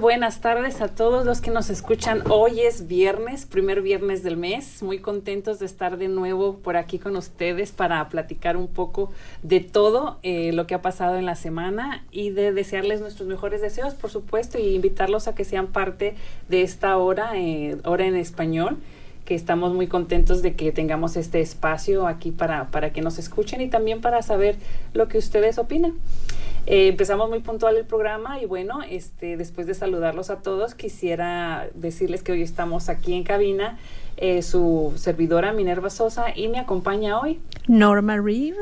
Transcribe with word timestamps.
Buenas 0.00 0.42
tardes 0.42 0.82
a 0.82 0.88
todos 0.88 1.24
los 1.24 1.40
que 1.40 1.50
nos 1.50 1.70
escuchan. 1.70 2.22
Hoy 2.28 2.60
es 2.60 2.86
viernes, 2.86 3.46
primer 3.46 3.80
viernes 3.80 4.22
del 4.22 4.36
mes. 4.36 4.82
Muy 4.82 4.98
contentos 4.98 5.58
de 5.58 5.64
estar 5.64 5.96
de 5.96 6.08
nuevo 6.08 6.58
por 6.58 6.76
aquí 6.76 6.98
con 6.98 7.16
ustedes 7.16 7.72
para 7.72 8.06
platicar 8.10 8.58
un 8.58 8.68
poco 8.68 9.10
de 9.42 9.60
todo 9.60 10.18
eh, 10.22 10.52
lo 10.52 10.66
que 10.66 10.74
ha 10.74 10.82
pasado 10.82 11.16
en 11.16 11.24
la 11.24 11.34
semana 11.34 12.04
y 12.10 12.28
de 12.28 12.52
desearles 12.52 13.00
nuestros 13.00 13.26
mejores 13.26 13.62
deseos, 13.62 13.94
por 13.94 14.10
supuesto, 14.10 14.58
y 14.58 14.74
invitarlos 14.74 15.28
a 15.28 15.34
que 15.34 15.44
sean 15.44 15.68
parte 15.68 16.14
de 16.50 16.60
esta 16.60 16.98
hora, 16.98 17.30
eh, 17.34 17.78
hora 17.84 18.04
en 18.04 18.16
español 18.16 18.76
que 19.26 19.34
estamos 19.34 19.74
muy 19.74 19.88
contentos 19.88 20.40
de 20.40 20.54
que 20.54 20.72
tengamos 20.72 21.16
este 21.16 21.40
espacio 21.40 22.06
aquí 22.06 22.30
para, 22.30 22.70
para 22.70 22.92
que 22.94 23.02
nos 23.02 23.18
escuchen 23.18 23.60
y 23.60 23.68
también 23.68 24.00
para 24.00 24.22
saber 24.22 24.56
lo 24.94 25.08
que 25.08 25.18
ustedes 25.18 25.58
opinan. 25.58 25.92
Eh, 26.66 26.88
empezamos 26.88 27.28
muy 27.28 27.40
puntual 27.40 27.76
el 27.76 27.84
programa 27.84 28.40
y 28.40 28.46
bueno, 28.46 28.82
este, 28.88 29.36
después 29.36 29.66
de 29.66 29.74
saludarlos 29.74 30.30
a 30.30 30.42
todos, 30.42 30.74
quisiera 30.74 31.68
decirles 31.74 32.22
que 32.22 32.32
hoy 32.32 32.42
estamos 32.42 32.88
aquí 32.88 33.14
en 33.14 33.24
cabina, 33.24 33.78
eh, 34.16 34.42
su 34.42 34.94
servidora 34.96 35.52
Minerva 35.52 35.90
Sosa 35.90 36.26
y 36.34 36.48
me 36.48 36.58
acompaña 36.58 37.20
hoy 37.20 37.40
Norma 37.68 38.16
Reeve. 38.16 38.56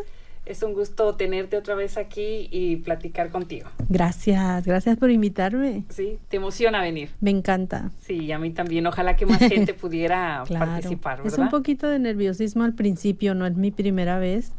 Es 0.47 0.63
un 0.63 0.75
gusto 0.75 1.15
tenerte 1.15 1.57
otra 1.57 1.75
vez 1.75 1.97
aquí 1.97 2.49
y 2.51 2.77
platicar 2.77 3.31
contigo. 3.31 3.69
Gracias, 3.89 4.67
gracias 4.67 4.99
por 4.99 5.11
invitarme. 5.11 5.85
Sí, 5.89 6.19
te 6.29 6.37
emociona 6.37 6.83
venir. 6.83 7.11
Me 7.21 7.31
encanta. 7.31 7.91
Sí, 8.03 8.31
a 8.31 8.39
mí 8.39 8.51
también. 8.51 8.87
Ojalá 8.87 9.17
que 9.17 9.25
más 9.25 9.39
gente 9.39 9.73
pudiera 9.81 10.43
Claro. 10.47 10.67
participar, 10.67 11.19
¿verdad? 11.23 11.33
Es 11.33 11.39
un 11.39 11.49
poquito 11.49 11.89
de 11.89 11.99
nerviosismo 11.99 12.65
al 12.65 12.75
principio, 12.75 13.35
no 13.35 13.47
es 13.47 13.55
mi 13.57 13.71
primera 13.71 14.19
vez, 14.19 14.53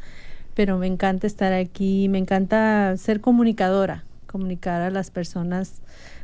pero 0.56 0.80
me 0.80 0.88
encanta 0.88 1.28
estar 1.28 1.54
aquí, 1.54 2.10
me 2.10 2.18
encanta 2.18 2.96
ser 2.98 3.22
comunicadora, 3.22 4.06
comunicar 4.26 4.82
a 4.82 4.90
las 4.90 5.12
personas, 5.12 5.82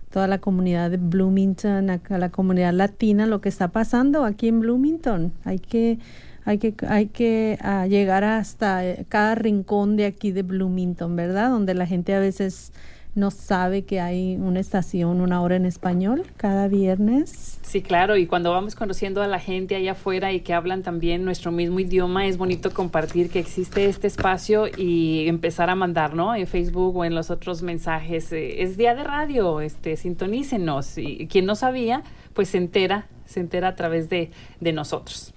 toda 0.09 0.25
la 0.27 0.39
comunidad 0.39 0.89
de 0.89 0.97
Bloomington, 0.97 1.89
a 1.91 1.99
a 2.09 2.17
la 2.17 2.29
comunidad 2.29 2.73
latina, 2.73 3.27
lo 3.27 3.41
que 3.41 3.49
está 3.49 3.67
pasando 3.67 4.25
aquí 4.25 4.47
en 4.47 4.61
Bloomington. 4.61 5.31
Hay 5.45 5.59
que 5.59 5.99
hay 6.45 6.57
que, 6.57 6.73
hay 6.87 7.07
que 7.07 7.57
ah, 7.61 7.87
llegar 7.87 8.23
hasta 8.23 8.85
eh, 8.85 9.05
cada 9.09 9.35
rincón 9.35 9.95
de 9.95 10.05
aquí 10.05 10.31
de 10.31 10.43
Bloomington, 10.43 11.15
¿verdad? 11.15 11.49
Donde 11.49 11.73
la 11.73 11.85
gente 11.85 12.13
a 12.13 12.19
veces 12.19 12.71
no 13.13 13.29
sabe 13.29 13.83
que 13.83 13.99
hay 13.99 14.37
una 14.37 14.59
estación, 14.59 15.19
una 15.19 15.41
hora 15.41 15.57
en 15.57 15.65
español 15.65 16.23
cada 16.37 16.67
viernes. 16.67 17.59
Sí, 17.61 17.81
claro, 17.81 18.15
y 18.15 18.25
cuando 18.25 18.51
vamos 18.51 18.75
conociendo 18.75 19.21
a 19.21 19.27
la 19.27 19.39
gente 19.39 19.75
allá 19.75 19.91
afuera 19.91 20.31
y 20.31 20.41
que 20.41 20.53
hablan 20.53 20.81
también 20.81 21.25
nuestro 21.25 21.51
mismo 21.51 21.79
idioma, 21.79 22.25
es 22.25 22.37
bonito 22.37 22.71
compartir 22.71 23.29
que 23.29 23.39
existe 23.39 23.85
este 23.85 24.07
espacio 24.07 24.65
y 24.77 25.27
empezar 25.27 25.69
a 25.69 25.75
mandar, 25.75 26.13
¿no? 26.13 26.35
En 26.35 26.47
Facebook 26.47 26.95
o 26.95 27.05
en 27.05 27.13
los 27.13 27.29
otros 27.31 27.63
mensajes. 27.63 28.31
eh, 28.31 28.63
es 28.63 28.77
día 28.77 28.95
de 28.95 29.03
radio, 29.03 29.59
este, 29.59 29.97
sintonícenos. 29.97 30.97
Y 30.97 31.27
quien 31.27 31.45
no 31.45 31.55
sabía, 31.55 32.03
pues 32.33 32.49
se 32.49 32.57
entera, 32.59 33.07
se 33.25 33.41
entera 33.41 33.69
a 33.69 33.75
través 33.75 34.09
de, 34.09 34.31
de 34.61 34.73
nosotros. 34.73 35.33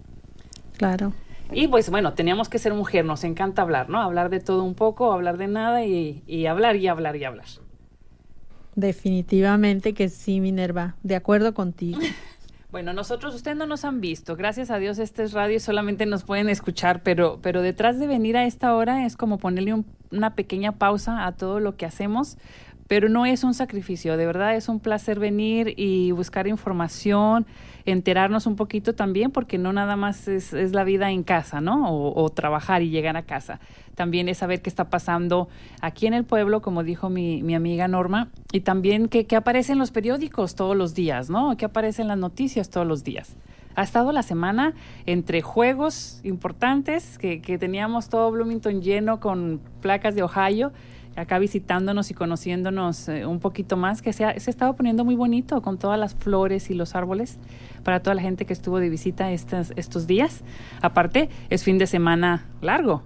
Claro. 0.76 1.12
Y 1.52 1.68
pues 1.68 1.90
bueno, 1.90 2.14
teníamos 2.14 2.48
que 2.48 2.58
ser 2.58 2.74
mujer, 2.74 3.04
nos 3.04 3.22
encanta 3.24 3.62
hablar, 3.62 3.88
¿no? 3.90 4.00
Hablar 4.00 4.30
de 4.30 4.40
todo 4.40 4.64
un 4.64 4.74
poco, 4.74 5.12
hablar 5.12 5.36
de 5.36 5.46
nada 5.46 5.84
y, 5.84 6.22
y 6.26 6.46
hablar 6.46 6.76
y 6.76 6.88
hablar 6.88 7.16
y 7.16 7.24
hablar. 7.24 7.46
Definitivamente 8.74 9.94
que 9.94 10.08
sí, 10.08 10.40
Minerva. 10.40 10.96
De 11.02 11.16
acuerdo 11.16 11.54
contigo. 11.54 11.98
Bueno, 12.70 12.92
nosotros, 12.92 13.36
ustedes 13.36 13.56
no 13.56 13.66
nos 13.66 13.84
han 13.84 14.00
visto. 14.00 14.34
Gracias 14.34 14.68
a 14.72 14.78
Dios, 14.80 14.98
este 14.98 15.22
es 15.22 15.32
radio 15.32 15.54
y 15.54 15.60
solamente 15.60 16.06
nos 16.06 16.24
pueden 16.24 16.48
escuchar, 16.48 17.04
pero, 17.04 17.38
pero 17.41 17.62
detrás 17.62 18.00
de 18.00 18.08
venir 18.08 18.36
a 18.36 18.46
esta 18.46 18.74
hora 18.74 19.06
es 19.06 19.16
como 19.16 19.38
ponerle 19.38 19.74
un- 19.74 19.86
una 20.10 20.34
pequeña 20.34 20.72
pausa 20.72 21.24
a 21.24 21.30
todo 21.30 21.60
lo 21.60 21.76
que 21.76 21.86
hacemos, 21.86 22.36
pero 22.88 23.08
no 23.08 23.26
es 23.26 23.44
un 23.44 23.54
sacrificio, 23.54 24.16
de 24.16 24.26
verdad 24.26 24.56
es 24.56 24.68
un 24.68 24.80
placer 24.80 25.20
venir 25.20 25.74
y 25.76 26.10
buscar 26.10 26.48
información, 26.48 27.46
enterarnos 27.87 28.47
un 28.47 28.56
poquito 28.56 28.95
también, 28.95 29.31
porque 29.31 29.59
no 29.59 29.72
nada 29.72 29.97
más 29.97 30.28
es, 30.28 30.53
la 30.53 30.84
vida 30.84 31.11
en 31.11 31.22
casa, 31.22 31.61
¿no? 31.61 31.95
O, 31.95 32.28
trabajar 32.31 32.83
y 32.83 32.91
llegar 32.91 33.17
a 33.17 33.22
casa. 33.22 33.61
También 33.95 34.28
es 34.28 34.39
saber 34.39 34.62
qué 34.62 34.71
está 34.71 34.89
pasando 34.91 35.49
aquí 35.81 36.06
en 36.06 36.15
el 36.15 36.25
pueblo, 36.25 36.62
como 36.62 36.83
dijo 36.83 37.11
mi, 37.11 37.43
mi 37.43 37.55
amiga 37.55 37.87
Norma, 37.89 38.28
y 38.53 38.61
también 38.61 39.09
que, 39.09 39.27
que 39.27 39.37
aparece 39.37 39.72
en 39.72 39.78
los 39.78 39.91
periódicos 39.91 40.55
todos 40.55 40.77
los 40.77 40.95
días, 40.95 41.31
¿no? 41.31 41.56
Que 41.56 41.67
aparece 41.67 42.03
en 42.03 42.09
las 42.09 42.19
noticias 42.19 42.71
todos 42.71 42.87
los 42.87 43.05
días. 43.05 43.37
Ha 43.77 43.83
estado 43.83 44.12
la 44.12 44.22
semana 44.22 44.75
entre 45.05 45.43
juegos 45.43 46.21
importantes, 46.22 47.19
que 47.19 47.59
teníamos 47.59 48.09
todo 48.09 48.31
Bloomington 48.31 48.83
lleno 48.83 49.19
con 49.19 49.61
placas 49.81 50.15
de 50.15 50.22
Ohio, 50.22 50.72
acá 51.16 51.38
visitándonos 51.38 52.10
y 52.10 52.14
conociéndonos 52.14 53.08
eh, 53.08 53.26
un 53.26 53.41
poquito 53.41 53.76
más, 53.76 54.02
que 54.02 54.12
se 54.12 54.25
ha, 54.25 54.38
se 54.38 54.50
ha 54.50 54.52
estado 54.52 54.75
poniendo 54.75 55.04
muy 55.04 55.14
bonito 55.16 55.62
con 55.62 55.78
todas 55.78 55.98
las 55.98 56.14
flores 56.14 56.70
y 56.70 56.75
los 56.75 56.94
árboles 56.94 57.38
para 57.82 58.00
toda 58.00 58.14
la 58.14 58.22
gente 58.22 58.44
que 58.47 58.52
estuvo 58.52 58.80
de 58.80 58.88
visita 58.88 59.30
estas, 59.32 59.72
estos 59.76 60.06
días. 60.06 60.42
Aparte, 60.82 61.28
es 61.50 61.62
fin 61.64 61.78
de 61.78 61.86
semana 61.86 62.47
largo. 62.60 63.03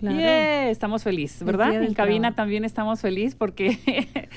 Claro. 0.00 0.18
Yeah, 0.18 0.68
estamos 0.68 1.02
felices, 1.04 1.42
¿verdad? 1.42 1.72
En 1.82 1.94
cabina 1.94 2.20
trabajo. 2.28 2.36
también 2.36 2.66
estamos 2.66 3.00
felices 3.00 3.34
porque 3.34 3.78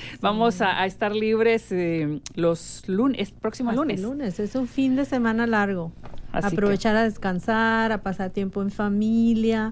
vamos 0.22 0.62
a, 0.62 0.81
a 0.81 0.85
estar 0.85 1.13
libres 1.13 1.69
eh, 1.74 2.22
los 2.34 2.88
lunes, 2.88 3.31
próximo 3.31 3.72
Hasta 3.72 3.81
lunes. 3.81 4.00
lunes. 4.02 4.40
Es 4.40 4.56
un 4.56 4.68
fin 4.68 4.96
de 4.96 5.03
semana 5.03 5.46
largo. 5.47 5.91
Así 6.31 6.47
que- 6.50 6.56
Aprovechar 6.56 6.96
a 6.96 7.03
descansar, 7.03 7.91
a 7.91 8.02
pasar 8.03 8.29
tiempo 8.29 8.62
en 8.62 8.72
familia, 8.72 9.72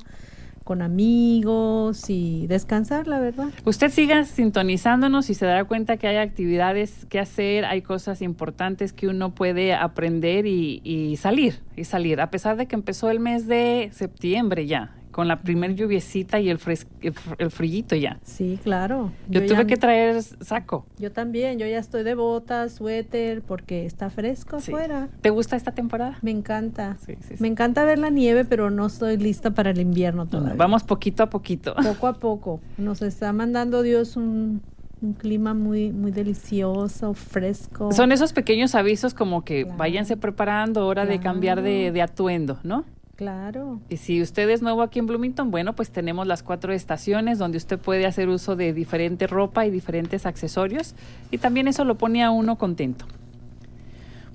con 0.68 0.82
amigos 0.82 2.10
y 2.10 2.46
descansar, 2.48 3.08
la 3.08 3.22
verdad. 3.22 3.48
Usted 3.64 3.90
siga 3.90 4.26
sintonizándonos 4.26 5.30
y 5.30 5.34
se 5.34 5.46
dará 5.46 5.64
cuenta 5.64 5.96
que 5.96 6.08
hay 6.10 6.18
actividades 6.18 7.06
que 7.06 7.22
hacer, 7.22 7.64
hay 7.64 7.82
cosas 7.82 8.22
importantes 8.22 8.92
que 8.92 9.08
uno 9.08 9.34
puede 9.34 9.74
aprender 9.74 10.46
y, 10.46 10.82
y 10.84 11.16
salir, 11.16 11.62
y 11.78 11.86
salir. 11.86 12.20
A 12.20 12.32
pesar 12.32 12.58
de 12.58 12.66
que 12.66 12.76
empezó 12.76 13.10
el 13.10 13.22
mes 13.22 13.48
de 13.48 13.92
septiembre 13.94 14.68
ya, 14.68 14.97
con 15.18 15.28
la 15.28 15.42
primer 15.42 15.74
lluviecita 15.74 16.40
y 16.40 16.48
el, 16.52 16.60
fres 16.60 16.86
el, 17.02 17.12
el 17.40 17.50
frillito 17.50 17.96
ya. 17.96 18.20
Sí, 18.22 18.60
claro. 18.62 19.12
Yo, 19.28 19.44
tuve 19.48 19.66
que 19.66 19.76
traer 19.76 20.22
saco. 20.22 20.86
Yo 21.00 21.12
también, 21.12 21.58
yo 21.58 21.66
ya 21.66 21.80
estoy 21.80 22.04
de 22.04 22.14
botas, 22.14 22.74
suéter, 22.74 23.42
porque 23.42 23.88
está 23.88 24.12
fresco 24.12 24.60
Sí. 24.60 24.72
afuera. 24.72 25.10
¿Te 25.22 25.32
gusta 25.32 25.56
esta 25.56 25.72
temporada? 25.72 26.20
Me 26.22 26.30
encanta. 26.30 26.98
Sí, 27.04 27.16
sí, 27.22 27.30
sí. 27.30 27.36
Me 27.40 27.48
encanta 27.48 27.84
ver 27.84 27.98
la 27.98 28.12
nieve, 28.12 28.46
pero 28.46 28.70
no 28.70 28.86
estoy 28.86 29.18
lista 29.18 29.50
para 29.50 29.72
el 29.72 29.80
invierno 29.82 30.28
todavía. 30.28 30.54
Vamos 30.54 30.84
poquito 30.84 31.24
a 31.24 31.32
poquito. 31.32 31.74
poco 31.82 32.06
a 32.06 32.14
poco. 32.14 32.60
Nos 32.78 33.02
está 33.02 33.34
mandando 33.34 33.82
Dios 33.82 34.18
un, 34.18 34.62
un 35.02 35.14
clima 35.14 35.56
muy, 35.56 35.92
muy 35.92 36.12
delicioso, 36.12 37.16
fresco. 37.16 37.92
Son 37.92 38.12
esos 38.12 38.34
pequeños 38.34 38.76
avisos 38.76 39.16
como 39.16 39.44
que 39.44 39.64
Claro. 39.64 39.78
váyanse 39.80 40.16
preparando, 40.16 40.86
hora 40.86 41.08
de 41.08 41.20
cambiar 41.20 41.64
de, 41.64 41.92
de 41.92 42.02
atuendo, 42.04 42.60
¿no? 42.62 42.86
Claro. 43.18 43.82
Y 43.90 43.98
si 43.98 44.22
usted 44.22 44.48
es 44.52 44.62
nuevo 44.62 44.84
aquí 44.84 45.00
en 45.00 45.08
Bloomington, 45.08 45.50
bueno, 45.50 45.76
pues 45.76 45.90
tenemos 45.90 46.28
las 46.28 46.44
cuatro 46.44 46.72
estaciones 46.72 47.40
donde 47.40 47.58
usted 47.58 47.80
puede 47.80 48.06
hacer 48.06 48.30
uso 48.30 48.56
de 48.56 48.74
diferente 48.74 49.26
ropa 49.26 49.66
y 49.66 49.72
diferentes 49.72 50.28
accesorios 50.28 50.94
y 51.32 51.40
también 51.40 51.68
eso 51.68 51.84
lo 51.84 51.96
pone 51.96 52.24
a 52.24 52.30
uno 52.30 52.60
contento. 52.60 53.06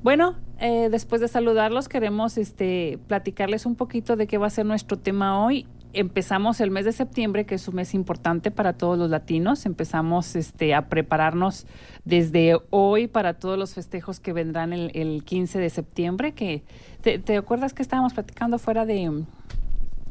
Bueno, 0.02 0.34
eh, 0.58 0.88
después 0.90 1.20
de 1.20 1.28
saludarlos, 1.28 1.88
queremos 1.88 2.36
este, 2.36 2.98
platicarles 3.06 3.66
un 3.66 3.76
poquito 3.76 4.16
de 4.16 4.26
qué 4.26 4.36
va 4.36 4.48
a 4.48 4.50
ser 4.50 4.66
nuestro 4.66 4.98
tema 4.98 5.44
hoy. 5.44 5.64
Empezamos 5.94 6.60
el 6.60 6.70
mes 6.70 6.84
de 6.84 6.92
septiembre, 6.92 7.44
que 7.44 7.54
es 7.54 7.68
un 7.68 7.76
mes 7.76 7.94
importante 7.94 8.50
para 8.50 8.72
todos 8.72 8.98
los 8.98 9.10
latinos. 9.10 9.66
Empezamos 9.66 10.36
este, 10.36 10.74
a 10.74 10.88
prepararnos 10.88 11.66
desde 12.04 12.56
hoy 12.70 13.06
para 13.06 13.34
todos 13.34 13.58
los 13.58 13.74
festejos 13.74 14.20
que 14.20 14.32
vendrán 14.32 14.72
el, 14.72 14.90
el 14.94 15.24
15 15.24 15.58
de 15.58 15.70
septiembre. 15.70 16.32
Que, 16.32 16.62
¿te, 17.00 17.18
¿te, 17.18 17.36
acuerdas 17.36 17.74
que 17.74 17.82
estábamos 17.82 18.14
platicando 18.14 18.58
fuera 18.58 18.86
de, 18.86 19.24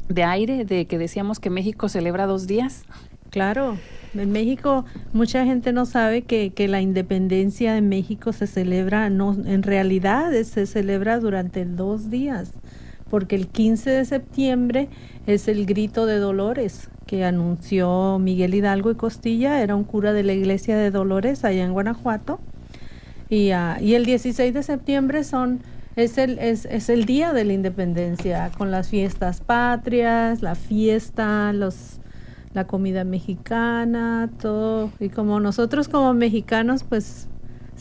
de 0.08 0.24
aire, 0.24 0.64
de 0.64 0.86
que 0.86 0.98
decíamos 0.98 1.40
que 1.40 1.50
México 1.50 1.88
celebra 1.88 2.26
dos 2.26 2.46
días? 2.46 2.84
Claro, 3.30 3.78
en 4.14 4.30
México 4.30 4.84
mucha 5.14 5.46
gente 5.46 5.72
no 5.72 5.86
sabe 5.86 6.20
que, 6.20 6.50
que 6.50 6.68
la 6.68 6.82
independencia 6.82 7.72
de 7.72 7.80
México 7.80 8.34
se 8.34 8.46
celebra, 8.46 9.08
no, 9.08 9.32
en 9.32 9.62
realidad 9.62 10.32
se 10.42 10.66
celebra 10.66 11.18
durante 11.18 11.64
dos 11.64 12.10
días, 12.10 12.52
porque 13.08 13.36
el 13.36 13.48
15 13.48 13.88
de 13.88 14.04
septiembre 14.04 14.90
es 15.26 15.48
el 15.48 15.66
grito 15.66 16.06
de 16.06 16.18
Dolores 16.18 16.88
que 17.06 17.24
anunció 17.24 18.18
Miguel 18.18 18.54
Hidalgo 18.54 18.90
y 18.90 18.94
Costilla, 18.94 19.60
era 19.60 19.76
un 19.76 19.84
cura 19.84 20.12
de 20.12 20.22
la 20.22 20.32
iglesia 20.32 20.76
de 20.76 20.90
Dolores 20.90 21.44
allá 21.44 21.64
en 21.64 21.72
Guanajuato, 21.72 22.40
y, 23.28 23.52
uh, 23.52 23.80
y 23.80 23.94
el 23.94 24.04
16 24.04 24.52
de 24.52 24.62
septiembre 24.62 25.24
son 25.24 25.60
es 25.96 26.16
el, 26.16 26.38
es, 26.38 26.64
es 26.64 26.88
el 26.88 27.04
día 27.04 27.32
de 27.32 27.44
la 27.44 27.52
independencia, 27.52 28.50
con 28.56 28.70
las 28.70 28.88
fiestas 28.88 29.40
patrias, 29.40 30.40
la 30.42 30.54
fiesta, 30.54 31.52
los 31.52 31.98
la 32.54 32.66
comida 32.66 33.04
mexicana, 33.04 34.30
todo. 34.40 34.90
Y 35.00 35.08
como 35.08 35.40
nosotros 35.40 35.88
como 35.88 36.12
mexicanos, 36.14 36.84
pues 36.84 37.28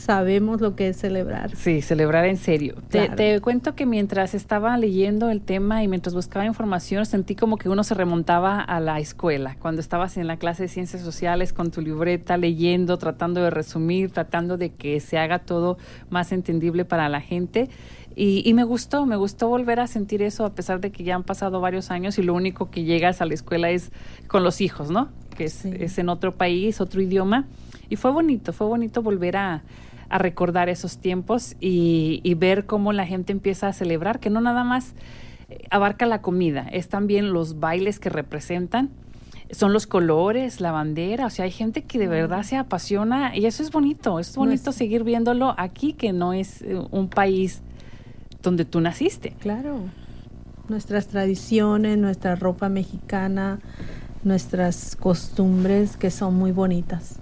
sabemos 0.02 0.60
lo 0.62 0.76
que 0.76 0.90
es 0.90 0.98
celebrar. 0.98 1.56
Sí, 1.56 1.82
celebrar 1.82 2.26
en 2.26 2.38
serio. 2.38 2.76
Claro. 2.90 3.16
Te, 3.16 3.34
te, 3.34 3.42
cuento 3.42 3.76
que 3.76 3.86
mientras 3.86 4.34
estaba 4.34 4.76
leyendo 4.78 5.30
el 5.30 5.42
tema 5.42 5.84
y 5.84 5.88
mientras 5.88 6.14
buscaba 6.14 6.46
información, 6.46 7.06
sentí 7.06 7.36
como 7.36 7.58
que 7.58 7.70
uno 7.70 7.84
se 7.84 7.94
remontaba 7.94 8.60
a 8.60 8.80
la 8.80 9.00
escuela, 9.00 9.56
cuando 9.60 9.80
estabas 9.80 10.18
en 10.18 10.28
la 10.28 10.38
clase 10.38 10.64
de 10.64 10.70
ciencias 10.70 11.02
sociales 11.04 11.54
con 11.54 11.72
tu 11.72 11.82
libreta, 11.82 12.38
leyendo, 12.38 12.98
tratando 12.98 13.42
de 13.42 13.52
resumir, 13.52 14.12
tratando 14.12 14.58
de 14.58 14.72
que 14.72 15.00
se 15.00 15.18
haga 15.18 15.40
todo 15.40 15.78
más 16.10 16.32
entendible 16.32 16.84
para 16.84 17.08
la 17.08 17.22
gente. 17.22 17.70
Y, 18.16 18.42
y, 18.46 18.54
me 18.54 18.66
gustó, 18.66 19.06
me 19.06 19.16
gustó 19.16 19.48
volver 19.48 19.80
a 19.80 19.88
sentir 19.88 20.22
eso 20.22 20.44
a 20.44 20.54
pesar 20.54 20.82
de 20.82 20.92
que 20.92 21.04
ya 21.04 21.16
han 21.16 21.24
pasado 21.24 21.62
varios 21.62 21.92
años 21.92 22.18
y 22.18 22.24
lo 22.24 22.34
único 22.34 22.70
que 22.70 22.84
llegas 22.84 23.22
a 23.22 23.26
la 23.26 23.34
escuela 23.34 23.70
es 23.70 23.92
con 24.28 24.44
los 24.44 24.60
hijos, 24.60 24.90
¿no? 24.90 25.10
Que 25.38 25.46
es, 25.46 25.54
sí. 25.54 25.72
es 25.80 25.98
en 25.98 26.10
otro 26.10 26.34
país, 26.34 26.82
otro 26.82 27.02
idioma. 27.02 27.48
Y 27.88 27.96
fue 27.96 28.12
bonito, 28.12 28.52
fue 28.52 28.68
bonito 28.68 29.02
volver 29.02 29.38
a, 29.38 29.64
a 30.12 30.18
recordar 30.18 30.70
esos 30.70 30.98
tiempos 30.98 31.56
y, 31.60 32.20
y, 32.24 32.34
ver 32.36 32.66
cómo 32.66 32.94
la 32.94 33.06
gente 33.06 33.32
empieza 33.32 33.68
a 33.68 33.74
celebrar, 33.74 34.20
que 34.20 34.30
no 34.30 34.42
nada 34.42 34.64
más 34.64 34.94
abarca 35.70 36.06
la 36.06 36.22
comida, 36.22 36.68
es 36.72 36.90
también 36.90 37.34
los 37.34 37.60
bailes 37.60 38.00
que 38.00 38.10
representan 38.10 38.90
son 39.52 39.74
los 39.74 39.86
colores, 39.86 40.62
la 40.62 40.72
bandera, 40.72 41.26
o 41.26 41.30
sea, 41.30 41.46
hay 41.46 41.52
gente 41.52 41.84
que 41.84 42.00
de 42.00 42.08
verdad 42.08 42.44
se 42.44 42.56
apasiona 42.56 43.36
y 43.36 43.46
eso 43.46 43.64
es 43.64 43.72
bonito, 43.72 44.20
es 44.20 44.36
bonito 44.36 44.64
no 44.66 44.72
es... 44.72 44.76
seguir 44.76 45.04
viéndolo 45.04 45.54
aquí, 45.58 45.94
que 45.94 46.14
no 46.14 46.34
es 46.34 46.64
un 46.92 47.10
país 47.10 47.62
donde 48.42 48.66
tú 48.66 48.80
naciste. 48.80 49.36
Claro. 49.40 49.80
Nuestras 50.70 51.08
tradiciones, 51.08 51.98
nuestra 51.98 52.36
ropa 52.36 52.70
mexicana, 52.70 53.60
nuestras 54.24 54.96
costumbres 54.96 55.98
que 55.98 56.12
son 56.12 56.36
muy 56.36 56.52
bonitas. 56.52 57.20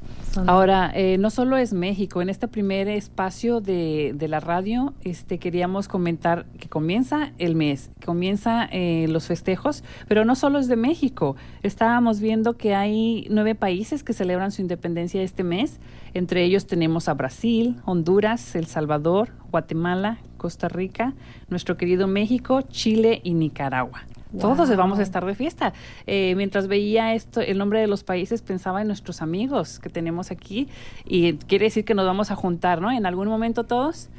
Ahora, 0.48 0.92
eh, 0.94 1.18
no 1.18 1.30
solo 1.30 1.58
es 1.58 1.74
México, 1.74 2.22
en 2.22 2.30
este 2.30 2.48
primer 2.48 2.88
espacio 2.88 3.62
de, 3.62 4.14
de, 4.16 4.28
la 4.28 4.40
radio 4.40 4.94
este, 5.02 5.40
queríamos 5.40 5.88
comentar 5.88 6.46
que 6.60 6.70
comienza 6.70 7.32
el 7.38 7.56
mes, 7.56 7.90
comienza 8.06 8.66
eh, 8.72 9.08
los 9.10 9.28
festejos, 9.28 9.84
pero 10.08 10.26
no 10.26 10.36
solo 10.36 10.60
es 10.60 10.68
de 10.68 10.76
México. 10.76 11.36
Estábamos 11.64 12.20
viendo 12.20 12.58
que 12.58 12.76
hay 12.76 13.28
nueve 13.30 13.56
países 13.56 14.04
que 14.04 14.14
celebran 14.14 14.52
su 14.52 14.62
independencia 14.62 15.22
este 15.22 15.44
mes. 15.44 15.80
Entre 16.14 16.44
ellos 16.44 16.68
tenemos 16.68 17.08
a 17.08 17.14
Brasil, 17.14 17.78
Honduras, 17.86 18.56
El 18.56 18.68
Salvador, 18.68 19.30
Guatemala, 19.52 20.20
Costa 20.38 20.68
Rica, 20.68 21.14
nuestro 21.50 21.78
querido 21.78 22.08
México, 22.08 22.62
Chile 22.62 23.22
y 23.24 23.34
Nicaragua. 23.34 24.04
Wow. 24.32 24.42
Todos 24.42 24.76
vamos 24.76 25.00
a 25.00 25.02
estar 25.02 25.26
de 25.26 25.34
fiesta. 25.34 25.74
Eh, 26.06 26.36
mientras 26.36 26.68
veía 26.68 27.16
esto, 27.16 27.42
el 27.42 27.58
nombre 27.58 27.80
de 27.80 27.88
los 27.88 28.04
países, 28.04 28.42
pensaba 28.42 28.82
en 28.82 28.88
nuestros 28.88 29.22
amigos 29.22 29.80
que 29.80 29.90
tenemos 29.90 30.30
aquí 30.30 30.68
y 31.06 31.34
quiere 31.34 31.66
decir 31.66 31.84
que 31.84 31.96
nos 31.96 32.06
vamos 32.06 32.30
a 32.30 32.36
juntar, 32.36 32.82
¿no? 32.82 32.92
En 32.92 33.06
algún 33.06 33.28
momento 33.28 33.64
todos 33.64 34.10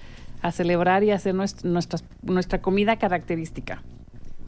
a 0.43 0.53
celebrar 0.53 1.05
y 1.05 1.11
a 1.11 1.17
hacer 1.17 1.35
nuestra, 1.35 2.63
comida 2.63 2.97
característica. 2.97 3.83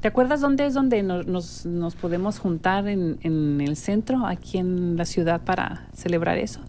¿Te 0.00 0.08
acuerdas 0.08 0.40
dónde 0.40 0.66
es 0.66 0.74
donde 0.74 1.02
nos, 1.02 1.26
nos, 1.26 1.64
nos 1.64 1.94
podemos 1.94 2.40
juntar 2.40 2.88
en, 2.88 3.18
en, 3.22 3.60
el 3.60 3.76
centro, 3.76 4.26
aquí 4.26 4.58
en 4.58 4.96
la 4.96 5.04
ciudad, 5.04 5.42
para 5.42 5.86
celebrar 5.94 6.38
eso? 6.38 6.60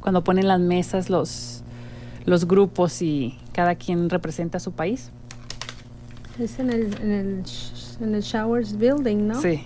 Cuando 0.00 0.24
ponen 0.24 0.48
las 0.48 0.58
mesas 0.58 1.08
los, 1.08 1.62
los 2.24 2.48
grupos 2.48 3.00
y 3.02 3.38
cada 3.52 3.76
quien 3.76 4.10
representa 4.10 4.56
a 4.56 4.60
su 4.60 4.72
país. 4.72 5.10
Es 6.38 6.58
en 6.58 6.70
el, 6.70 6.94
en 7.00 7.10
el 7.12 7.46
en 8.00 8.14
el 8.14 8.22
Showers 8.22 8.78
Building, 8.78 9.26
¿no? 9.26 9.40
Sí. 9.40 9.62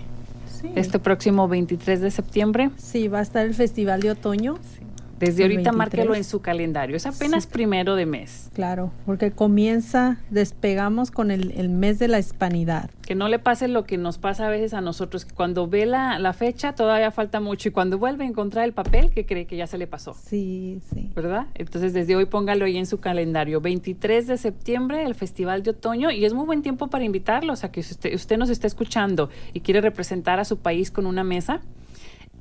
sí. 0.61 0.71
Este 0.75 0.99
próximo 0.99 1.49
23 1.49 2.01
de 2.01 2.11
septiembre. 2.11 2.71
Sí, 2.77 3.09
va 3.09 3.21
a 3.21 3.23
estar 3.23 3.47
el 3.47 3.55
Festival 3.55 4.01
de 4.01 4.11
Otoño. 4.13 4.59
Sí. 4.63 4.85
Desde 5.19 5.43
ahorita 5.43 5.71
23. 5.71 5.77
márquelo 5.77 6.15
en 6.15 6.25
su 6.25 6.41
calendario. 6.41 6.97
Es 6.97 7.07
apenas 7.07 7.45
sí. 7.45 7.51
primero 7.53 7.95
de 7.95 8.07
mes. 8.07 8.51
Claro, 8.53 8.93
porque 9.07 9.31
comienza, 9.31 10.19
despegamos 10.31 11.11
con 11.11 11.31
el, 11.31 11.53
el, 11.53 11.69
mes 11.69 11.99
de 11.99 12.09
la 12.09 12.19
hispanidad. 12.19 12.91
Que 13.03 13.15
no 13.15 13.29
le 13.29 13.39
pase 13.39 13.69
lo 13.69 13.85
que 13.85 13.99
nos 13.99 14.19
pasa 14.19 14.47
a 14.47 14.51
veces 14.51 14.75
a 14.75 14.81
nosotros, 14.81 15.25
que 15.25 15.35
cuando 15.35 15.69
ve 15.69 15.87
la, 15.87 16.19
la, 16.19 16.33
fecha 16.33 16.75
todavía 16.75 17.11
falta 17.11 17.41
mucho 17.41 17.69
y 17.69 17.73
cuando 17.73 17.99
vuelve 17.99 18.25
a 18.25 18.27
encontrar 18.29 18.65
el 18.65 18.73
papel, 18.73 19.11
que 19.11 19.27
cree 19.27 19.47
que 19.47 19.57
ya 19.57 19.67
se 19.67 19.79
le 19.79 19.87
pasó. 19.87 20.15
Sí, 20.15 20.81
sí. 20.93 21.11
¿Verdad? 21.15 21.47
Entonces 21.55 21.93
desde 21.93 22.17
hoy 22.17 22.27
póngalo 22.27 22.65
ahí 22.65 22.77
en 22.77 22.87
su 22.87 22.99
calendario. 22.99 23.61
23 23.61 24.27
de 24.27 24.37
septiembre, 24.37 25.05
el 25.05 25.15
Festival 25.15 25.63
de 25.63 25.71
Otoño, 25.71 26.11
y 26.11 26.25
es 26.25 26.35
muy 26.35 26.47
buen 26.47 26.63
tiempo 26.63 26.89
para 26.89 27.05
invitarlos 27.05 27.65
a 27.65 27.71
que 27.71 27.81
usted, 27.81 28.15
usted 28.15 28.37
nos 28.37 28.51
está 28.51 28.67
escuchando 28.67 29.31
y 29.53 29.61
quiere 29.61 29.81
representar 29.81 30.41
a 30.41 30.45
su 30.45 30.59
país 30.59 30.91
con 30.91 31.07
una 31.07 31.25
mesa 31.25 31.61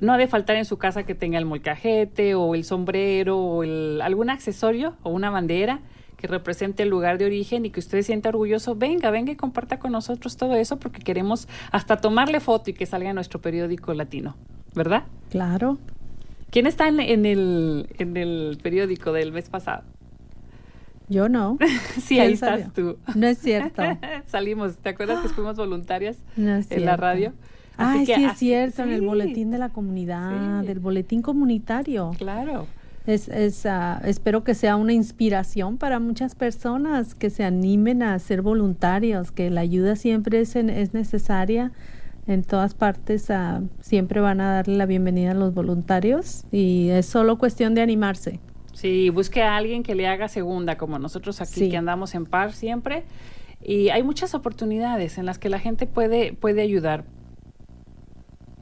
no 0.00 0.12
ha 0.12 0.18
de 0.18 0.26
faltar 0.26 0.56
en 0.56 0.64
su 0.64 0.78
casa 0.78 1.04
que 1.04 1.14
tenga 1.14 1.38
el 1.38 1.44
molcajete 1.44 2.34
o 2.34 2.54
el 2.54 2.64
sombrero 2.64 3.38
o 3.38 3.62
el, 3.62 4.00
algún 4.02 4.30
accesorio 4.30 4.96
o 5.02 5.10
una 5.10 5.30
bandera 5.30 5.80
que 6.16 6.26
represente 6.26 6.82
el 6.82 6.88
lugar 6.88 7.18
de 7.18 7.26
origen 7.26 7.66
y 7.66 7.70
que 7.70 7.80
usted 7.80 7.98
se 7.98 8.04
sienta 8.04 8.30
orgulloso, 8.30 8.74
venga, 8.74 9.10
venga 9.10 9.32
y 9.32 9.36
comparta 9.36 9.78
con 9.78 9.92
nosotros 9.92 10.36
todo 10.36 10.56
eso 10.56 10.78
porque 10.78 11.00
queremos 11.00 11.48
hasta 11.70 11.98
tomarle 11.98 12.40
foto 12.40 12.70
y 12.70 12.72
que 12.72 12.86
salga 12.86 13.10
en 13.10 13.14
nuestro 13.14 13.40
periódico 13.40 13.92
latino, 13.94 14.36
¿verdad? 14.74 15.04
Claro. 15.30 15.78
¿Quién 16.50 16.66
está 16.66 16.88
en, 16.88 17.00
en, 17.00 17.26
el, 17.26 17.88
en 17.98 18.16
el 18.16 18.58
periódico 18.62 19.12
del 19.12 19.32
mes 19.32 19.48
pasado? 19.48 19.82
Yo 21.08 21.28
no. 21.28 21.58
sí, 22.02 22.18
ahí 22.18 22.34
estás 22.34 22.72
tú. 22.72 22.96
No 23.14 23.26
es 23.26 23.38
cierto. 23.38 23.82
Salimos, 24.26 24.76
¿te 24.78 24.90
acuerdas 24.90 25.20
que 25.20 25.28
fuimos 25.34 25.56
voluntarias 25.56 26.18
no 26.36 26.60
en 26.68 26.84
la 26.84 26.96
radio? 26.96 27.32
Ah, 27.76 28.02
sí, 28.04 28.12
es 28.12 28.38
cierto, 28.38 28.82
sí. 28.84 28.88
en 28.88 28.94
el 28.94 29.02
boletín 29.02 29.50
de 29.50 29.58
la 29.58 29.68
comunidad, 29.68 30.60
sí. 30.60 30.66
del 30.66 30.78
boletín 30.78 31.22
comunitario. 31.22 32.12
Claro. 32.18 32.66
Es, 33.06 33.28
es, 33.28 33.66
uh, 33.66 34.06
espero 34.06 34.44
que 34.44 34.54
sea 34.54 34.76
una 34.76 34.94
inspiración 34.94 35.76
para 35.76 35.98
muchas 35.98 36.34
personas 36.34 37.14
que 37.14 37.28
se 37.28 37.44
animen 37.44 38.02
a 38.02 38.18
ser 38.18 38.40
voluntarios, 38.40 39.30
que 39.30 39.50
la 39.50 39.60
ayuda 39.60 39.94
siempre 39.94 40.40
es, 40.40 40.56
en, 40.56 40.70
es 40.70 40.94
necesaria. 40.94 41.72
En 42.26 42.42
todas 42.42 42.72
partes 42.72 43.28
uh, 43.28 43.68
siempre 43.80 44.20
van 44.20 44.40
a 44.40 44.54
darle 44.54 44.78
la 44.78 44.86
bienvenida 44.86 45.32
a 45.32 45.34
los 45.34 45.52
voluntarios 45.52 46.44
y 46.50 46.88
es 46.88 47.04
solo 47.04 47.36
cuestión 47.36 47.74
de 47.74 47.82
animarse. 47.82 48.40
Sí, 48.72 49.10
busque 49.10 49.42
a 49.42 49.56
alguien 49.56 49.82
que 49.82 49.94
le 49.94 50.06
haga 50.08 50.28
segunda, 50.28 50.78
como 50.78 50.98
nosotros 50.98 51.42
aquí 51.42 51.68
que 51.68 51.76
andamos 51.76 52.14
en 52.14 52.24
par 52.24 52.54
siempre. 52.54 53.04
Y 53.62 53.90
hay 53.90 54.02
muchas 54.02 54.34
oportunidades 54.34 55.18
en 55.18 55.26
las 55.26 55.38
que 55.38 55.50
la 55.50 55.58
gente 55.58 55.86
puede, 55.86 56.32
puede 56.32 56.62
ayudar 56.62 57.04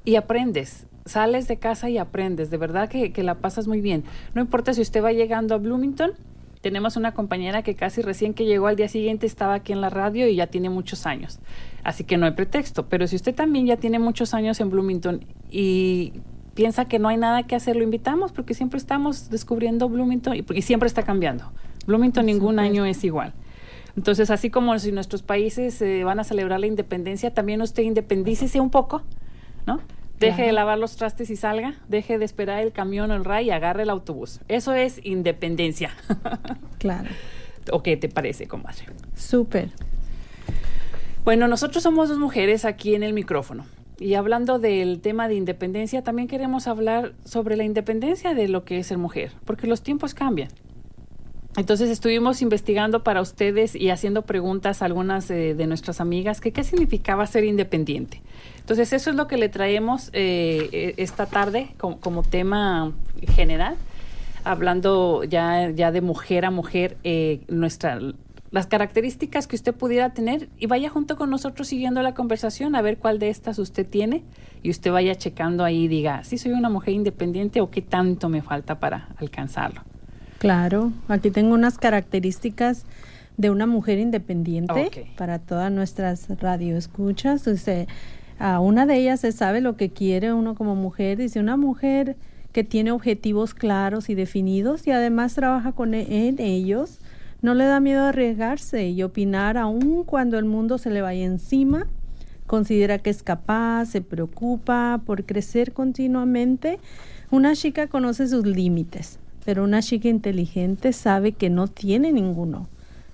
y 0.05 0.17
aprendes. 0.17 0.87
Sales 1.05 1.49
de 1.49 1.57
casa 1.59 1.91
y 1.91 1.99
aprendes. 1.99 2.51
De 2.51 2.57
verdad 2.57 2.89
que, 2.89 3.13
que, 3.13 3.23
la 3.23 3.37
pasas 3.37 3.67
muy 3.67 3.81
bien. 3.81 4.05
No 4.35 4.41
importa 4.41 4.73
si 4.73 4.81
usted 4.81 5.03
va 5.03 5.13
llegando 5.13 5.55
a 5.55 5.59
Bloomington. 5.59 6.13
Tenemos 6.61 6.97
una 6.97 7.13
compañera 7.13 7.63
que 7.63 7.75
casi 7.75 8.03
recién 8.03 8.35
que 8.35 8.45
llegó 8.45 8.69
al 8.69 8.77
día 8.77 8.89
siguiente 8.89 9.27
estaba 9.27 9.55
aquí 9.55 9.73
en 9.73 9.81
la 9.81 9.91
radio 9.91 10.29
y 10.29 10.37
ya 10.37 10.47
tiene 10.47 10.71
muchos 10.71 11.07
años. 11.07 11.41
Así 11.83 12.05
que 12.05 12.17
no 12.17 12.27
hay 12.27 12.33
pretexto. 12.33 12.87
Pero 12.89 13.09
si 13.09 13.17
usted 13.17 13.35
también 13.35 13.67
ya 13.67 13.77
tiene 13.77 13.99
muchos 13.99 14.33
años 14.33 14.61
en 14.61 14.71
Bloomington 14.71 15.25
y 15.51 16.13
piensa 16.55 16.85
que 16.87 17.01
no 17.01 17.09
hay 17.09 17.17
nada 17.17 17.45
que 17.45 17.57
hacer, 17.57 17.75
lo 17.75 17.83
invitamos 17.83 18.31
porque 18.31 18.55
siempre 18.55 18.79
estamos 18.79 19.29
descubriendo 19.31 19.89
Bloomington 19.89 20.37
y, 20.37 20.63
siempre 20.63 20.87
está 20.87 21.03
cambiando. 21.03 21.51
Bloomington 21.87 22.27
ningún 22.27 22.61
año 22.61 22.85
es 22.85 23.03
igual. 23.03 23.33
Entonces, 23.97 24.31
así 24.31 24.49
como 24.49 24.79
si 24.79 24.93
nuestros 24.93 25.23
países 25.23 25.83
eh, 25.83 26.05
van 26.05 26.21
a 26.21 26.25
celebrar 26.25 26.61
la 26.61 26.67
independencia, 26.67 27.35
también 27.35 27.61
usted 27.61 27.83
independícese 27.83 28.61
un 28.61 28.71
poco 28.71 29.03
¿no? 29.67 29.81
Deje 30.19 30.37
claro. 30.37 30.47
de 30.47 30.53
lavar 30.53 30.79
los 30.79 30.97
trastes 30.97 31.31
y 31.31 31.37
salga, 31.37 31.75
deje 31.89 32.19
de 32.19 32.25
esperar 32.25 32.63
el 32.63 32.73
camión 32.73 33.11
o 33.11 33.15
el 33.15 33.25
RAI 33.25 33.47
y 33.47 33.51
agarre 33.51 33.83
el 33.83 33.91
autobús. 33.91 34.41
Eso 34.47 34.73
es 34.73 35.01
independencia. 35.05 35.91
claro. 36.79 37.09
¿O 37.73 37.83
qué 37.83 37.97
te 37.97 38.09
parece, 38.09 38.47
comadre? 38.47 38.87
Súper. 39.17 39.71
Bueno, 41.25 41.49
nosotros 41.49 41.83
somos 41.83 42.09
dos 42.09 42.19
mujeres 42.19 42.65
aquí 42.65 42.97
en 42.97 43.05
el 43.05 43.13
micrófono 43.13 43.65
Y 44.01 44.15
hablando 44.15 44.59
del 44.59 45.01
tema 45.01 45.29
de 45.29 45.37
independencia, 45.37 46.03
también 46.03 46.27
queremos 46.27 46.67
hablar 46.67 47.13
sobre 47.25 47.57
la 47.57 47.63
independencia 47.63 48.35
de 48.35 48.49
lo 48.49 48.65
que 48.65 48.79
es 48.79 48.89
ser 48.89 48.99
mujer, 48.99 49.33
porque 49.45 49.67
los 49.67 49.83
tiempos 49.83 50.15
cambian. 50.15 50.49
Entonces 51.57 51.91
estuvimos 51.91 52.41
investigando 52.41 53.03
para 53.03 53.21
ustedes 53.21 53.75
y 53.75 53.91
haciendo 53.91 54.23
preguntas 54.23 54.81
a 54.81 54.87
algunas 54.87 55.29
de 55.29 55.67
nuestras 55.67 56.01
amigas 56.01 56.41
que 56.41 56.53
qué 56.53 56.65
significaba 56.65 57.27
ser 57.27 57.45
independiente. 57.45 58.23
Entonces 58.63 58.93
eso 58.93 59.11
es 59.11 59.17
lo 59.17 59.27
que 59.27 59.37
le 59.37 59.49
traemos 59.49 60.11
eh, 60.13 60.69
e, 60.73 60.95
esta 60.97 61.27
tarde 61.27 61.75
como, 61.79 62.23
tema 62.23 62.93
general, 63.35 63.77
hablando 64.45 65.25
ya, 65.25 65.71
ya 65.71 65.91
de 65.91 66.01
mujer 66.01 66.45
a 66.45 66.51
mujer, 66.51 66.97
eh, 67.03 67.41
nuestra, 67.49 67.99
las 68.53 68.69
características 68.69 69.49
que 69.49 69.57
usted 69.57 69.75
pudiera 69.75 70.11
tener 70.11 70.49
y 70.59 70.67
vaya 70.67 70.91
junto 70.91 71.17
con 71.17 71.29
nosotros 71.29 71.67
siguiendo 71.67 72.03
la 72.03 72.15
conversación 72.15 72.77
a 72.77 72.83
ver 72.83 72.99
cuál 72.99 73.19
de 73.19 73.31
estas 73.31 73.59
usted 73.59 73.85
tiene 73.85 74.23
y 74.63 74.71
usted 74.71 74.93
vaya 74.93 75.17
checando 75.17 75.65
ahí 75.65 75.85
y 75.85 75.89
diga, 75.89 76.23
si 76.23 76.39
soy 76.39 76.53
una 76.53 76.71
mujer 76.71 76.95
independiente 76.95 77.61
o 77.61 77.69
qué 77.69 77.83
tanto 77.83 78.29
me 78.29 78.43
falta 78.43 78.79
para 78.79 79.09
alcanzarlo. 79.17 79.83
Claro, 80.43 80.91
aquí 81.07 81.31
tengo 81.31 81.55
unas 81.55 81.79
características 81.79 82.85
de 83.37 83.51
una 83.51 83.67
mujer 83.67 84.01
independiente 84.01 85.07
para 85.17 85.39
todas 85.39 85.71
nuestras 85.71 86.27
radioescuchas. 86.41 87.45
A 88.41 88.59
una 88.59 88.85
de 88.85 88.97
ellas 88.97 89.21
se 89.21 89.31
sabe 89.31 89.61
lo 89.61 89.77
que 89.77 89.91
quiere 89.91 90.33
uno 90.33 90.57
como 90.57 90.75
mujer. 90.75 91.19
Dice 91.19 91.39
una 91.39 91.57
mujer 91.57 92.17
que 92.51 92.65
tiene 92.65 92.91
objetivos 92.91 93.55
claros 93.55 94.11
y 94.11 94.17
definidos 94.17 94.85
y 94.89 94.91
además 94.91 95.35
trabaja 95.35 95.71
con 95.71 95.95
e, 95.95 96.27
en 96.27 96.41
ellos. 96.41 96.99
No 97.41 97.55
le 97.55 97.67
da 97.67 97.79
miedo 97.79 98.03
arriesgarse 98.03 98.89
y 98.89 99.01
opinar 99.05 99.57
aun 99.57 100.03
cuando 100.03 100.41
el 100.41 100.45
mundo 100.45 100.77
se 100.77 100.91
le 100.91 101.03
vaya 101.03 101.25
encima. 101.25 101.87
Considera 102.49 102.99
que 102.99 103.11
es 103.11 103.23
capaz, 103.23 103.87
se 103.87 104.01
preocupa 104.01 105.03
por 105.07 105.25
crecer 105.25 105.73
continuamente. 105.73 106.81
Una 107.31 107.55
chica 107.55 107.87
conoce 107.87 108.27
sus 108.27 108.45
límites 108.45 109.21
pero 109.45 109.65
una 109.65 109.83
chica 109.83 110.09
inteligente 110.09 110.93
sabe 110.93 111.33
que 111.33 111.51
no 111.51 111.69
tiene 111.69 112.13
ninguno. 112.13 112.69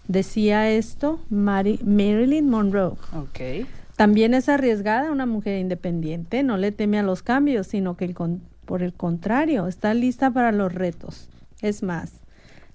Decía 0.06 0.70
esto 0.70 1.20
Marilyn 1.30 2.48
Monroe. 2.48 2.96
Okay. 3.14 3.66
También 3.96 4.32
es 4.32 4.48
arriesgada 4.48 5.10
una 5.10 5.26
mujer 5.26 5.58
independiente, 5.58 6.42
no 6.42 6.56
le 6.56 6.72
teme 6.72 6.98
a 6.98 7.02
los 7.02 7.22
cambios, 7.22 7.66
sino 7.66 7.96
que 7.96 8.14
por 8.64 8.82
el 8.82 8.92
contrario, 8.92 9.66
está 9.66 9.92
lista 9.92 10.30
para 10.30 10.52
los 10.52 10.72
retos. 10.72 11.28
Es 11.62 11.82
más, 11.82 12.12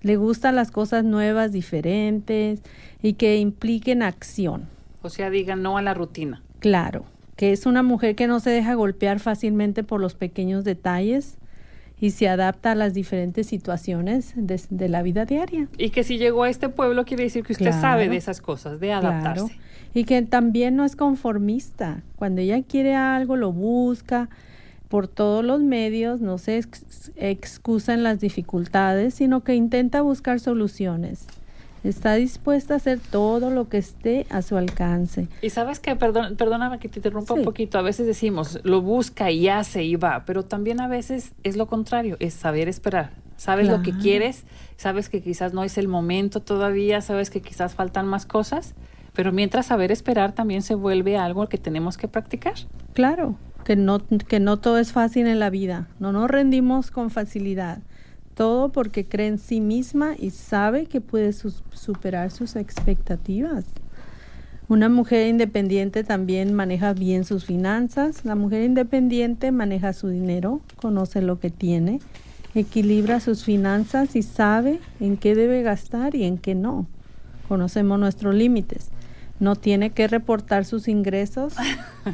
le 0.01 0.17
gustan 0.17 0.55
las 0.55 0.69
cosas 0.69 1.05
nuevas, 1.05 1.51
diferentes 1.51 2.61
y 3.01 3.13
que 3.13 3.37
impliquen 3.37 4.03
acción. 4.03 4.67
O 5.01 5.09
sea, 5.09 5.29
diga 5.29 5.55
no 5.55 5.77
a 5.77 5.81
la 5.81 5.93
rutina. 5.93 6.43
Claro, 6.59 7.05
que 7.35 7.53
es 7.53 7.65
una 7.65 7.83
mujer 7.83 8.15
que 8.15 8.27
no 8.27 8.39
se 8.39 8.49
deja 8.49 8.73
golpear 8.73 9.19
fácilmente 9.19 9.83
por 9.83 10.01
los 10.01 10.15
pequeños 10.15 10.65
detalles, 10.65 11.37
y 12.03 12.11
se 12.11 12.27
adapta 12.27 12.73
a 12.73 12.75
las 12.75 12.93
diferentes 12.93 13.47
situaciones 13.47 14.33
de, 14.35 14.89
la 14.89 15.01
vida 15.03 15.23
diaria. 15.23 15.69
Y 15.77 15.91
que 15.91 16.03
si 16.03 16.17
llegó 16.17 16.43
a 16.43 16.49
este 16.49 16.67
pueblo 16.67 17.05
quiere 17.05 17.23
decir 17.23 17.45
que 17.45 17.53
usted 17.53 17.71
sabe 17.71 18.09
de 18.09 18.17
esas 18.17 18.41
cosas, 18.41 18.81
de 18.81 18.91
adaptarse. 18.91 19.57
Y 19.93 20.03
que 20.03 20.21
también 20.23 20.75
no 20.75 20.83
es 20.83 20.97
conformista. 20.97 22.03
Cuando 22.17 22.41
ella 22.41 22.61
quiere 22.61 22.93
algo, 22.93 23.37
lo 23.37 23.53
busca 23.53 24.27
por 24.89 25.07
todos 25.07 25.45
los 25.45 25.61
medios, 25.61 26.19
no 26.19 26.39
se 26.39 26.61
excusa 27.15 27.93
en 27.93 28.03
las 28.03 28.19
dificultades, 28.19 29.13
sino 29.13 29.45
que 29.45 29.55
intenta 29.55 30.01
buscar 30.01 30.41
soluciones. 30.41 31.25
Está 31.83 32.13
dispuesta 32.15 32.75
a 32.75 32.77
hacer 32.77 32.99
todo 32.99 33.49
lo 33.49 33.67
que 33.67 33.77
esté 33.77 34.25
a 34.29 34.41
su 34.41 34.55
alcance. 34.55 35.27
Y 35.41 35.49
sabes 35.49 35.79
que, 35.79 35.95
perdón, 35.97 36.37
perdóname 36.37 36.79
que 36.79 36.87
te 36.87 36.99
interrumpa 36.99 37.33
un 37.33 37.43
poquito, 37.43 37.77
a 37.77 37.81
veces 37.81 38.07
decimos, 38.07 38.59
lo 38.63 38.81
busca 38.81 39.31
y 39.31 39.49
hace 39.49 39.83
y 39.83 39.97
va, 39.97 40.23
pero 40.25 40.43
también 40.43 40.79
a 40.79 40.87
veces 40.87 41.33
es 41.43 41.57
lo 41.57 41.67
contrario, 41.67 42.15
es 42.19 42.33
saber 42.33 42.69
esperar. 42.69 43.11
Sabes 43.35 43.67
lo 43.67 43.81
que 43.81 43.91
quieres, 43.91 44.45
sabes 44.77 45.09
que 45.09 45.21
quizás 45.21 45.53
no 45.53 45.65
es 45.65 45.77
el 45.77 45.89
momento 45.89 46.39
todavía, 46.39 47.01
sabes 47.01 47.29
que 47.29 47.41
quizás 47.41 47.75
faltan 47.75 48.07
más 48.07 48.25
cosas, 48.25 48.73
pero 49.13 49.33
mientras 49.33 49.65
saber 49.65 49.91
esperar 49.91 50.33
también 50.33 50.61
se 50.61 50.75
vuelve 50.75 51.17
algo 51.17 51.49
que 51.49 51.57
tenemos 51.57 51.97
que 51.97 52.07
practicar. 52.07 52.53
Claro, 52.93 53.35
que 53.65 53.75
no, 53.75 53.99
que 53.99 54.39
no 54.39 54.59
todo 54.59 54.77
es 54.77 54.93
fácil 54.93 55.27
en 55.27 55.39
la 55.39 55.49
vida, 55.49 55.89
no 55.99 56.13
nos 56.13 56.29
rendimos 56.29 56.91
con 56.91 57.09
facilidad 57.09 57.79
todo 58.35 58.69
porque 58.69 59.05
cree 59.05 59.27
en 59.27 59.37
sí 59.37 59.61
misma 59.61 60.15
y 60.17 60.31
sabe 60.31 60.85
que 60.85 61.01
puede 61.01 61.33
superar 61.33 62.31
sus 62.31 62.55
expectativas. 62.55 63.65
Una 64.69 64.89
mujer 64.89 65.27
independiente 65.27 66.03
también 66.03 66.53
maneja 66.53 66.93
bien 66.93 67.25
sus 67.25 67.45
finanzas. 67.45 68.23
La 68.23 68.35
mujer 68.35 68.63
independiente 68.63 69.51
maneja 69.51 69.93
su 69.93 70.07
dinero, 70.07 70.61
conoce 70.77 71.21
lo 71.21 71.39
que 71.39 71.49
tiene, 71.49 71.99
equilibra 72.55 73.19
sus 73.19 73.43
finanzas 73.43 74.15
y 74.15 74.23
sabe 74.23 74.79
en 74.99 75.17
qué 75.17 75.35
debe 75.35 75.63
gastar 75.63 76.15
y 76.15 76.23
en 76.23 76.37
qué 76.37 76.55
no. 76.55 76.87
Conocemos 77.47 77.99
nuestros 77.99 78.33
límites. 78.33 78.89
No 79.39 79.55
tiene 79.55 79.89
que 79.89 80.07
reportar 80.07 80.63
sus 80.63 80.87
ingresos 80.87 81.53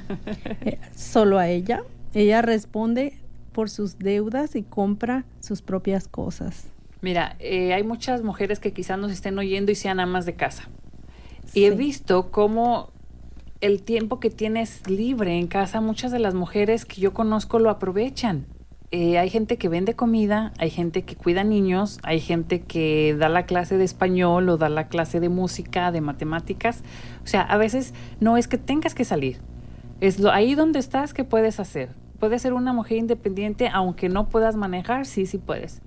eh, 0.62 0.80
solo 0.96 1.38
a 1.38 1.48
ella. 1.48 1.84
Ella 2.14 2.42
responde 2.42 3.14
por 3.60 3.70
sus 3.70 4.00
deudas 4.00 4.56
y 4.56 4.64
compra 4.64 5.26
sus 5.42 5.62
propias 5.62 6.08
cosas. 6.08 6.68
Mira, 7.02 7.36
eh, 7.40 7.74
hay 7.74 7.84
muchas 7.84 8.24
mujeres 8.24 8.58
que 8.62 8.72
quizás 8.72 8.98
nos 8.98 9.12
estén 9.12 9.38
oyendo 9.38 9.70
y 9.70 9.76
sean 9.76 10.00
amas 10.00 10.26
de 10.26 10.36
casa. 10.36 10.70
Y 11.54 11.66
he 11.66 11.72
visto 11.72 12.32
cómo 12.32 12.90
el 13.60 13.82
tiempo 13.82 14.22
que 14.22 14.30
tienes 14.30 14.90
libre 14.90 15.38
en 15.38 15.48
casa, 15.48 15.82
muchas 15.82 16.14
de 16.14 16.20
las 16.20 16.36
mujeres 16.36 16.86
que 16.86 17.02
yo 17.02 17.14
conozco 17.14 17.60
lo 17.60 17.70
aprovechan. 17.70 18.46
Eh, 18.92 19.18
hay 19.18 19.30
gente 19.30 19.58
que 19.58 19.68
vende 19.68 19.94
comida, 19.94 20.54
hay 20.58 20.70
gente 20.70 21.02
que 21.02 21.18
cuida 21.18 21.44
niños, 21.44 22.00
hay 22.04 22.22
gente 22.22 22.62
que 22.62 23.14
da 23.20 23.28
la 23.28 23.46
clase 23.46 23.78
de 23.78 23.84
español 23.84 24.48
o 24.48 24.56
da 24.56 24.70
la 24.70 24.88
clase 24.88 25.20
de 25.20 25.28
música, 25.28 25.92
de 25.92 26.00
matemáticas. 26.00 26.82
O 27.26 27.28
sea, 27.28 27.42
a 27.42 27.58
veces 27.58 27.94
no 28.22 28.38
es 28.38 28.48
que 28.48 28.58
tengas 28.58 28.96
que 28.96 29.04
salir. 29.04 29.42
Es 30.00 30.18
lo, 30.18 30.32
ahí 30.32 30.56
donde 30.56 30.80
estás 30.80 31.14
que 31.14 31.26
puedes 31.26 31.60
hacer. 31.60 31.90
Puedes 32.20 32.42
ser 32.42 32.54
una 32.54 32.74
mujer 32.74 32.98
independiente 32.98 33.70
aunque 33.72 34.10
no 34.10 34.28
puedas 34.28 34.56
manejar, 34.56 35.06
sí, 35.06 35.26
sí 35.26 35.38
puedes. 35.38 35.82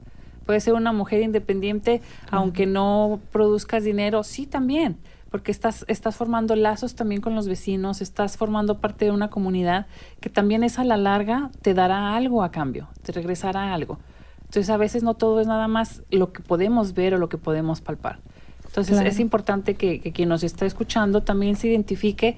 Puedes 0.47 0.65
ser 0.65 0.75
una 0.75 0.93
mujer 0.93 1.23
independiente 1.23 2.01
aunque 2.31 2.67
no 2.67 3.21
produzcas 3.31 3.85
dinero, 3.85 4.23
sí 4.25 4.47
también, 4.47 4.97
porque 5.31 5.51
estás, 5.51 5.85
estás 5.89 6.17
formando 6.17 6.57
lazos 6.57 6.95
también 6.95 7.21
con 7.21 7.35
los 7.35 7.49
vecinos, 7.49 8.01
estás 8.01 8.37
formando 8.37 8.79
parte 8.79 9.05
de 9.05 9.11
una 9.11 9.31
comunidad 9.31 9.87
que 10.21 10.31
también 10.31 10.65
es 10.65 10.79
a 10.79 10.85
la 10.85 10.97
larga 10.97 11.51
te 11.63 11.75
dará 11.75 12.17
algo 12.17 12.43
a 12.43 12.51
cambio, 12.51 12.89
te 13.03 13.13
regresará 13.13 13.73
algo. 13.73 13.99
Entonces 14.45 14.69
a 14.69 14.77
veces 14.77 15.03
no 15.03 15.15
todo 15.15 15.41
es 15.41 15.47
nada 15.47 15.69
más 15.69 16.03
lo 16.11 16.33
que 16.33 16.43
podemos 16.43 16.93
ver 16.93 17.15
o 17.15 17.19
lo 17.19 17.29
que 17.29 17.39
podemos 17.39 17.81
palpar. 17.81 18.19
Entonces 18.67 19.01
es 19.01 19.21
importante 19.21 19.75
que, 19.75 20.01
que 20.01 20.13
quien 20.13 20.29
nos 20.29 20.43
está 20.43 20.65
escuchando 20.65 21.23
también 21.23 21.57
se 21.57 21.69
identifique 21.69 22.37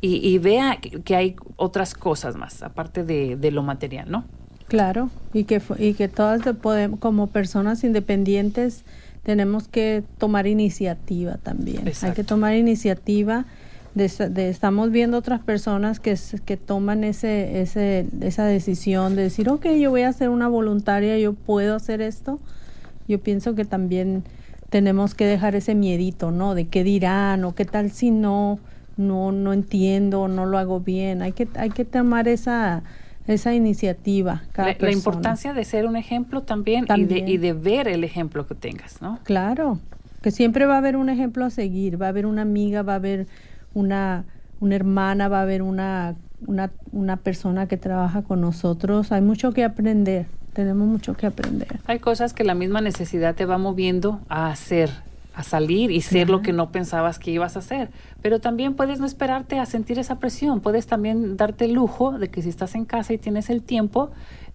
y, 0.00 0.38
vea 0.38 0.78
que, 0.80 1.16
hay 1.16 1.36
otras 1.56 1.94
cosas 1.94 2.36
más, 2.36 2.62
aparte 2.62 3.02
de, 3.04 3.50
lo 3.50 3.62
material, 3.62 4.10
¿no? 4.10 4.24
Claro, 4.68 5.10
y 5.32 5.44
que, 5.44 5.60
y 5.78 5.94
que 5.94 6.08
todas 6.08 6.42
podemos, 6.56 7.00
como 7.00 7.28
personas 7.28 7.82
independientes 7.84 8.84
tenemos 9.22 9.66
que 9.68 10.04
tomar 10.18 10.46
iniciativa 10.46 11.36
también. 11.38 11.90
Hay 12.02 12.12
que 12.12 12.24
tomar 12.24 12.54
iniciativa. 12.54 13.44
De, 13.94 14.48
estamos 14.48 14.92
viendo 14.92 15.18
otras 15.18 15.40
personas 15.40 15.98
que, 15.98 16.16
que 16.44 16.56
toman 16.56 17.02
ese, 17.02 17.60
ese, 17.60 18.06
esa 18.20 18.44
decisión 18.44 19.16
de 19.16 19.22
decir, 19.22 19.48
ok, 19.48 19.66
yo 19.78 19.90
voy 19.90 20.02
a 20.02 20.12
ser 20.12 20.28
una 20.28 20.46
voluntaria, 20.46 21.18
yo 21.18 21.32
puedo 21.32 21.74
hacer 21.74 22.00
esto. 22.00 22.38
Yo 23.08 23.20
pienso 23.20 23.54
que 23.54 23.64
también 23.64 24.22
tenemos 24.70 25.14
que 25.14 25.26
dejar 25.26 25.56
ese 25.56 25.74
miedito, 25.74 26.30
¿no? 26.30 26.54
De 26.54 26.68
qué 26.68 26.84
dirán 26.84 27.44
o 27.44 27.54
qué 27.54 27.64
tal 27.64 27.90
si 27.90 28.10
no 28.10 28.60
no, 28.98 29.32
no 29.32 29.52
entiendo, 29.52 30.28
no 30.28 30.44
lo 30.44 30.58
hago 30.58 30.80
bien. 30.80 31.22
Hay 31.22 31.32
que, 31.32 31.48
hay 31.54 31.70
que 31.70 31.84
tomar 31.84 32.28
esa, 32.28 32.82
esa 33.26 33.54
iniciativa. 33.54 34.42
Cada 34.52 34.72
la, 34.72 34.76
la, 34.78 34.92
importancia 34.92 35.54
de 35.54 35.64
ser 35.64 35.86
un 35.86 35.96
ejemplo 35.96 36.42
también, 36.42 36.86
Y, 36.94 37.04
de, 37.04 37.18
y 37.18 37.38
de 37.38 37.52
ver 37.52 37.88
el 37.88 38.04
ejemplo 38.04 38.46
que 38.46 38.54
tengas, 38.54 39.00
¿no? 39.00 39.20
Claro, 39.22 39.78
que 40.20 40.30
siempre 40.32 40.66
va 40.66 40.74
a 40.74 40.78
haber 40.78 40.96
un 40.96 41.08
ejemplo 41.08 41.44
a 41.44 41.50
seguir, 41.50 42.00
va 42.00 42.06
a 42.06 42.08
haber 42.10 42.26
una 42.26 42.42
amiga, 42.42 42.82
va 42.82 42.94
a 42.94 42.96
haber 42.96 43.28
una, 43.72 44.24
una 44.60 44.74
hermana, 44.74 45.28
va 45.28 45.38
a 45.38 45.42
haber 45.42 45.62
una, 45.62 46.16
una, 46.46 46.70
una 46.90 47.16
persona 47.16 47.68
que 47.68 47.76
trabaja 47.76 48.22
con 48.22 48.40
nosotros. 48.40 49.12
Hay 49.12 49.22
mucho 49.22 49.52
que 49.52 49.62
aprender, 49.62 50.26
tenemos 50.54 50.88
mucho 50.88 51.14
que 51.14 51.26
aprender. 51.26 51.78
Hay 51.86 52.00
cosas 52.00 52.34
que 52.34 52.42
la 52.42 52.54
misma 52.54 52.80
necesidad 52.80 53.36
te 53.36 53.44
va 53.44 53.58
moviendo 53.58 54.20
a 54.28 54.50
hacer 54.50 54.90
a 55.38 55.44
salir 55.44 55.92
y 55.92 56.00
ser 56.00 56.30
lo 56.30 56.42
que 56.42 56.52
no 56.52 56.72
pensabas 56.72 57.20
que 57.20 57.30
ibas 57.30 57.54
a 57.54 57.60
hacer. 57.60 57.90
Pero 58.22 58.40
también 58.40 58.74
puedes 58.74 58.98
no 58.98 59.06
esperarte 59.06 59.60
a 59.60 59.66
sentir 59.66 60.00
esa 60.00 60.18
presión, 60.18 60.60
puedes 60.60 60.88
también 60.88 61.36
darte 61.36 61.66
el 61.66 61.74
lujo 61.74 62.18
de 62.18 62.28
que 62.28 62.42
si 62.42 62.48
estás 62.48 62.74
en 62.74 62.84
casa 62.84 63.12
y 63.12 63.18
tienes 63.18 63.48
el 63.48 63.62
tiempo, 63.62 64.10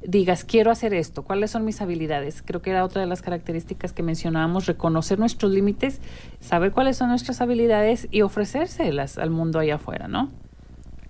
digas, 0.06 0.44
quiero 0.44 0.72
hacer 0.72 0.94
esto, 0.94 1.24
cuáles 1.24 1.52
son 1.52 1.64
mis 1.64 1.80
habilidades. 1.80 2.42
Creo 2.42 2.62
que 2.62 2.72
era 2.72 2.84
otra 2.84 3.00
de 3.00 3.08
las 3.08 3.22
características 3.22 3.94
que 3.94 4.04
mencionábamos, 4.04 4.66
reconocer 4.66 5.20
nuestros 5.20 5.54
límites, 5.54 6.02
saber 6.42 6.74
cuáles 6.74 6.98
son 6.98 7.08
nuestras 7.08 7.40
habilidades 7.40 8.10
y 8.12 8.22
ofrecérselas 8.22 9.18
al 9.18 9.30
mundo 9.30 9.60
allá 9.60 9.76
afuera, 9.76 10.10
¿no? 10.10 10.32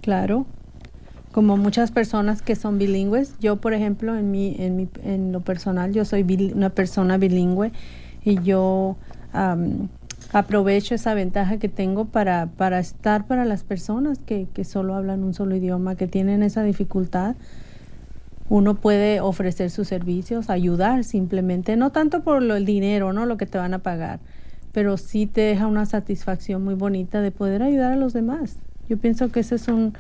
Claro. 0.02 0.46
como 1.32 1.58
muchas 1.58 1.90
personas 1.90 2.44
que 2.44 2.56
son 2.56 2.78
bilingües. 2.78 3.34
Yo, 3.40 3.56
por 3.56 3.74
ejemplo, 3.74 4.16
en, 4.16 4.30
mi, 4.30 4.56
en, 4.60 4.76
mi, 4.76 4.88
en 5.04 5.32
lo 5.32 5.40
personal, 5.40 5.92
yo 5.94 6.06
soy 6.06 6.52
una 6.54 6.70
persona 6.70 7.18
bilingüe 7.18 7.72
y 8.24 8.40
yo 8.44 8.98
aprovecho 10.32 10.96
esa 10.96 11.14
ventaja 11.14 11.58
que 11.58 11.70
tengo 11.70 12.06
para, 12.06 12.48
para 12.48 12.80
estar 12.80 13.28
para 13.28 13.46
las 13.46 13.64
personas 13.64 14.20
que, 14.20 14.48
que 14.54 14.64
solo 14.64 14.96
hablan 14.96 15.24
un 15.24 15.34
solo 15.34 15.56
idioma, 15.56 15.96
que 15.96 16.08
tienen 16.08 16.44
esa 16.44 16.64
dificultad. 16.64 17.36
Uno 18.50 18.76
puede 18.76 19.20
ofrecer 19.22 19.70
sus 19.70 19.88
servicios, 19.88 20.50
ayudar 20.50 21.04
simplemente, 21.04 21.76
no 21.78 21.92
tanto 21.92 22.24
por 22.24 22.42
lo, 22.42 22.56
el 22.56 22.66
dinero, 22.66 23.14
no 23.14 23.26
lo 23.26 23.38
que 23.38 23.46
te 23.46 23.58
van 23.58 23.74
a 23.74 23.80
pagar, 23.80 24.20
pero 24.74 24.98
sí 24.98 25.28
te 25.28 25.42
deja 25.42 25.68
una 25.68 25.86
satisfacción 25.86 26.64
muy 26.64 26.76
bonita 26.76 27.22
de 27.22 27.32
poder 27.32 27.64
ayudar 27.64 27.94
a 27.94 27.96
los 27.96 28.14
demás. 28.14 28.58
Yo 28.90 28.98
pienso 28.98 29.32
que 29.32 29.40
ese 29.40 29.56
es 29.56 29.68
un 29.68 29.94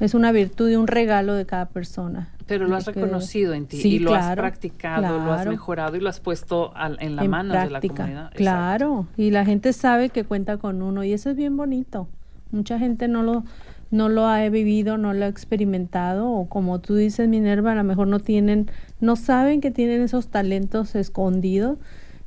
es 0.00 0.14
una 0.14 0.32
virtud 0.32 0.70
y 0.70 0.76
un 0.76 0.86
regalo 0.86 1.34
de 1.34 1.44
cada 1.44 1.66
persona. 1.66 2.28
Pero 2.48 2.66
lo 2.66 2.76
has 2.76 2.86
reconocido 2.86 3.52
en 3.52 3.66
ti 3.66 3.80
y 3.84 3.98
lo 3.98 4.14
has 4.14 4.34
practicado, 4.34 5.24
lo 5.24 5.32
has 5.32 5.46
mejorado 5.46 5.96
y 5.96 6.00
lo 6.00 6.08
has 6.08 6.18
puesto 6.18 6.72
en 6.98 7.14
la 7.14 7.24
mano 7.24 7.54
de 7.54 7.70
la 7.70 7.80
comunidad. 7.80 8.32
Claro, 8.34 9.06
y 9.16 9.30
la 9.30 9.44
gente 9.44 9.72
sabe 9.72 10.08
que 10.08 10.24
cuenta 10.24 10.56
con 10.56 10.82
uno 10.82 11.04
y 11.04 11.12
eso 11.12 11.30
es 11.30 11.36
bien 11.36 11.56
bonito. 11.56 12.08
Mucha 12.50 12.78
gente 12.78 13.06
no 13.08 13.22
lo 13.22 13.44
no 13.90 14.10
lo 14.10 14.26
ha 14.26 14.46
vivido, 14.48 14.98
no 14.98 15.14
lo 15.14 15.24
ha 15.24 15.28
experimentado 15.28 16.30
o 16.30 16.48
como 16.48 16.78
tú 16.80 16.94
dices 16.94 17.28
Minerva, 17.28 17.72
a 17.72 17.74
lo 17.74 17.84
mejor 17.84 18.08
no 18.08 18.18
tienen 18.20 18.70
no 19.00 19.16
saben 19.16 19.60
que 19.60 19.70
tienen 19.70 20.02
esos 20.02 20.28
talentos 20.28 20.94
escondidos 20.94 21.78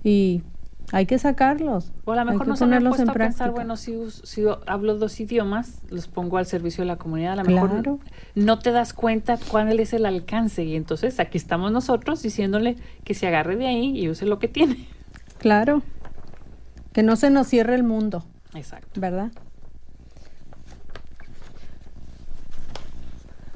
y 0.03 0.43
hay 0.91 1.05
que 1.05 1.17
sacarlos. 1.17 1.93
O 2.05 2.11
a 2.11 2.17
lo 2.17 2.25
mejor 2.25 2.47
no 2.47 2.55
se 2.55 2.65
han 2.65 2.83
puesto 2.83 3.11
a 3.11 3.13
pensar, 3.13 3.51
bueno, 3.51 3.77
si, 3.77 3.97
si, 4.23 4.43
hablo 4.67 4.97
dos 4.97 5.19
idiomas, 5.19 5.81
los 5.89 6.07
pongo 6.07 6.37
al 6.37 6.45
servicio 6.45 6.81
de 6.83 6.87
la 6.87 6.97
comunidad, 6.97 7.33
a 7.33 7.43
lo 7.43 7.45
mejor 7.45 7.99
no 8.35 8.59
te 8.59 8.71
das 8.71 8.93
cuenta 8.93 9.39
cuál 9.49 9.79
es 9.79 9.93
el 9.93 10.05
alcance. 10.05 10.63
Y 10.63 10.75
entonces 10.75 11.19
aquí 11.19 11.37
estamos 11.37 11.71
nosotros 11.71 12.21
diciéndole 12.21 12.75
que 13.03 13.13
se 13.13 13.27
agarre 13.27 13.55
de 13.55 13.67
ahí 13.67 13.97
y 13.97 14.09
use 14.09 14.25
lo 14.25 14.39
que 14.39 14.47
tiene. 14.47 14.87
Claro. 15.37 15.81
Que 16.91 17.03
no 17.03 17.15
se 17.15 17.29
nos 17.29 17.47
cierre 17.47 17.75
el 17.75 17.83
mundo. 17.83 18.25
Exacto. 18.53 18.99
¿Verdad? 18.99 19.31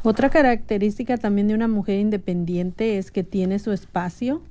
Otra 0.03 0.29
característica 0.29 1.17
también 1.17 1.47
de 1.47 1.55
una 1.55 1.67
mujer 1.67 1.99
independiente 1.99 2.97
es 2.97 3.11
que 3.11 3.23
tiene 3.23 3.59
su 3.59 3.71
espacio 3.71 4.41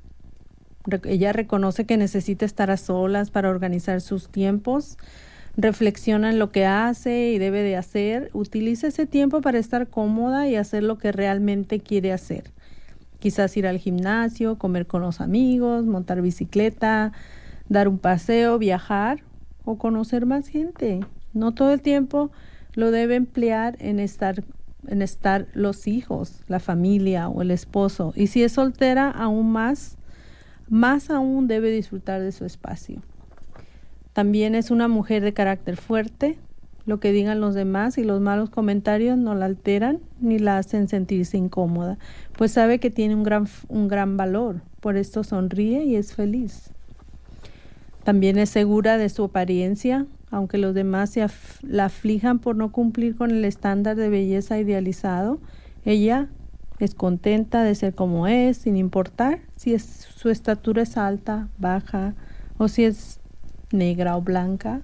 ella 1.04 1.32
reconoce 1.32 1.84
que 1.84 1.96
necesita 1.96 2.44
estar 2.44 2.70
a 2.70 2.76
solas 2.76 3.30
para 3.30 3.50
organizar 3.50 4.00
sus 4.00 4.28
tiempos, 4.28 4.98
reflexiona 5.56 6.30
en 6.30 6.38
lo 6.38 6.50
que 6.50 6.66
hace 6.66 7.30
y 7.30 7.38
debe 7.38 7.62
de 7.62 7.76
hacer, 7.76 8.30
utiliza 8.32 8.88
ese 8.88 9.06
tiempo 9.06 9.40
para 9.40 9.58
estar 9.58 9.88
cómoda 9.88 10.48
y 10.48 10.56
hacer 10.56 10.82
lo 10.82 10.98
que 10.98 11.12
realmente 11.12 11.80
quiere 11.80 12.12
hacer. 12.12 12.50
Quizás 13.18 13.56
ir 13.56 13.66
al 13.66 13.78
gimnasio, 13.78 14.58
comer 14.58 14.86
con 14.86 15.00
los 15.00 15.20
amigos, 15.20 15.84
montar 15.84 16.20
bicicleta, 16.20 17.12
dar 17.68 17.88
un 17.88 17.98
paseo, 17.98 18.58
viajar 18.58 19.22
o 19.64 19.78
conocer 19.78 20.26
más 20.26 20.48
gente. 20.48 21.00
No 21.32 21.52
todo 21.52 21.72
el 21.72 21.80
tiempo 21.80 22.30
lo 22.74 22.90
debe 22.90 23.14
emplear 23.14 23.76
en 23.78 24.00
estar 24.00 24.44
en 24.86 25.00
estar 25.00 25.46
los 25.54 25.86
hijos, 25.86 26.42
la 26.46 26.60
familia 26.60 27.30
o 27.30 27.40
el 27.40 27.50
esposo. 27.50 28.12
Y 28.16 28.26
si 28.26 28.42
es 28.42 28.52
soltera, 28.52 29.10
aún 29.10 29.50
más 29.50 29.96
más 30.68 31.10
aún 31.10 31.46
debe 31.46 31.70
disfrutar 31.70 32.20
de 32.20 32.32
su 32.32 32.44
espacio. 32.44 33.02
También 34.12 34.54
es 34.54 34.70
una 34.70 34.88
mujer 34.88 35.22
de 35.22 35.32
carácter 35.32 35.76
fuerte, 35.76 36.38
lo 36.86 37.00
que 37.00 37.12
digan 37.12 37.40
los 37.40 37.54
demás 37.54 37.96
y 37.98 38.04
los 38.04 38.20
malos 38.20 38.50
comentarios 38.50 39.16
no 39.16 39.34
la 39.34 39.46
alteran 39.46 40.00
ni 40.20 40.38
la 40.38 40.58
hacen 40.58 40.88
sentirse 40.88 41.36
incómoda, 41.36 41.98
pues 42.36 42.52
sabe 42.52 42.78
que 42.78 42.90
tiene 42.90 43.14
un 43.14 43.22
gran, 43.22 43.48
un 43.68 43.88
gran 43.88 44.16
valor, 44.16 44.60
por 44.80 44.96
esto 44.96 45.24
sonríe 45.24 45.84
y 45.84 45.96
es 45.96 46.14
feliz. 46.14 46.70
También 48.04 48.38
es 48.38 48.50
segura 48.50 48.98
de 48.98 49.08
su 49.08 49.24
apariencia, 49.24 50.06
aunque 50.30 50.58
los 50.58 50.74
demás 50.74 51.14
la 51.62 51.86
aflijan 51.86 52.38
por 52.38 52.54
no 52.54 52.70
cumplir 52.70 53.16
con 53.16 53.30
el 53.30 53.44
estándar 53.44 53.96
de 53.96 54.10
belleza 54.10 54.58
idealizado, 54.58 55.38
ella 55.86 56.28
es 56.78 56.94
contenta 56.94 57.62
de 57.62 57.74
ser 57.74 57.94
como 57.94 58.26
es, 58.26 58.58
sin 58.58 58.76
importar 58.76 59.40
si 59.56 59.74
es, 59.74 59.84
su 59.84 60.30
estatura 60.30 60.82
es 60.82 60.96
alta, 60.96 61.48
baja 61.58 62.14
o 62.58 62.68
si 62.68 62.84
es 62.84 63.20
negra 63.70 64.16
o 64.16 64.22
blanca. 64.22 64.80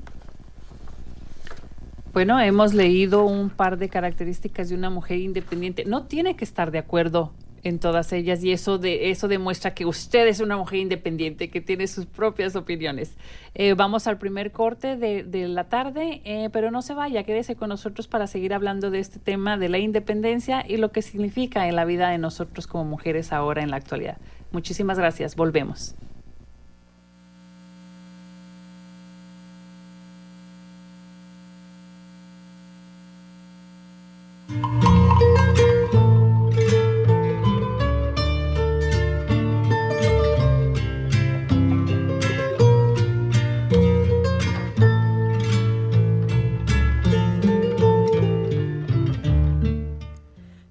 Bueno, 2.12 2.40
hemos 2.40 2.74
leído 2.74 3.24
un 3.24 3.50
par 3.50 3.78
de 3.78 3.88
características 3.88 4.68
de 4.68 4.74
una 4.74 4.90
mujer 4.90 5.18
independiente. 5.18 5.84
No 5.84 6.04
tiene 6.04 6.34
que 6.34 6.44
estar 6.44 6.72
de 6.72 6.78
acuerdo 6.78 7.32
en 7.62 7.78
todas 7.78 8.12
ellas 8.12 8.42
y 8.42 8.52
eso 8.52 8.78
de 8.78 9.10
eso 9.10 9.28
demuestra 9.28 9.74
que 9.74 9.86
usted 9.86 10.26
es 10.26 10.40
una 10.40 10.56
mujer 10.56 10.80
independiente 10.80 11.50
que 11.50 11.60
tiene 11.60 11.86
sus 11.86 12.06
propias 12.06 12.56
opiniones. 12.56 13.16
Eh, 13.54 13.74
vamos 13.74 14.06
al 14.06 14.18
primer 14.18 14.52
corte 14.52 14.96
de, 14.96 15.24
de 15.24 15.48
la 15.48 15.68
tarde, 15.68 16.22
eh, 16.24 16.48
pero 16.52 16.70
no 16.70 16.82
se 16.82 16.94
vaya, 16.94 17.22
quédese 17.24 17.56
con 17.56 17.68
nosotros 17.68 18.08
para 18.08 18.26
seguir 18.26 18.54
hablando 18.54 18.90
de 18.90 19.00
este 19.00 19.18
tema 19.18 19.56
de 19.56 19.68
la 19.68 19.78
independencia 19.78 20.64
y 20.66 20.76
lo 20.76 20.92
que 20.92 21.02
significa 21.02 21.68
en 21.68 21.76
la 21.76 21.84
vida 21.84 22.10
de 22.10 22.18
nosotros 22.18 22.66
como 22.66 22.84
mujeres 22.84 23.32
ahora 23.32 23.62
en 23.62 23.70
la 23.70 23.76
actualidad. 23.76 24.18
Muchísimas 24.52 24.98
gracias, 24.98 25.36
volvemos. 25.36 25.94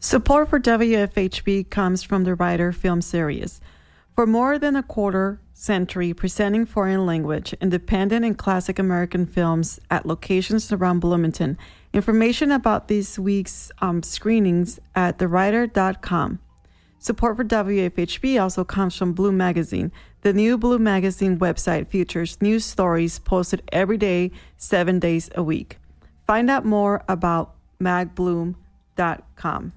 Support 0.09 0.49
for 0.49 0.59
WFHB 0.59 1.69
comes 1.69 2.01
from 2.01 2.23
the 2.23 2.33
Writer 2.33 2.71
Film 2.71 2.99
Series. 2.99 3.61
For 4.15 4.25
more 4.25 4.57
than 4.57 4.75
a 4.75 4.81
quarter 4.81 5.39
century, 5.53 6.15
presenting 6.15 6.65
foreign 6.65 7.05
language, 7.05 7.53
independent, 7.61 8.25
and 8.25 8.35
classic 8.35 8.79
American 8.79 9.27
films 9.27 9.79
at 9.91 10.07
locations 10.07 10.71
around 10.71 11.01
Bloomington. 11.01 11.59
Information 11.93 12.49
about 12.49 12.87
this 12.87 13.19
week's 13.19 13.71
um, 13.81 14.01
screenings 14.01 14.79
at 14.95 15.19
thewriter.com. 15.19 16.39
Support 16.97 17.37
for 17.37 17.43
WFHB 17.43 18.41
also 18.41 18.63
comes 18.63 18.95
from 18.95 19.13
Blue 19.13 19.31
Magazine. 19.31 19.91
The 20.21 20.33
new 20.33 20.57
Blue 20.57 20.79
Magazine 20.79 21.37
website 21.37 21.87
features 21.87 22.41
news 22.41 22.65
stories 22.65 23.19
posted 23.19 23.61
every 23.71 23.97
day, 23.97 24.31
seven 24.57 24.97
days 24.97 25.29
a 25.35 25.43
week. 25.43 25.77
Find 26.25 26.49
out 26.49 26.65
more 26.65 27.03
about 27.07 27.53
magbloom.com. 27.79 29.73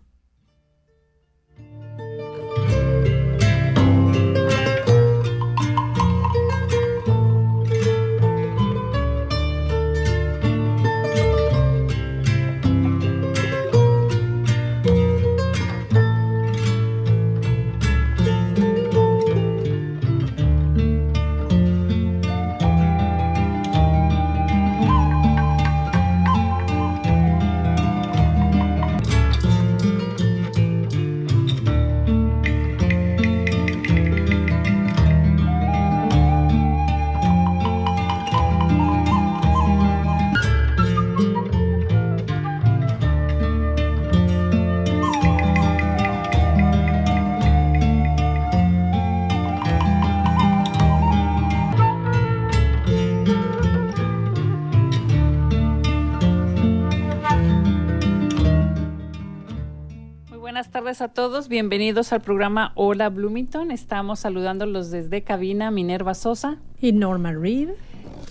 a 61.01 61.09
todos, 61.09 61.49
bienvenidos 61.49 62.13
al 62.13 62.21
programa 62.21 62.73
Hola 62.75 63.09
Bloomington. 63.09 63.71
Estamos 63.71 64.21
saludándolos 64.21 64.91
desde 64.91 65.23
cabina 65.23 65.71
Minerva 65.71 66.13
Sosa 66.13 66.59
y 66.83 66.93
Norma 66.93 67.33
Reed. 67.33 67.71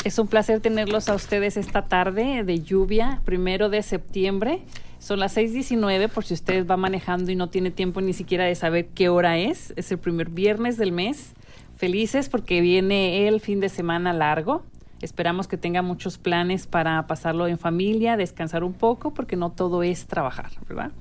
Es 0.03 0.19
un 0.19 0.27
placer 0.27 0.59
tenerlos 0.59 1.09
a 1.09 1.15
ustedes 1.15 1.57
esta 1.57 1.85
tarde 1.87 2.43
de 2.43 2.59
lluvia, 2.59 3.19
primero 3.25 3.69
de 3.69 3.81
septiembre. 3.81 4.61
Son 4.99 5.19
las 5.19 5.35
6:19 5.35 6.07
por 6.07 6.23
si 6.23 6.35
usted 6.35 6.67
va 6.67 6.77
manejando 6.77 7.31
y 7.31 7.35
no 7.35 7.49
tiene 7.49 7.71
tiempo 7.71 7.99
ni 7.99 8.13
siquiera 8.13 8.45
de 8.45 8.53
saber 8.53 8.89
qué 8.89 9.09
hora 9.09 9.39
es. 9.39 9.73
Es 9.75 9.91
el 9.91 9.97
primer 9.97 10.29
viernes 10.29 10.77
del 10.77 10.91
mes. 10.91 11.33
Felices 11.77 12.29
porque 12.29 12.61
viene 12.61 13.27
el 13.27 13.39
fin 13.39 13.59
de 13.59 13.69
semana 13.69 14.13
largo. 14.13 14.61
Esperamos 15.01 15.47
que 15.47 15.57
tenga 15.57 15.81
muchos 15.81 16.19
planes 16.19 16.67
para 16.67 17.07
pasarlo 17.07 17.47
en 17.47 17.57
familia, 17.57 18.17
descansar 18.17 18.63
un 18.63 18.73
poco, 18.73 19.15
porque 19.15 19.35
no 19.35 19.51
todo 19.51 19.81
es 19.81 20.05
trabajar, 20.05 20.51
¿verdad? 20.69 20.91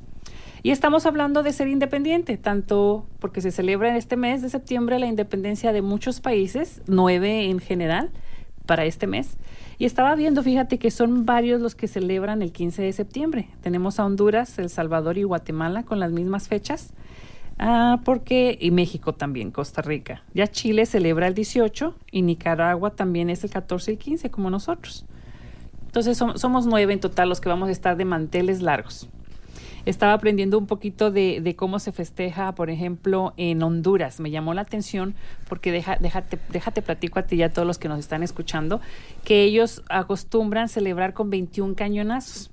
Y 0.63 0.73
estamos 0.73 1.07
hablando 1.07 1.43
de 1.43 1.53
ser 1.53 1.69
independiente, 1.69 2.37
tanto 2.37 3.07
porque 3.19 3.41
se 3.41 3.51
celebra 3.51 3.89
en 3.89 3.97
este 3.97 4.17
mes 4.17 4.43
de 4.43 4.51
septiembre 4.51 4.99
la 4.99 5.07
independencia 5.07 5.73
de 5.73 5.81
muchos 5.81 6.21
países, 6.21 6.83
nueve 6.87 7.49
en 7.49 7.61
general, 7.61 8.11
para 8.67 8.85
este 8.85 9.07
mes. 9.07 9.39
Y 9.79 9.87
estaba 9.87 10.15
viendo, 10.15 10.43
fíjate 10.43 10.79
que 10.79 10.91
son 10.91 11.25
varios 11.25 11.63
los 11.63 11.75
que 11.75 11.89
celebran 11.89 12.43
el 12.43 12.53
15 12.53 12.83
de 12.83 12.93
septiembre. 12.93 13.49
Tenemos 13.63 13.99
a 13.99 14.05
Honduras, 14.05 14.59
El 14.59 14.69
Salvador 14.69 15.17
y 15.17 15.23
Guatemala 15.23 15.85
con 15.85 15.99
las 15.99 16.13
mismas 16.13 16.49
fechas. 16.49 16.93
Ah, 17.59 18.01
porque, 18.05 18.59
y 18.61 18.71
México 18.71 19.15
también, 19.15 19.53
Costa 19.53 19.81
Rica. 19.81 20.23
Ya 20.35 20.47
Chile 20.47 20.85
celebra 20.85 21.27
el 21.27 21.35
18 21.35 21.95
y 22.13 22.21
Nicaragua 22.21 22.91
también 22.91 23.31
es 23.31 23.45
el 23.45 23.51
14 23.51 23.93
y 23.93 23.97
15, 23.97 24.31
como 24.31 24.51
nosotros. 24.51 25.07
Entonces 25.87 26.19
somos 26.19 26.67
nueve 26.67 26.93
en 26.93 27.01
total 27.01 27.31
los 27.31 27.41
que 27.41 27.49
vamos 27.49 27.71
a 27.71 27.73
estar 27.73 27.97
de 27.97 28.05
manteles 28.05 28.61
largos 28.61 29.09
estaba 29.87 30.13
aprendiendo 30.13 30.59
un 30.59 30.67
poquito 30.67 31.11
de, 31.11 31.55
cómo 31.57 31.79
se 31.79 31.93
festeja, 31.93 32.55
por 32.55 32.71
ejemplo, 32.71 33.35
en 33.37 33.63
Honduras. 33.63 34.21
Me 34.21 34.31
llamó 34.31 34.55
la 34.55 34.63
atención 34.63 35.15
porque 35.49 35.73
deja, 35.73 35.97
déjate, 35.97 36.39
déjate 36.51 36.83
platico 36.83 37.19
a 37.19 37.23
ti 37.23 37.37
y 37.37 37.43
a 37.43 37.53
todos 37.53 37.67
los 37.67 37.79
que 37.79 37.89
nos 37.89 37.99
están 37.99 38.23
escuchando, 38.23 38.81
que 39.25 39.43
ellos 39.43 39.83
acostumbran 39.89 40.69
celebrar 40.69 41.15
con 41.15 41.31
21 41.31 41.75
cañonazos. 41.75 42.51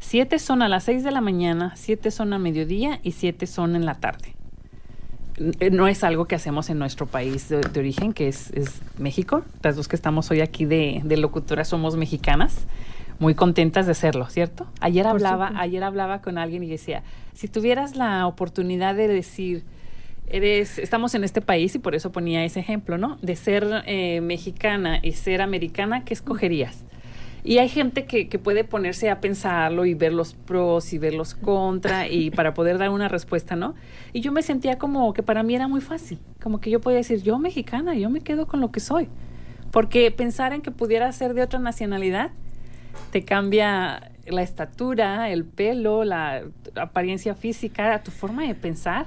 Siete 0.00 0.38
son 0.38 0.62
a 0.62 0.68
las 0.68 0.84
6 0.84 1.04
de 1.04 1.10
la 1.10 1.20
mañana, 1.20 1.72
siete 1.76 2.10
son 2.10 2.32
a 2.32 2.38
mediodía 2.38 3.00
y 3.02 3.12
siete 3.12 3.46
son 3.46 3.76
en 3.76 3.86
la 3.86 3.94
tarde. 3.94 4.34
No 5.70 5.86
es 5.86 6.02
algo 6.02 6.24
que 6.26 6.34
hacemos 6.34 6.70
en 6.70 6.78
nuestro 6.78 7.06
país 7.06 7.50
de, 7.50 7.60
origen, 7.78 8.14
que 8.14 8.28
es, 8.28 8.52
México. 8.98 9.42
Las 9.62 9.76
dos 9.76 9.86
que 9.86 9.96
estamos 9.96 10.30
hoy 10.30 10.40
aquí 10.40 10.64
de, 10.64 11.02
de 11.04 11.16
locutora 11.18 11.64
somos 11.64 11.96
mexicanas 11.96 12.66
muy 13.18 13.34
contentas 13.34 13.86
de 13.86 13.94
serlo, 13.94 14.28
¿cierto? 14.28 14.66
Ayer 14.80 15.06
hablaba, 15.06 15.52
ayer 15.56 15.82
hablaba 15.82 16.20
con 16.20 16.38
alguien 16.38 16.62
y 16.62 16.68
decía, 16.68 17.02
si 17.34 17.48
tuvieras 17.48 17.96
la 17.96 18.26
oportunidad 18.26 18.94
de 18.94 19.08
decir, 19.08 19.64
eres, 20.26 20.78
estamos 20.78 21.14
en 21.14 21.24
este 21.24 21.40
país 21.40 21.74
y 21.74 21.78
por 21.78 21.94
eso 21.94 22.12
ponía 22.12 22.44
ese 22.44 22.60
ejemplo, 22.60 22.98
¿no? 22.98 23.18
De 23.22 23.36
ser 23.36 23.66
eh, 23.86 24.20
mexicana 24.20 24.98
y 25.02 25.12
ser 25.12 25.40
americana, 25.40 26.04
¿qué 26.04 26.14
escogerías? 26.14 26.84
Y 27.44 27.58
hay 27.58 27.68
gente 27.68 28.06
que, 28.06 28.28
que, 28.28 28.40
puede 28.40 28.64
ponerse 28.64 29.08
a 29.08 29.20
pensarlo 29.20 29.86
y 29.86 29.94
ver 29.94 30.12
los 30.12 30.34
pros 30.34 30.92
y 30.92 30.98
ver 30.98 31.14
los 31.14 31.36
contra 31.36 32.08
y 32.08 32.30
para 32.32 32.54
poder 32.54 32.76
dar 32.76 32.90
una 32.90 33.08
respuesta, 33.08 33.54
¿no? 33.54 33.74
Y 34.12 34.20
yo 34.20 34.32
me 34.32 34.42
sentía 34.42 34.78
como 34.78 35.12
que 35.14 35.22
para 35.22 35.44
mí 35.44 35.54
era 35.54 35.68
muy 35.68 35.80
fácil, 35.80 36.18
como 36.42 36.60
que 36.60 36.70
yo 36.70 36.80
podía 36.80 36.98
decir, 36.98 37.22
yo 37.22 37.38
mexicana, 37.38 37.94
yo 37.94 38.10
me 38.10 38.20
quedo 38.20 38.46
con 38.46 38.60
lo 38.60 38.72
que 38.72 38.80
soy. 38.80 39.08
Porque 39.70 40.10
pensar 40.10 40.52
en 40.54 40.62
que 40.62 40.70
pudiera 40.70 41.10
ser 41.12 41.34
de 41.34 41.42
otra 41.42 41.60
nacionalidad, 41.60 42.32
te 43.10 43.24
cambia 43.24 44.12
la 44.26 44.42
estatura, 44.42 45.30
el 45.30 45.44
pelo, 45.44 46.04
la 46.04 46.44
apariencia 46.74 47.34
física, 47.34 48.02
tu 48.02 48.10
forma 48.10 48.44
de 48.44 48.54
pensar, 48.54 49.06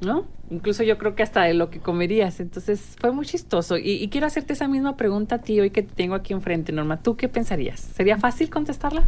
¿no? 0.00 0.26
Incluso 0.50 0.82
yo 0.84 0.98
creo 0.98 1.14
que 1.14 1.22
hasta 1.22 1.42
de 1.42 1.54
lo 1.54 1.70
que 1.70 1.80
comerías. 1.80 2.40
Entonces 2.40 2.96
fue 3.00 3.10
muy 3.10 3.26
chistoso. 3.26 3.76
Y, 3.76 4.08
quiero 4.08 4.26
hacerte 4.26 4.52
esa 4.52 4.68
misma 4.68 4.96
pregunta 4.96 5.36
a 5.36 5.38
ti 5.38 5.58
hoy 5.60 5.70
que 5.70 5.82
te 5.82 5.94
tengo 5.94 6.14
aquí 6.14 6.32
enfrente, 6.32 6.72
Norma. 6.72 7.02
¿Tú 7.02 7.16
qué 7.16 7.28
pensarías? 7.28 7.80
¿Sería 7.80 8.16
fácil 8.16 8.50
contestarla? 8.50 9.04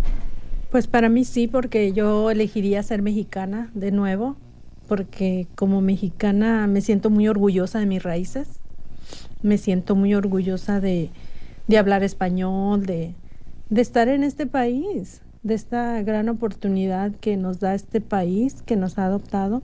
Pues 0.70 0.86
para 0.86 1.08
mí 1.08 1.24
sí, 1.24 1.46
porque 1.46 1.92
yo 1.92 2.30
elegiría 2.30 2.82
ser 2.82 3.00
mexicana 3.00 3.70
de 3.72 3.90
nuevo, 3.90 4.36
porque 4.86 5.46
como 5.54 5.80
mexicana 5.80 6.66
me 6.66 6.80
siento 6.80 7.08
muy 7.08 7.28
orgullosa 7.28 7.78
de 7.78 7.86
mis 7.86 8.02
raíces, 8.02 8.60
me 9.42 9.56
siento 9.56 9.94
muy 9.94 10.14
orgullosa 10.14 10.80
de, 10.80 11.10
hablar 11.78 12.02
español, 12.02 12.84
de, 12.84 13.14
de 13.70 13.80
estar 13.80 14.08
en 14.08 14.24
este 14.24 14.46
país, 14.46 15.22
de 15.42 15.54
esta 15.54 16.02
gran 16.02 16.28
oportunidad 16.28 17.12
que 17.12 17.36
nos 17.36 17.60
da 17.60 17.74
este 17.74 18.00
país, 18.00 18.62
que 18.62 18.76
nos 18.76 18.98
ha 18.98 19.06
adoptado, 19.06 19.62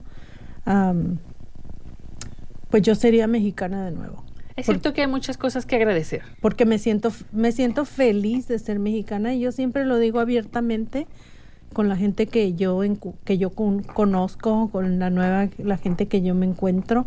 pues 2.69 2.83
yo 2.83 2.95
sería 2.95 3.27
mexicana 3.27 3.85
de 3.85 3.91
nuevo. 3.91 4.23
Es 4.55 4.67
cierto 4.67 4.93
que 4.93 5.01
hay 5.01 5.07
muchas 5.07 5.37
cosas 5.37 5.65
que 5.65 5.75
agradecer. 5.75 6.21
Porque 6.39 6.65
me 6.65 6.77
siento, 6.77 7.11
me 7.33 7.51
siento 7.51 7.83
feliz 7.83 8.47
de 8.47 8.57
ser 8.57 8.79
mexicana 8.79 9.33
y 9.33 9.41
yo 9.41 9.51
siempre 9.51 9.85
lo 9.85 9.97
digo 9.97 10.19
abiertamente 10.19 11.07
con 11.73 11.89
la 11.89 11.97
gente 11.97 12.27
que 12.27 12.53
yo, 12.53 12.79
que 13.25 13.37
yo 13.37 13.49
conozco, 13.49 14.69
con 14.71 14.97
la 14.97 15.09
nueva, 15.09 15.49
la 15.57 15.77
gente 15.77 16.07
que 16.07 16.21
yo 16.21 16.35
me 16.35 16.45
encuentro. 16.45 17.05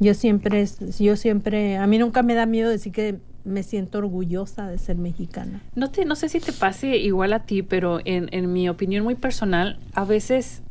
Yo 0.00 0.14
siempre, 0.14 0.66
yo 0.98 1.16
siempre, 1.16 1.76
a 1.76 1.86
mí 1.86 1.98
nunca 1.98 2.22
me 2.24 2.34
da 2.34 2.46
miedo 2.46 2.70
decir 2.70 2.90
que 2.90 3.18
me 3.44 3.62
siento 3.62 3.98
orgullosa 3.98 4.68
de 4.68 4.78
ser 4.78 4.96
mexicana. 4.96 5.62
No, 5.74 5.90
te, 5.90 6.04
no 6.04 6.16
sé 6.16 6.28
si 6.28 6.40
te 6.40 6.52
pase 6.52 6.96
igual 6.96 7.32
a 7.32 7.44
ti, 7.44 7.62
pero 7.62 8.00
en, 8.04 8.28
en 8.32 8.52
mi 8.52 8.68
opinión 8.68 9.04
muy 9.04 9.14
personal, 9.14 9.78
a 9.94 10.04
veces 10.04 10.62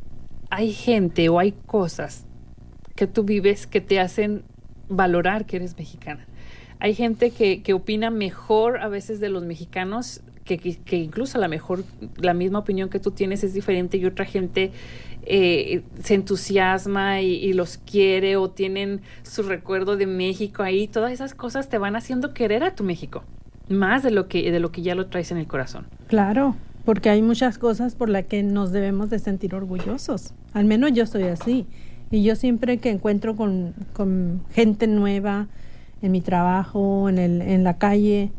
hay 0.50 0.74
gente 0.74 1.30
o 1.30 1.40
hay 1.40 1.52
cosas 1.52 2.26
que 2.96 3.08
tú 3.08 3.24
vives 3.24 3.68
que 3.68 3.82
te 3.82 4.00
hacen 4.00 4.44
valorar 4.90 5.46
que 5.46 5.58
eres 5.58 5.78
mexicana. 5.78 6.28
Hay 6.80 6.96
gente 6.96 7.32
que, 7.32 7.62
que 7.62 7.74
opina 7.74 8.10
mejor 8.10 8.80
a 8.80 8.88
veces 8.88 9.20
de 9.20 9.30
los 9.30 9.44
mexicanos 9.44 10.22
que, 10.58 10.98
incluso 10.98 11.38
a 11.38 11.42
lo 11.42 11.50
mejor 11.50 11.84
la 12.18 12.34
misma 12.34 12.60
opinión 12.60 12.90
que 12.90 13.00
tú 13.00 13.12
tienes 13.12 13.44
es 13.44 13.54
diferente 13.54 13.98
y 13.98 14.06
otra 14.06 14.26
gente 14.26 14.72
eh, 15.24 15.84
se 16.04 16.16
entusiasma 16.16 17.22
y, 17.22 17.54
los 17.54 17.78
quiere 17.78 18.38
o 18.38 18.50
tienen 18.50 19.02
su 19.24 19.44
recuerdo 19.44 19.98
de 19.98 20.08
México 20.08 20.64
ahí, 20.64 20.88
todas 20.88 21.12
esas 21.12 21.34
cosas 21.34 21.70
te 21.70 21.78
van 21.78 21.96
haciendo 21.96 22.34
querer 22.34 22.64
a 22.64 22.76
tu 22.76 22.84
México, 22.84 23.24
más 23.68 24.04
de 24.04 24.12
lo 24.12 24.28
que, 24.28 24.52
de 24.52 24.60
lo 24.60 24.72
que 24.72 24.82
ya 24.82 24.96
lo 24.96 25.08
traes 25.08 25.32
en 25.32 25.38
el 25.38 25.48
corazón. 25.48 25.88
Claro, 26.08 26.56
porque 26.86 27.10
hay 27.10 27.22
muchas 27.22 27.58
cosas 27.58 27.96
por 27.96 28.10
las 28.10 28.26
que 28.26 28.42
nos 28.44 28.72
debemos 28.72 29.10
de 29.10 29.20
sentir 29.20 29.54
orgullosos. 29.54 30.34
Al 30.54 30.66
menos 30.66 30.94
yo 30.94 31.06
soy 31.06 31.24
así. 31.24 31.68
Y 32.12 32.24
yo 32.24 32.36
siempre 32.36 32.80
que 32.80 32.90
encuentro 32.90 33.36
con, 33.36 33.76
con 33.94 34.42
gente 34.52 34.88
nueva 34.88 35.48
en 36.02 36.12
mi 36.12 36.22
trabajo, 36.22 37.10
en, 37.10 37.20
el, 37.20 37.42
en 37.42 37.64
la 37.64 37.78
calle, 37.78 38.32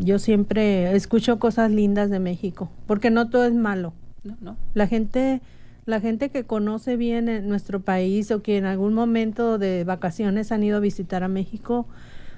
yo 0.00 0.18
siempre 0.18 0.94
escucho 0.96 1.38
cosas 1.38 1.70
lindas 1.70 2.10
de 2.10 2.18
México, 2.18 2.70
porque 2.86 3.10
no 3.10 3.28
todo 3.28 3.44
es 3.44 3.54
malo. 3.54 3.92
No, 4.24 4.36
no. 4.40 4.56
La 4.74 4.86
gente 4.86 5.40
la 5.86 6.00
gente 6.00 6.30
que 6.30 6.44
conoce 6.44 6.96
bien 6.96 7.46
nuestro 7.46 7.80
país 7.80 8.30
o 8.30 8.42
que 8.42 8.56
en 8.56 8.64
algún 8.64 8.94
momento 8.94 9.58
de 9.58 9.84
vacaciones 9.84 10.50
han 10.50 10.62
ido 10.62 10.78
a 10.78 10.80
visitar 10.80 11.22
a 11.22 11.28
México, 11.28 11.86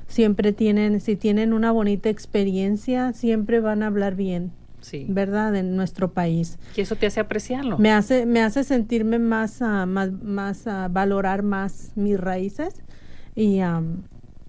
siempre 0.08 0.52
tienen, 0.52 1.00
si 1.00 1.16
tienen 1.16 1.52
una 1.52 1.70
bonita 1.70 2.08
experiencia, 2.08 3.12
siempre 3.12 3.60
van 3.60 3.82
a 3.82 3.86
hablar 3.86 4.16
bien. 4.16 4.52
Sí. 4.80 5.06
¿Verdad? 5.08 5.52
De 5.52 5.62
nuestro 5.62 6.12
país. 6.12 6.58
Y 6.76 6.80
eso 6.80 6.94
te 6.94 7.06
hace 7.06 7.18
apreciarlo. 7.18 7.76
Me 7.78 7.90
hace, 7.90 8.24
me 8.24 8.40
hace 8.40 8.62
sentirme 8.62 9.18
más, 9.18 9.60
uh, 9.60 9.86
más, 9.86 10.12
más 10.22 10.66
uh, 10.66 10.92
valorar 10.92 11.42
más 11.42 11.92
mis 11.96 12.18
raíces 12.20 12.82
y, 13.34 13.62
um, 13.62 14.02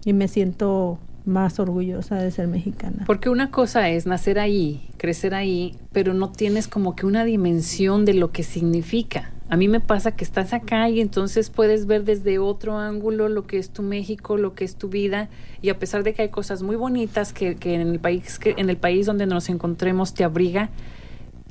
y 0.04 0.12
me 0.12 0.28
siento 0.28 1.00
más 1.28 1.60
orgullosa 1.60 2.16
de 2.16 2.30
ser 2.30 2.48
mexicana. 2.48 3.04
Porque 3.06 3.28
una 3.28 3.50
cosa 3.50 3.88
es 3.88 4.06
nacer 4.06 4.38
ahí, 4.38 4.90
crecer 4.96 5.34
ahí, 5.34 5.76
pero 5.92 6.14
no 6.14 6.32
tienes 6.32 6.66
como 6.66 6.96
que 6.96 7.06
una 7.06 7.24
dimensión 7.24 8.04
de 8.04 8.14
lo 8.14 8.32
que 8.32 8.42
significa. 8.42 9.32
A 9.50 9.56
mí 9.56 9.66
me 9.66 9.80
pasa 9.80 10.12
que 10.12 10.24
estás 10.24 10.52
acá 10.52 10.90
y 10.90 11.00
entonces 11.00 11.48
puedes 11.48 11.86
ver 11.86 12.04
desde 12.04 12.38
otro 12.38 12.76
ángulo 12.76 13.30
lo 13.30 13.46
que 13.46 13.58
es 13.58 13.70
tu 13.70 13.82
México, 13.82 14.36
lo 14.36 14.54
que 14.54 14.64
es 14.64 14.76
tu 14.76 14.88
vida 14.90 15.30
y 15.62 15.70
a 15.70 15.78
pesar 15.78 16.02
de 16.02 16.12
que 16.12 16.22
hay 16.22 16.28
cosas 16.28 16.62
muy 16.62 16.76
bonitas 16.76 17.32
que, 17.32 17.56
que 17.56 17.74
en 17.74 17.80
el 17.80 17.98
país 17.98 18.38
que 18.38 18.54
en 18.58 18.68
el 18.68 18.76
país 18.76 19.06
donde 19.06 19.24
nos 19.24 19.48
encontremos 19.48 20.12
te 20.12 20.22
abriga, 20.22 20.68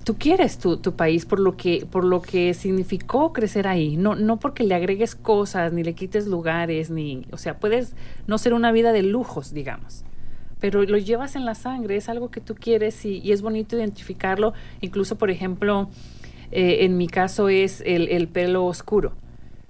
tú 0.07 0.15
quieres 0.17 0.57
tu, 0.57 0.77
tu, 0.77 0.95
país 0.95 1.25
por 1.25 1.37
lo 1.37 1.57
que 1.57 1.85
por 1.91 2.05
lo 2.05 2.21
que 2.21 2.53
significó 2.53 3.33
crecer 3.33 3.67
ahí. 3.67 3.97
No 3.97 4.15
no 4.15 4.39
porque 4.39 4.63
le 4.63 4.73
agregues 4.73 5.15
cosas 5.15 5.73
ni 5.73 5.83
le 5.83 5.95
quites 5.95 6.27
lugares 6.27 6.89
ni 6.89 7.25
o 7.31 7.37
sea 7.37 7.59
puedes 7.59 7.93
no 8.25 8.37
ser 8.37 8.53
una 8.53 8.71
vida 8.71 8.93
de 8.93 9.03
lujos 9.03 9.53
digamos. 9.53 10.05
Pero 10.61 10.83
lo 10.83 10.97
llevas 10.97 11.35
en 11.35 11.43
la 11.43 11.55
sangre 11.55 11.97
es 11.97 12.07
algo 12.07 12.31
que 12.31 12.39
tú 12.39 12.55
quieres 12.55 13.03
y, 13.03 13.33
es 13.33 13.41
bonito 13.41 13.75
identificarlo. 13.75 14.53
Incluso 14.79 15.17
por 15.17 15.29
ejemplo 15.29 15.89
eh, 16.53 16.85
en 16.85 16.95
mi 16.95 17.07
caso 17.07 17.49
es 17.49 17.83
el, 17.85 18.07
el, 18.07 18.29
pelo 18.29 18.63
oscuro 18.65 19.11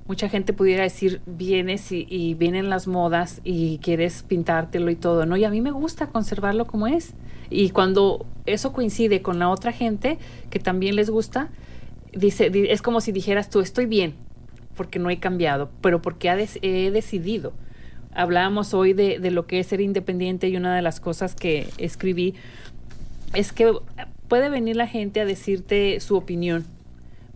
mucha 0.07 0.29
gente 0.29 0.53
pudiera 0.53 0.83
decir 0.83 1.21
vienes 1.25 1.91
y, 1.91 2.07
y 2.09 2.33
vienen 2.33 2.69
las 2.69 2.87
modas 2.87 3.41
y 3.43 3.79
quieres 3.79 4.23
pintártelo 4.23 4.89
y 4.89 4.95
todo 4.95 5.25
no 5.25 5.37
y 5.37 5.43
a 5.43 5.49
mí 5.49 5.61
me 5.61 5.71
gusta 5.71 6.07
conservarlo 6.07 6.65
como 6.65 6.87
es. 6.87 7.13
Y 7.49 7.69
cuando 7.69 8.25
eso 8.45 8.73
coincide 8.73 9.21
con 9.21 9.39
la 9.39 9.49
otra 9.49 9.71
gente 9.71 10.17
que 10.49 10.59
también 10.59 10.95
les 10.95 11.09
gusta, 11.09 11.49
dice, 12.13 12.51
es 12.71 12.81
como 12.81 13.01
si 13.01 13.11
dijeras 13.11 13.49
tú, 13.49 13.61
estoy 13.61 13.85
bien, 13.85 14.15
porque 14.75 14.99
no 14.99 15.09
he 15.09 15.19
cambiado, 15.19 15.69
pero 15.81 16.01
porque 16.01 16.29
he 16.61 16.91
decidido. 16.91 17.53
Hablábamos 18.13 18.73
hoy 18.73 18.93
de, 18.93 19.19
de 19.19 19.31
lo 19.31 19.47
que 19.47 19.59
es 19.59 19.67
ser 19.67 19.79
independiente 19.79 20.49
y 20.49 20.57
una 20.57 20.75
de 20.75 20.81
las 20.81 20.99
cosas 20.99 21.35
que 21.35 21.67
escribí 21.77 22.35
es 23.33 23.53
que 23.53 23.71
puede 24.27 24.49
venir 24.49 24.75
la 24.75 24.87
gente 24.87 25.21
a 25.21 25.25
decirte 25.25 25.99
su 25.99 26.15
opinión, 26.15 26.65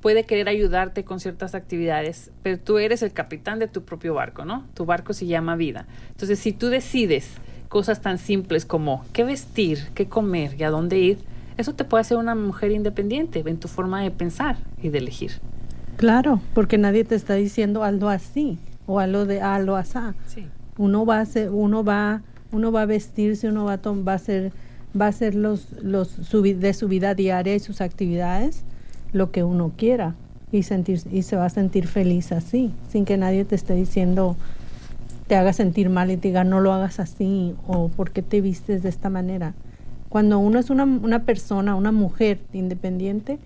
puede 0.02 0.26
querer 0.26 0.50
ayudarte 0.50 1.04
con 1.04 1.20
ciertas 1.20 1.56
actividades, 1.56 2.32
pero 2.44 2.60
tú 2.60 2.80
eres 2.80 3.04
el 3.04 3.14
capitán 3.14 3.60
de 3.60 3.68
tu 3.68 3.84
propio 3.84 4.16
barco, 4.16 4.46
¿no? 4.46 4.66
Tu 4.74 4.86
barco 4.86 5.14
se 5.14 5.28
llama 5.28 5.56
vida. 5.56 5.86
Entonces, 6.10 6.40
si 6.40 6.52
tú 6.52 6.68
decides 6.68 7.36
cosas 7.70 8.02
tan 8.02 8.18
simples 8.18 8.66
como 8.66 9.06
qué 9.14 9.24
vestir, 9.24 9.90
qué 9.94 10.08
comer 10.08 10.56
y 10.60 10.64
a 10.64 10.70
dónde 10.70 10.98
ir, 10.98 11.20
eso 11.58 11.74
te 11.74 11.86
puede 11.86 12.02
hacer 12.02 12.18
una 12.18 12.36
mujer 12.36 12.72
independiente 12.72 13.44
en 13.46 13.58
tu 13.58 13.68
forma 13.68 14.02
de 14.02 14.12
pensar 14.12 14.58
y 14.82 14.90
de 14.90 14.98
elegir. 14.98 15.34
Claro, 15.98 16.42
porque 16.54 16.78
nadie 16.78 17.04
te 17.04 17.16
está 17.16 17.36
diciendo 17.36 17.84
algo 17.84 18.10
así 18.10 18.58
o 18.88 19.00
algo 19.00 19.26
de 19.26 19.42
algo 19.42 19.76
así. 19.76 20.00
Sí. 20.28 20.48
Uno 20.78 21.06
va 21.06 21.18
a 21.18 21.22
hacer, 21.22 21.52
uno 21.52 21.84
va, 21.84 22.24
uno 22.52 22.72
va 22.72 22.82
a 22.82 22.86
vestirse, 22.86 23.48
uno 23.48 23.66
va 23.66 23.74
a, 23.74 23.78
va 23.78 24.14
a 24.14 24.16
hacer, 24.16 24.52
va 25.00 25.06
a 25.06 25.10
hacer 25.10 25.36
los, 25.36 25.72
los 25.84 26.18
de 26.42 26.74
su 26.74 26.88
vida 26.88 27.14
diaria 27.14 27.54
y 27.54 27.60
sus 27.60 27.82
actividades 27.82 28.64
lo 29.13 29.32
que 29.32 29.43
uno 29.43 29.71
quiera 29.78 30.15
y 30.52 30.63
sentir 30.63 31.02
y 31.12 31.21
se 31.24 31.36
va 31.36 31.45
a 31.45 31.50
sentir 31.50 31.88
feliz 31.88 32.32
así, 32.32 32.71
sin 32.89 33.06
que 33.06 33.17
nadie 33.17 33.45
te 33.45 33.56
esté 33.56 33.74
diciendo 33.74 34.36
te 35.28 35.36
haga 35.38 35.54
sentir 35.54 35.89
mal 35.89 36.12
y 36.12 36.17
te 36.17 36.28
diga 36.28 36.43
no 36.43 36.60
lo 36.60 36.74
hagas 36.74 37.00
así 37.00 37.56
o 37.67 37.88
por 37.88 38.12
qué 38.12 38.21
te 38.21 38.41
vistes 38.41 38.84
de 38.84 38.89
esta 38.89 39.10
manera. 39.10 39.54
Cuando 40.10 40.39
uno 40.39 40.60
es 40.60 40.69
una, 40.69 40.84
una 40.84 41.24
persona, 41.24 41.76
una 41.76 41.93
mujer 41.93 42.39
independiente, 42.52 43.39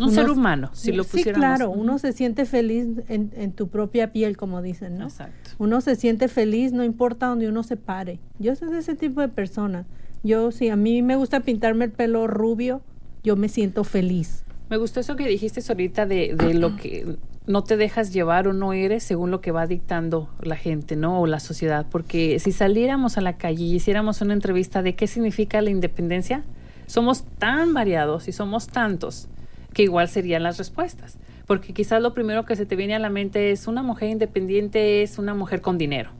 Un 0.00 0.06
uno 0.06 0.12
ser 0.12 0.30
humano, 0.30 0.70
si 0.72 0.90
lo 0.90 1.04
sí, 1.04 1.10
pusiéramos. 1.18 1.38
claro, 1.38 1.70
Ujú. 1.70 1.80
uno 1.80 1.98
se 2.00 2.12
siente 2.12 2.44
feliz 2.44 2.88
en, 3.08 3.30
en 3.36 3.52
tu 3.52 3.68
propia 3.68 4.10
piel, 4.12 4.36
como 4.36 4.62
dicen, 4.62 4.98
¿no? 4.98 5.04
Exacto. 5.04 5.50
Uno 5.58 5.80
se 5.80 5.94
siente 5.94 6.26
feliz, 6.26 6.72
no 6.72 6.82
importa 6.82 7.26
donde 7.26 7.48
uno 7.48 7.62
se 7.62 7.76
pare. 7.76 8.18
Yo 8.40 8.56
soy 8.56 8.70
de 8.72 8.78
ese 8.78 8.96
tipo 8.96 9.20
de 9.20 9.28
persona. 9.28 9.84
Yo, 10.24 10.50
si 10.50 10.70
a 10.70 10.76
mí 10.76 11.02
me 11.02 11.14
gusta 11.14 11.38
pintarme 11.38 11.84
el 11.84 11.92
pelo 11.92 12.26
rubio, 12.26 12.80
yo 13.22 13.36
me 13.36 13.48
siento 13.48 13.84
feliz. 13.84 14.42
Me 14.70 14.76
gustó 14.76 15.00
eso 15.00 15.16
que 15.16 15.26
dijiste 15.26 15.60
ahorita 15.66 16.06
de, 16.06 16.34
de 16.34 16.54
lo 16.54 16.76
que 16.78 17.16
no 17.46 17.64
te 17.64 17.76
dejas 17.76 18.12
llevar 18.12 18.46
o 18.46 18.52
no 18.52 18.74
eres 18.74 19.02
según 19.02 19.30
lo 19.30 19.40
que 19.40 19.50
va 19.50 19.66
dictando 19.66 20.28
la 20.42 20.56
gente, 20.56 20.96
¿no? 20.96 21.20
O 21.20 21.26
la 21.26 21.40
sociedad. 21.40 21.86
Porque 21.90 22.38
si 22.38 22.52
saliéramos 22.52 23.16
a 23.16 23.22
la 23.22 23.38
calle 23.38 23.64
y 23.64 23.74
hiciéramos 23.74 24.20
una 24.20 24.34
entrevista 24.34 24.82
de 24.82 24.94
qué 24.94 25.06
significa 25.06 25.62
la 25.62 25.70
independencia, 25.70 26.44
somos 26.86 27.24
tan 27.38 27.72
variados 27.72 28.28
y 28.28 28.32
somos 28.32 28.66
tantos 28.66 29.28
que 29.72 29.82
igual 29.82 30.08
serían 30.08 30.42
las 30.42 30.58
respuestas. 30.58 31.18
Porque 31.46 31.72
quizás 31.72 32.02
lo 32.02 32.12
primero 32.12 32.44
que 32.44 32.56
se 32.56 32.66
te 32.66 32.76
viene 32.76 32.94
a 32.94 32.98
la 32.98 33.08
mente 33.08 33.50
es 33.50 33.66
una 33.66 33.82
mujer 33.82 34.10
independiente 34.10 35.02
es 35.02 35.18
una 35.18 35.32
mujer 35.32 35.62
con 35.62 35.78
dinero, 35.78 36.10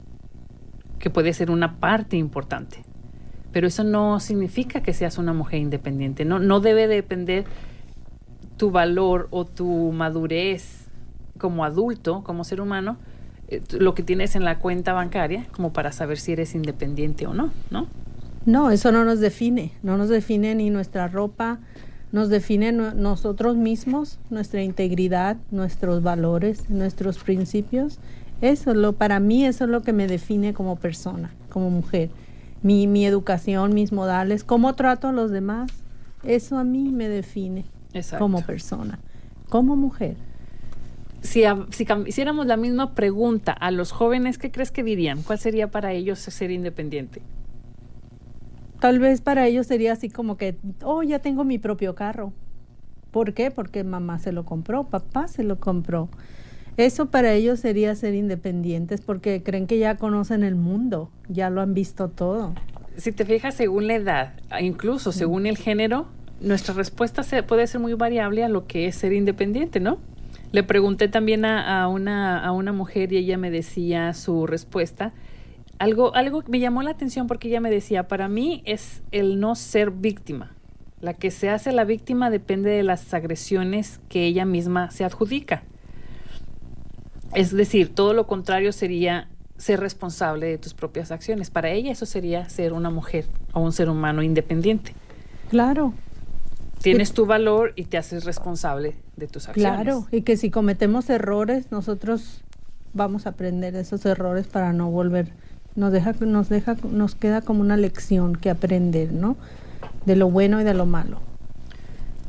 que 0.97 1.11
puede 1.11 1.33
ser 1.33 1.51
una 1.51 1.79
parte 1.79 2.17
importante. 2.17 2.83
Pero 3.51 3.67
eso 3.67 3.83
no 3.83 4.19
significa 4.19 4.81
que 4.81 4.93
seas 4.93 5.19
una 5.19 5.33
mujer 5.33 5.59
independiente. 5.59 6.25
No, 6.25 6.39
no 6.39 6.59
debe 6.59 6.87
depender 6.87 7.45
tu 8.59 8.71
valor 8.71 9.27
o 9.31 9.45
tu 9.45 9.91
madurez 9.93 10.85
como 11.39 11.63
adulto, 11.63 12.23
como 12.25 12.43
ser 12.43 12.59
humano, 12.59 12.97
eh, 13.47 13.61
lo 13.79 13.95
que 13.95 14.03
tienes 14.03 14.35
en 14.35 14.43
la 14.43 14.59
cuenta 14.59 14.91
bancaria, 14.93 15.47
como 15.53 15.71
para 15.71 15.93
saber 15.93 16.19
si 16.19 16.33
eres 16.33 16.53
independiente 16.53 17.25
o 17.25 17.33
no, 17.33 17.51
¿no? 17.71 17.87
No, 18.45 18.69
eso 18.69 18.91
no 18.91 19.05
nos 19.05 19.19
define. 19.21 19.71
No 19.81 19.97
nos 19.97 20.09
define 20.09 20.55
ni 20.55 20.69
nuestra 20.69 21.07
ropa, 21.07 21.59
nos 22.11 22.27
define 22.29 22.71
no- 22.73 22.93
nosotros 22.93 23.55
mismos, 23.55 24.19
nuestra 24.29 24.61
integridad, 24.61 25.37
nuestros 25.51 26.03
valores, 26.03 26.69
nuestros 26.69 27.17
principios. 27.17 27.99
Eso 28.41 28.71
es 28.71 28.77
lo, 28.77 28.93
para 28.93 29.19
mí 29.21 29.45
eso 29.45 29.63
es 29.63 29.69
lo 29.69 29.81
que 29.83 29.93
me 29.93 30.07
define 30.07 30.53
como 30.53 30.75
persona, 30.75 31.31
como 31.49 31.69
mujer. 31.69 32.09
Mi, 32.61 32.87
mi 32.87 33.05
educación, 33.05 33.73
mis 33.73 33.93
modales, 33.93 34.43
cómo 34.43 34.75
trato 34.75 35.07
a 35.07 35.11
los 35.13 35.31
demás, 35.31 35.71
eso 36.23 36.57
a 36.57 36.65
mí 36.65 36.91
me 36.91 37.07
define 37.07 37.63
Exacto. 37.93 38.23
como 38.23 38.45
persona, 38.45 38.99
como 39.49 39.75
mujer. 39.75 40.15
Si, 41.21 41.43
si 41.71 41.87
hiciéramos 42.05 42.45
la 42.45 42.55
misma 42.55 42.95
pregunta 42.95 43.51
a 43.51 43.71
los 43.71 43.91
jóvenes, 43.91 44.37
¿qué 44.37 44.51
crees 44.51 44.71
que 44.71 44.83
dirían? 44.83 45.21
¿Cuál 45.23 45.39
sería 45.39 45.69
para 45.69 45.91
ellos 45.91 46.19
ser 46.19 46.51
independiente? 46.51 47.21
Tal 48.79 48.99
vez 48.99 49.19
para 49.19 49.45
ellos 49.45 49.67
sería 49.67 49.93
así 49.93 50.09
como 50.09 50.37
que, 50.37 50.55
oh, 50.83 51.03
ya 51.03 51.19
tengo 51.19 51.43
mi 51.43 51.57
propio 51.57 51.95
carro. 51.95 52.31
¿Por 53.11 53.33
qué? 53.33 53.51
Porque 53.51 53.83
mamá 53.83 54.19
se 54.19 54.31
lo 54.31 54.45
compró, 54.45 54.85
papá 54.85 55.27
se 55.27 55.43
lo 55.43 55.59
compró. 55.59 56.09
Eso 56.77 57.07
para 57.07 57.33
ellos 57.33 57.59
sería 57.59 57.93
ser 57.95 58.13
independientes 58.13 59.01
porque 59.01 59.43
creen 59.43 59.67
que 59.67 59.79
ya 59.79 59.97
conocen 59.97 60.43
el 60.43 60.55
mundo, 60.55 61.11
ya 61.27 61.49
lo 61.49 61.59
han 61.59 61.73
visto 61.73 62.07
todo. 62.07 62.53
Si 62.95 63.11
te 63.11 63.25
fijas 63.25 63.55
según 63.55 63.87
la 63.87 63.95
edad, 63.95 64.33
incluso 64.61 65.11
según 65.11 65.45
el 65.45 65.57
género, 65.57 66.07
nuestra 66.41 66.73
respuesta 66.73 67.23
se, 67.23 67.43
puede 67.43 67.67
ser 67.67 67.81
muy 67.81 67.93
variable 67.93 68.43
a 68.43 68.49
lo 68.49 68.67
que 68.67 68.87
es 68.87 68.95
ser 68.95 69.13
independiente, 69.13 69.79
¿no? 69.79 69.99
Le 70.51 70.63
pregunté 70.63 71.07
también 71.07 71.45
a, 71.45 71.87
una, 71.87 72.43
a 72.43 72.51
una 72.51 72.73
mujer 72.73 73.13
y 73.13 73.17
ella 73.17 73.37
me 73.37 73.51
decía 73.51 74.13
su 74.13 74.47
respuesta. 74.47 75.13
Algo, 75.77 76.15
algo 76.15 76.43
me 76.47 76.59
llamó 76.59 76.81
la 76.81 76.91
atención 76.91 77.27
porque 77.27 77.49
ella 77.49 77.61
me 77.61 77.69
decía, 77.69 78.07
para 78.07 78.27
mí 78.27 78.63
es 78.65 79.03
el 79.11 79.39
no 79.39 79.55
ser 79.55 79.91
víctima. 79.91 80.55
La 81.01 81.13
que 81.13 81.31
se 81.31 81.49
hace 81.49 81.71
la 81.71 81.83
víctima 81.83 82.29
depende 82.29 82.71
de 82.71 82.83
las 82.83 83.13
agresiones 83.13 84.01
que 84.09 84.25
ella 84.25 84.43
misma 84.43 84.91
se 84.91 85.05
adjudica. 85.05 85.63
Es 87.35 87.55
decir, 87.55 87.93
todo 87.93 88.13
lo 88.13 88.25
contrario 88.25 88.71
sería 88.71 89.29
ser 89.57 89.79
responsable 89.79 90.47
de 90.47 90.57
tus 90.57 90.73
propias 90.73 91.11
acciones. 91.11 91.51
Para 91.51 91.69
ella 91.69 91.91
eso 91.91 92.05
sería 92.05 92.49
ser 92.49 92.73
una 92.73 92.89
mujer 92.89 93.25
o 93.53 93.59
un 93.59 93.71
ser 93.71 93.89
humano 93.89 94.23
independiente. 94.23 94.93
Claro, 95.49 95.93
Tienes 96.81 97.13
tu 97.13 97.25
valor 97.25 97.73
y 97.75 97.85
te 97.85 97.97
haces 97.97 98.23
responsable 98.23 98.95
de 99.17 99.27
tus 99.27 99.49
acciones. 99.49 99.73
claro. 99.73 100.07
Y 100.11 100.21
que 100.21 100.37
si 100.37 100.49
cometemos 100.49 101.09
errores, 101.09 101.71
nosotros 101.71 102.41
vamos 102.93 103.25
a 103.25 103.31
aprender 103.31 103.73
de 103.73 103.81
esos 103.81 104.05
errores 104.05 104.47
para 104.47 104.73
no 104.73 104.89
volver. 104.89 105.33
Nos 105.75 105.91
deja, 105.91 106.13
nos 106.19 106.49
deja, 106.49 106.75
nos 106.89 107.15
queda 107.15 107.41
como 107.41 107.61
una 107.61 107.77
lección 107.77 108.35
que 108.35 108.49
aprender, 108.49 109.11
¿no? 109.11 109.37
De 110.05 110.15
lo 110.15 110.29
bueno 110.29 110.59
y 110.61 110.63
de 110.63 110.73
lo 110.73 110.85
malo. 110.85 111.21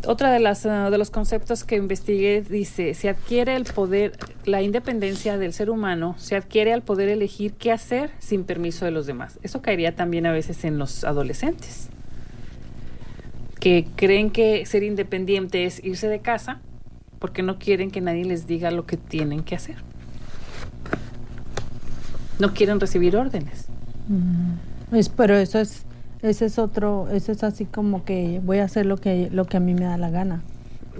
Otra 0.07 0.33
de 0.33 0.41
las 0.41 0.65
ah, 0.65 0.89
de 0.89 0.97
los 0.97 1.11
conceptos 1.11 1.65
que 1.65 1.77
investigué 1.77 2.43
dice, 2.43 2.95
se 2.95 3.11
adquiere 3.11 3.55
el 3.55 3.65
poder, 3.65 4.13
la 4.47 4.63
independencia 4.63 5.37
del 5.37 5.53
ser 5.53 5.69
humano, 5.69 6.15
se 6.17 6.37
adquiere 6.37 6.73
al 6.73 6.83
poder 6.83 7.11
elegir 7.11 7.53
qué 7.53 7.71
hacer 7.71 8.11
sin 8.19 8.45
permiso 8.45 8.87
de 8.87 8.93
los 8.93 9.07
demás. 9.07 9.39
Eso 9.43 9.61
caería 9.61 9.95
también 9.95 10.25
a 10.25 10.33
veces 10.33 10.65
en 10.65 10.79
los 10.79 11.05
adolescentes, 11.05 11.91
que 13.61 13.87
creen 13.95 14.31
que 14.31 14.65
ser 14.67 14.83
independiente 14.83 15.65
es 15.67 15.85
irse 15.85 16.09
de 16.09 16.21
casa 16.21 16.61
porque 17.19 17.43
no 17.43 17.59
quieren 17.59 17.91
que 17.91 18.01
nadie 18.01 18.25
les 18.25 18.47
diga 18.47 18.71
lo 18.71 18.87
que 18.87 18.97
tienen 18.97 19.43
que 19.43 19.55
hacer. 19.55 19.77
No 22.39 22.55
quieren 22.55 22.81
recibir 22.81 23.17
órdenes. 23.17 23.67
Es, 24.93 25.11
pero 25.11 25.37
eso 25.37 25.59
es, 25.59 25.85
ese 26.23 26.47
es 26.47 26.59
otro, 26.59 27.09
eso 27.11 27.31
es 27.33 27.45
así 27.45 27.67
como 27.67 28.05
que 28.05 28.41
voy 28.43 28.59
a 28.59 28.65
hacer 28.65 28.87
lo 28.87 28.97
que, 28.97 29.29
lo 29.31 29.45
que 29.45 29.59
a 29.59 29.61
mí 29.61 29.75
me 29.75 29.85
da 29.85 29.99
la 29.99 30.09
gana. 30.11 30.43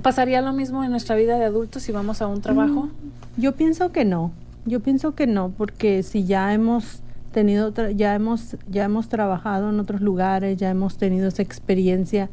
¿Pasaría 0.03 0.43
lo 0.43 0.53
mismo 0.53 0.85
en 0.85 0.91
nuestra 0.91 1.17
vida 1.17 1.39
de 1.39 1.47
adultos 1.47 1.83
si 1.83 1.93
vamos 1.93 2.21
a 2.21 2.27
un 2.27 2.43
trabajo? 2.43 2.85
Mm, 2.85 3.41
Yo 3.41 3.57
pienso 3.57 3.91
que 3.91 4.05
no, 4.05 4.33
yo 4.67 4.81
pienso 4.81 5.15
que 5.15 5.27
no, 5.27 5.51
porque 5.57 6.03
si 6.03 6.25
ya 6.25 6.53
hemos 6.53 7.03
tenido, 7.33 7.73
ya 7.91 8.15
hemos, 8.15 8.57
ya 8.69 8.85
hemos 8.85 9.09
trabajado 9.09 9.71
en 9.71 9.81
otros 9.81 10.01
lugares, 10.01 10.57
ya 10.57 10.71
hemos 10.71 10.99
tenido 10.99 11.29
esa 11.29 11.43
experiencia 11.43 12.29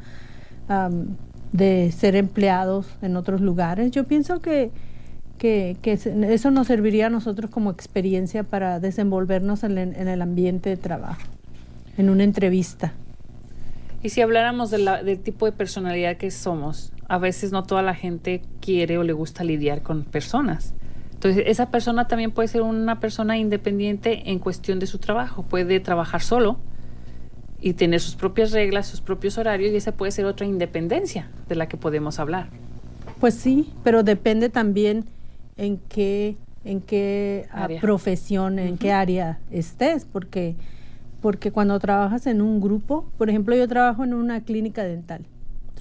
de 1.52 1.92
ser 1.92 2.16
empleados 2.16 2.88
en 3.02 3.16
otros 3.16 3.40
lugares, 3.42 3.92
yo 3.92 4.04
pienso 4.04 4.40
que, 4.42 4.72
que, 5.38 5.78
eso 6.30 6.52
nos 6.52 6.68
serviría 6.68 7.08
a 7.08 7.10
nosotros 7.10 7.50
como 7.50 7.72
experiencia 7.72 8.44
para 8.44 8.80
desenvolvernos 8.80 9.64
en, 9.64 9.78
en 9.78 10.08
el 10.08 10.22
ambiente 10.22 10.70
de 10.70 10.78
trabajo, 10.78 11.22
en 11.98 12.10
una 12.10 12.24
entrevista. 12.24 12.94
Y 14.04 14.10
si 14.10 14.22
habláramos 14.22 14.70
de 14.72 14.80
la- 14.80 15.04
del 15.04 15.20
tipo 15.20 15.46
de 15.46 15.52
personalidad 15.52 16.18
que 16.18 16.32
somos, 16.32 16.92
a 17.08 17.18
veces 17.18 17.52
no 17.52 17.64
toda 17.64 17.82
la 17.82 17.96
gente 17.96 18.42
quiere 18.60 18.98
o 18.98 19.04
le 19.04 19.14
gusta 19.14 19.44
lidiar 19.44 19.82
con 19.82 20.04
personas. 20.04 20.74
Entonces, 21.18 21.46
esa 21.48 21.72
persona 21.72 22.08
también 22.08 22.30
puede 22.30 22.48
ser 22.48 22.62
una 22.62 23.00
persona 23.00 23.40
independiente 23.40 24.30
en 24.30 24.38
cuestión 24.38 24.78
de 24.78 24.86
su 24.86 25.00
trabajo. 25.00 25.42
Puede 25.42 25.80
trabajar 25.80 26.22
solo 26.22 26.60
y 27.60 27.74
tener 27.74 28.02
sus 28.02 28.14
propias 28.14 28.52
reglas, 28.52 28.86
sus 28.86 29.02
propios 29.02 29.40
horarios, 29.40 29.74
y 29.74 29.78
esa 29.78 29.94
puede 29.94 30.12
ser 30.12 30.26
otra 30.26 30.46
independencia 30.46 31.28
de 31.50 31.56
la 31.56 31.68
que 31.68 31.76
podemos 31.76 32.20
hablar. 32.20 32.50
Pues 33.20 33.34
sí, 33.34 33.74
pero 33.84 34.04
depende 34.04 34.50
también 34.50 35.06
en 35.58 35.78
qué, 35.90 36.38
en 36.64 36.82
qué 36.82 37.48
ah, 37.52 37.64
Área. 37.64 37.82
profesión, 37.82 38.60
en 38.60 38.78
qué 38.78 38.92
área 38.92 39.40
estés, 39.50 40.06
porque, 40.06 40.56
porque 41.20 41.52
cuando 41.52 41.80
trabajas 41.80 42.28
en 42.28 42.44
un 42.44 42.62
grupo, 42.62 43.10
por 43.18 43.32
ejemplo, 43.32 43.56
yo 43.56 43.68
trabajo 43.68 44.04
en 44.04 44.14
una 44.14 44.42
clínica 44.42 44.84
dental. 44.84 45.26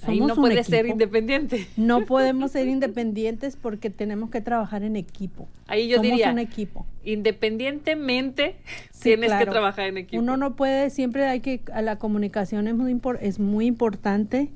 Ahí 0.03 0.19
no 0.19 0.35
puede 0.35 0.63
ser 0.63 0.85
independiente. 0.85 1.67
No 1.77 2.05
podemos 2.05 2.51
ser 2.51 2.67
independientes 2.67 3.55
porque 3.55 3.89
tenemos 3.89 4.29
que 4.29 4.41
trabajar 4.41 4.83
en 4.83 4.95
equipo. 4.95 5.47
Ahí 5.67 5.87
yo 5.87 5.97
Somos 5.97 6.11
diría, 6.11 6.31
un 6.31 6.39
equipo. 6.39 6.85
independientemente, 7.03 8.55
Sí, 8.91 9.03
tienes 9.15 9.33
que 9.33 9.45
trabajar 9.45 9.87
en 9.87 9.97
equipo. 9.97 10.21
Uno 10.21 10.37
no 10.37 10.55
puede, 10.55 10.89
siempre 10.89 11.25
hay 11.25 11.39
que, 11.39 11.61
a 11.73 11.81
la 11.81 11.97
comunicación 11.97 12.67
es 12.67 12.75
muy, 12.75 12.93
impor- 12.93 13.19
es 13.21 13.39
muy 13.39 13.65
importante 13.65 14.49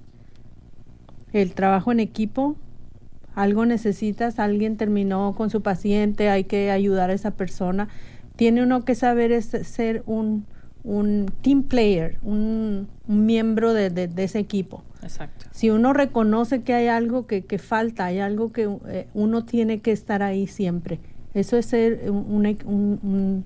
el 1.33 1.53
trabajo 1.53 1.91
en 1.91 1.99
equipo. 1.99 2.55
Algo 3.33 3.65
necesitas, 3.65 4.39
alguien 4.39 4.75
terminó 4.77 5.33
con 5.37 5.49
su 5.49 5.61
paciente, 5.61 6.29
hay 6.29 6.43
que 6.43 6.69
ayudar 6.71 7.09
a 7.09 7.13
esa 7.13 7.31
persona. 7.31 7.87
Tiene 8.35 8.63
uno 8.63 8.83
que 8.83 8.95
saber 8.95 9.31
es 9.31 9.45
ser 9.45 10.03
un, 10.05 10.45
un 10.83 11.27
team 11.41 11.63
player, 11.63 12.17
un, 12.23 12.89
un 13.07 13.25
miembro 13.25 13.73
de, 13.73 13.89
de, 13.89 14.07
de, 14.07 14.23
ese 14.23 14.39
equipo. 14.39 14.83
Exacto. 15.03 15.45
Si 15.51 15.69
uno 15.69 15.93
reconoce 15.93 16.61
que 16.61 16.73
hay 16.73 16.87
algo 16.87 17.27
que, 17.27 17.43
que 17.43 17.57
falta, 17.57 18.05
hay 18.05 18.19
algo 18.19 18.51
que 18.51 18.69
eh, 18.87 19.07
uno 19.13 19.43
tiene 19.45 19.79
que 19.79 19.91
estar 19.91 20.23
ahí 20.23 20.47
siempre. 20.47 20.99
Eso 21.33 21.57
es 21.57 21.65
ser 21.65 22.09
un, 22.11 22.45
un, 22.65 22.99
un 23.03 23.45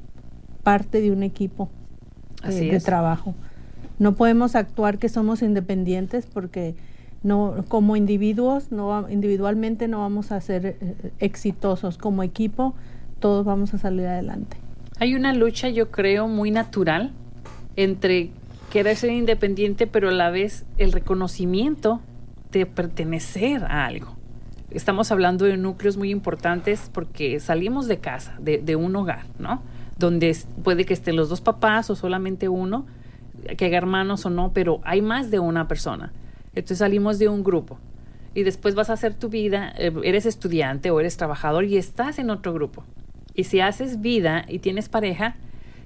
parte 0.63 1.01
de 1.01 1.11
un 1.11 1.23
equipo 1.23 1.69
de, 2.43 2.71
de 2.71 2.79
trabajo. 2.79 3.35
No 3.99 4.15
podemos 4.15 4.55
actuar 4.55 4.97
que 4.97 5.07
somos 5.07 5.41
independientes 5.41 6.25
porque 6.25 6.75
no 7.23 7.63
como 7.67 7.95
individuos, 7.95 8.71
no 8.71 9.09
individualmente 9.09 9.87
no 9.87 9.99
vamos 9.99 10.31
a 10.31 10.41
ser 10.41 10.65
eh, 10.65 10.95
exitosos. 11.19 11.97
Como 11.97 12.23
equipo, 12.23 12.75
todos 13.19 13.45
vamos 13.45 13.73
a 13.73 13.77
salir 13.77 14.05
adelante. 14.07 14.57
Hay 14.99 15.15
una 15.15 15.33
lucha, 15.33 15.69
yo 15.69 15.91
creo, 15.91 16.27
muy 16.27 16.51
natural 16.51 17.11
entre 17.75 18.31
querer 18.75 18.97
ser 18.97 19.11
independiente, 19.11 19.87
pero 19.87 20.09
a 20.09 20.11
la 20.11 20.31
vez 20.31 20.65
el 20.77 20.91
reconocimiento 20.91 22.01
de 22.51 22.65
pertenecer 22.65 23.63
a 23.63 23.85
algo. 23.85 24.17
Estamos 24.69 25.13
hablando 25.13 25.45
de 25.45 25.55
núcleos 25.55 25.95
muy 25.95 26.11
importantes 26.11 26.91
porque 26.93 27.39
salimos 27.39 27.87
de 27.87 27.99
casa, 27.99 28.35
de, 28.41 28.57
de 28.57 28.75
un 28.75 28.93
hogar, 28.97 29.27
¿no? 29.39 29.61
Donde 29.97 30.35
puede 30.61 30.83
que 30.83 30.93
estén 30.93 31.15
los 31.15 31.29
dos 31.29 31.39
papás 31.39 31.89
o 31.89 31.95
solamente 31.95 32.49
uno, 32.49 32.85
que 33.55 33.63
haya 33.63 33.77
hermanos 33.77 34.25
o 34.25 34.29
no, 34.29 34.51
pero 34.51 34.81
hay 34.83 35.01
más 35.01 35.31
de 35.31 35.39
una 35.39 35.69
persona. 35.69 36.11
Entonces 36.53 36.79
salimos 36.79 37.17
de 37.17 37.29
un 37.29 37.45
grupo 37.45 37.79
y 38.33 38.43
después 38.43 38.75
vas 38.75 38.89
a 38.89 38.93
hacer 38.93 39.13
tu 39.13 39.29
vida, 39.29 39.73
eh, 39.77 39.93
eres 40.03 40.25
estudiante 40.25 40.91
o 40.91 40.99
eres 40.99 41.15
trabajador 41.15 41.63
y 41.63 41.77
estás 41.77 42.19
en 42.19 42.29
otro 42.29 42.51
grupo. 42.51 42.83
Y 43.35 43.45
si 43.45 43.61
haces 43.61 44.01
vida 44.01 44.43
y 44.49 44.59
tienes 44.59 44.89
pareja, 44.89 45.37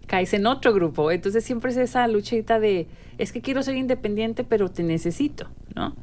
caes 0.09 0.33
en 0.33 0.47
otro 0.47 0.73
grupo. 0.73 1.11
Entonces 1.11 1.45
siempre 1.45 1.71
es 1.71 1.77
esa 1.77 2.05
luchita 2.07 2.59
de, 2.59 2.87
es 3.17 3.31
que 3.31 3.41
quiero 3.41 3.63
ser 3.63 3.75
independiente, 3.75 4.43
pero 4.43 4.69
te 4.69 4.83
necesito, 4.83 5.47
¿no? 5.75 5.95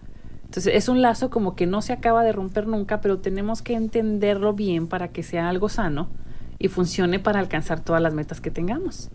Entonces 0.44 0.74
es 0.74 0.88
un 0.88 1.02
lazo 1.02 1.28
como 1.28 1.56
que 1.56 1.66
no 1.66 1.82
se 1.82 1.92
acaba 1.92 2.22
de 2.22 2.32
romper 2.32 2.66
nunca, 2.68 3.00
pero 3.00 3.18
tenemos 3.18 3.60
que 3.60 3.74
entenderlo 3.74 4.54
bien 4.54 4.86
para 4.86 5.08
que 5.08 5.22
sea 5.22 5.48
algo 5.48 5.68
sano 5.68 6.08
y 6.58 6.68
funcione 6.68 7.18
para 7.18 7.40
alcanzar 7.40 7.80
todas 7.80 8.00
las 8.00 8.14
metas 8.14 8.40
que 8.40 8.50
tengamos 8.50 9.10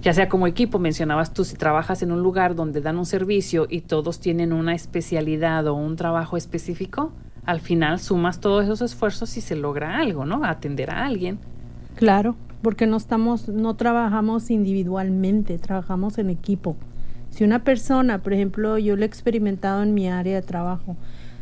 ya 0.00 0.12
sea 0.12 0.28
como 0.28 0.46
equipo, 0.46 0.78
mencionabas 0.78 1.32
tú, 1.32 1.44
si 1.44 1.56
trabajas 1.56 2.02
en 2.02 2.12
un 2.12 2.22
lugar 2.22 2.54
donde 2.54 2.80
dan 2.80 2.98
un 2.98 3.06
servicio 3.06 3.66
y 3.68 3.82
todos 3.82 4.20
tienen 4.20 4.52
una 4.52 4.74
especialidad 4.74 5.66
o 5.66 5.74
un 5.74 5.96
trabajo 5.96 6.36
específico, 6.36 7.12
al 7.44 7.60
final 7.60 7.98
sumas 7.98 8.40
todos 8.40 8.64
esos 8.64 8.80
esfuerzos 8.82 9.36
y 9.36 9.40
se 9.40 9.56
logra 9.56 9.98
algo, 9.98 10.24
¿no? 10.24 10.44
Atender 10.44 10.90
a 10.90 11.04
alguien. 11.04 11.38
Claro, 11.96 12.36
porque 12.62 12.86
no 12.86 12.96
estamos, 12.96 13.48
no 13.48 13.74
trabajamos 13.76 14.50
individualmente, 14.50 15.58
trabajamos 15.58 16.18
en 16.18 16.30
equipo. 16.30 16.76
Si 17.30 17.44
una 17.44 17.62
persona, 17.62 18.22
por 18.22 18.32
ejemplo, 18.32 18.78
yo 18.78 18.96
lo 18.96 19.02
he 19.02 19.06
experimentado 19.06 19.82
en 19.82 19.94
mi 19.94 20.08
área 20.08 20.34
de 20.34 20.42
trabajo, 20.42 20.96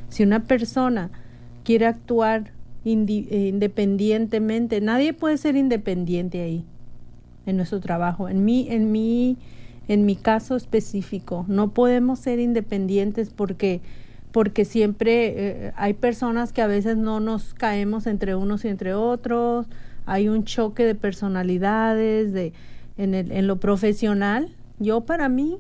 si 0.09 0.22
una 0.22 0.44
persona 0.44 1.11
quiere 1.64 1.87
actuar 1.87 2.52
indi 2.85 3.29
independientemente, 3.31 4.81
nadie 4.81 5.12
puede 5.12 5.37
ser 5.38 5.57
independiente 5.57 6.42
ahí 6.42 6.64
en 7.46 7.57
nuestro 7.57 7.81
trabajo. 7.81 8.29
En 8.29 8.44
mi, 8.44 8.68
en 8.68 8.92
mi, 8.92 9.37
en 9.88 10.07
mi 10.07 10.16
caso 10.16 10.57
específico, 10.57 11.44
no 11.48 11.70
podemos 11.70 12.18
ser 12.18 12.38
independientes 12.38 13.31
porque 13.31 13.81
porque 14.33 14.66
siempre 14.66 15.33
eh, 15.68 15.72
hay 15.76 15.94
personas 15.94 16.52
que 16.52 16.61
a 16.61 16.66
veces 16.66 16.98
no 16.98 17.20
nos 17.20 17.55
caemos 17.55 18.07
entre 18.07 18.35
unos 18.35 18.66
y 18.66 18.68
entre 18.68 18.92
otros, 18.92 19.66
hay 20.07 20.29
un 20.29 20.45
choque 20.45 20.85
de 20.85 20.95
personalidades, 20.95 22.33
de 22.33 22.53
en, 22.97 23.14
el, 23.14 23.33
en 23.33 23.47
lo 23.47 23.57
profesional. 23.57 24.55
Yo 24.79 25.03
para 25.03 25.29
mí 25.29 25.59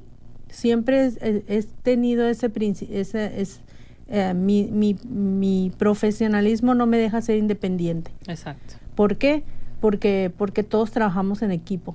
siempre 0.48 1.10
he, 1.20 1.62
tenido 1.82 2.26
ese 2.26 2.50
ese 2.90 3.40
es 3.40 3.60
eh, 4.08 4.32
mi, 4.34 4.64
mi, 4.64 4.96
mi 5.04 5.72
profesionalismo 5.76 6.74
no 6.74 6.86
me 6.86 6.96
deja 6.96 7.20
ser 7.20 7.36
independiente. 7.36 8.12
Exacto. 8.26 8.76
¿Por 8.94 9.16
qué? 9.16 9.44
porque, 9.80 10.32
porque 10.36 10.62
todos 10.62 10.90
trabajamos 10.90 11.42
en 11.42 11.50
equipo, 11.52 11.94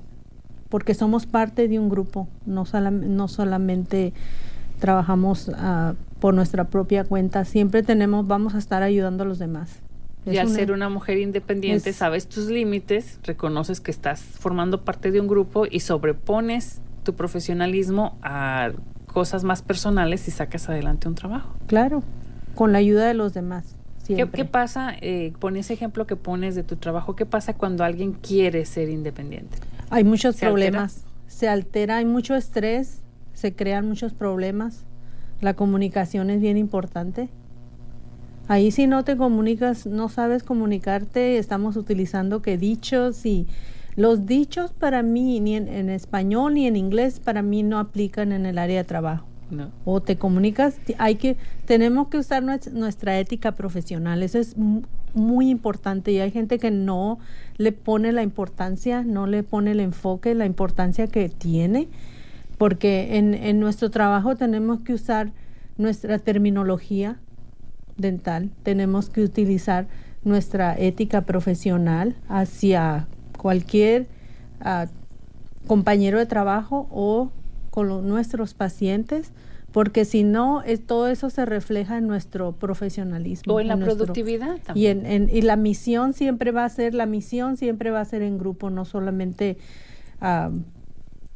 porque 0.70 0.94
somos 0.94 1.26
parte 1.26 1.68
de 1.68 1.80
un 1.80 1.90
grupo, 1.90 2.28
no, 2.46 2.66
sola, 2.66 2.92
no 2.92 3.28
solamente 3.28 4.14
trabajamos 4.80 5.50
uh, 5.50 5.96
por 6.20 6.34
nuestra 6.34 6.66
propia 6.66 7.04
cuenta, 7.04 7.46
siempre 7.46 7.84
tenemos, 7.84 8.28
vamos 8.28 8.56
a 8.56 8.60
estar 8.60 8.84
ayudando 8.84 9.24
a 9.24 9.28
los 9.28 9.40
demás. 9.40 9.80
Y 10.26 10.32
es 10.32 10.40
al 10.40 10.48
una, 10.48 10.56
ser 10.56 10.72
una 10.72 10.90
mujer 10.90 11.18
independiente, 11.18 11.90
es, 11.90 11.96
sabes 11.96 12.28
tus 12.28 12.48
límites, 12.48 13.20
reconoces 13.24 13.82
que 13.82 13.92
estás 13.92 14.22
formando 14.22 14.84
parte 14.84 15.12
de 15.12 15.20
un 15.20 15.28
grupo 15.28 15.66
y 15.70 15.80
sobrepones 15.80 16.82
tu 17.04 17.16
profesionalismo 17.16 18.18
a 18.22 18.72
cosas 19.08 19.44
más 19.44 19.62
personales 19.62 20.28
y 20.28 20.32
sacas 20.32 20.70
adelante 20.70 21.08
un 21.08 21.16
trabajo. 21.16 21.56
Claro, 21.68 22.04
con 22.56 22.72
la 22.72 22.78
ayuda 22.78 23.08
de 23.08 23.14
los 23.14 23.34
demás. 23.34 23.76
¿Qué, 24.06 24.28
¿Qué, 24.30 24.46
pasa, 24.46 24.94
eh, 25.00 25.32
con 25.40 25.56
ese 25.56 25.74
ejemplo 25.74 26.06
que 26.06 26.16
pones 26.16 26.54
de 26.54 26.64
tu 26.64 26.76
trabajo, 26.76 27.16
qué 27.16 27.26
pasa 27.26 27.54
cuando 27.54 27.84
alguien 27.84 28.14
quiere 28.14 28.66
ser 28.66 28.90
independiente? 28.90 29.58
Hay 29.90 30.04
muchos 30.04 30.36
¿Se 30.36 30.46
problemas, 30.46 30.98
altera? 30.98 31.12
se 31.28 31.48
altera, 31.48 31.98
hay 31.98 32.06
mucho 32.06 32.36
estrés, 32.36 33.02
se 33.34 33.56
crean 33.56 33.88
muchos 33.88 34.14
problemas, 34.14 34.86
la 35.40 35.54
comunicación 35.54 36.30
es 36.30 36.42
bien 36.42 36.58
importante. 36.58 37.30
Ahí 38.52 38.72
si 38.72 38.86
no 38.86 39.06
te 39.06 39.16
comunicas, 39.16 39.86
no 39.86 40.10
sabes 40.10 40.44
comunicarte, 40.44 41.38
estamos 41.38 41.78
utilizando 41.78 42.42
que 42.42 42.58
dichos 42.58 43.26
y 43.26 43.48
los 43.96 44.26
dichos 44.26 44.74
para 44.74 45.04
mí, 45.04 45.40
ni 45.40 45.56
en, 45.56 45.70
en 45.70 45.90
español 45.90 46.56
ni 46.56 46.68
en 46.68 46.76
inglés, 46.76 47.22
para 47.22 47.44
mí 47.44 47.64
no 47.64 47.80
aplican 47.80 48.34
en 48.34 48.46
el 48.46 48.58
área 48.58 48.80
de 48.80 48.84
trabajo. 48.84 49.26
No. 49.52 49.72
o 49.86 50.02
te 50.02 50.18
comunicas, 50.18 50.76
hay 50.98 51.16
que, 51.16 51.38
tenemos 51.66 52.10
que 52.10 52.18
usar 52.18 52.44
nuestra 52.44 53.20
ética 53.20 53.54
profesional, 53.54 54.22
eso 54.22 54.40
es 54.40 54.56
muy 55.14 55.50
importante 55.50 56.12
y 56.12 56.20
hay 56.20 56.32
gente 56.32 56.60
que 56.60 56.72
no 56.72 57.20
le 57.58 57.72
pone 57.72 58.12
la 58.12 58.24
importancia, 58.24 59.02
no 59.02 59.28
le 59.28 59.44
pone 59.44 59.72
el 59.72 59.80
enfoque, 59.80 60.36
la 60.36 60.46
importancia 60.46 61.08
que 61.08 61.30
tiene, 61.30 61.88
porque 62.58 63.18
en, 63.18 63.34
en 63.34 63.62
nuestro 63.62 63.92
trabajo 63.92 64.36
tenemos 64.36 64.82
que 64.82 64.94
usar 64.94 65.32
nuestra 65.78 66.20
terminología 66.20 67.18
dental, 68.02 68.50
tenemos 68.64 69.10
que 69.10 69.22
utilizar 69.22 69.88
nuestra 70.24 70.78
ética 70.78 71.22
profesional 71.22 72.16
hacia 72.28 73.08
cualquier 73.38 74.08
uh, 74.62 74.88
compañero 75.68 76.20
de 76.20 76.26
trabajo 76.26 76.88
o 76.92 77.32
con 77.70 78.08
nuestros 78.08 78.54
pacientes, 78.54 79.32
porque 79.72 80.04
si 80.04 80.24
no, 80.24 80.62
es, 80.64 80.86
todo 80.86 81.08
eso 81.08 81.30
se 81.30 81.46
refleja 81.46 81.98
en 81.98 82.06
nuestro 82.06 82.52
profesionalismo. 82.52 83.54
O 83.54 83.60
en 83.60 83.70
la 83.70 83.78
nuestro, 83.78 83.98
productividad 83.98 84.58
Y, 84.58 84.60
también. 84.60 85.06
en, 85.06 85.30
en, 85.30 85.36
y 85.36 85.42
la 85.42 85.56
misión 85.56 86.14
siempre 86.14 86.52
va 86.52 86.66
a 86.66 86.70
ser, 86.70 86.94
la 86.94 87.06
misión 87.06 87.56
siempre 87.56 87.90
va 87.90 88.02
a 88.02 88.06
ser 88.06 88.22
en 88.22 88.38
grupo, 88.38 88.70
no 88.70 88.84
solamente 88.84 89.58
uh, 90.22 90.52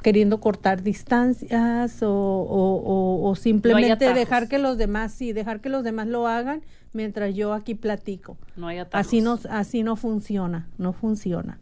queriendo 0.06 0.40
cortar 0.40 0.84
distancias 0.84 2.04
o, 2.04 2.12
o, 2.12 2.76
o, 2.76 3.28
o 3.28 3.36
simplemente 3.36 4.06
no 4.06 4.14
dejar 4.14 4.48
que 4.48 4.60
los 4.60 4.78
demás, 4.78 5.12
sí, 5.12 5.34
dejar 5.34 5.62
que 5.62 5.70
los 5.70 5.84
demás 5.84 6.06
lo 6.06 6.28
hagan 6.28 6.62
mientras 6.94 7.34
yo 7.34 7.54
aquí 7.54 7.74
platico. 7.74 8.38
No 8.56 8.68
hay 8.68 8.84
así 8.92 9.22
no, 9.22 9.40
así 9.50 9.82
no 9.82 9.96
funciona, 9.96 10.68
no 10.78 10.94
funciona. 10.94 11.58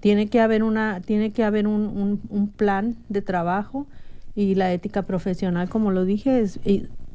Tiene 0.00 0.28
que 0.28 0.40
haber 0.40 0.62
una 0.62 1.02
tiene 1.02 1.30
que 1.32 1.44
haber 1.44 1.66
un, 1.66 1.88
un, 1.88 2.22
un, 2.30 2.48
plan 2.48 2.96
de 3.10 3.20
trabajo 3.20 3.86
y 4.34 4.54
la 4.54 4.72
ética 4.72 5.02
profesional 5.02 5.68
como 5.68 5.90
lo 5.90 6.06
dije 6.06 6.40
es, 6.40 6.58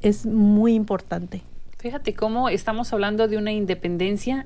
es 0.02 0.28
muy 0.28 0.76
importante. 0.76 1.42
Fíjate 1.80 2.14
cómo 2.14 2.50
estamos 2.50 2.94
hablando 2.94 3.28
de 3.28 3.38
una 3.38 3.54
independencia 3.54 4.46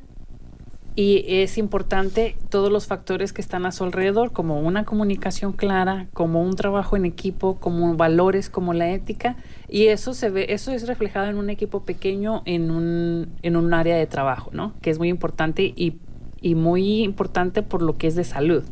y 0.96 1.24
es 1.28 1.58
importante 1.58 2.36
todos 2.50 2.72
los 2.72 2.88
factores 2.88 3.34
que 3.34 3.42
están 3.42 3.66
a 3.66 3.72
su 3.72 3.84
alrededor 3.84 4.32
como 4.32 4.60
una 4.60 4.84
comunicación 4.84 5.54
clara 5.54 6.08
como 6.14 6.42
un 6.44 6.56
trabajo 6.56 6.98
en 6.98 7.06
equipo 7.06 7.56
como 7.60 7.96
valores 7.96 8.50
como 8.50 8.74
la 8.74 8.90
ética 8.90 9.38
y 9.70 9.88
eso 9.88 10.14
se 10.14 10.30
ve 10.30 10.48
eso 10.50 10.72
es 10.72 10.88
reflejado 10.88 11.28
en 11.28 11.38
un 11.38 11.50
equipo 11.50 11.84
pequeño 11.84 12.42
en 12.46 12.72
un 12.72 13.30
en 13.42 13.56
un 13.56 13.74
área 13.74 13.96
de 13.96 14.06
trabajo 14.06 14.52
no 14.54 14.74
que 14.82 14.90
es 14.90 15.00
muy 15.00 15.08
importante 15.08 15.74
y 15.76 16.00
y 16.42 16.56
muy 16.56 17.04
importante 17.04 17.62
por 17.62 17.82
lo 17.82 17.98
que 17.98 18.08
es 18.08 18.16
de 18.16 18.24
salud. 18.24 18.64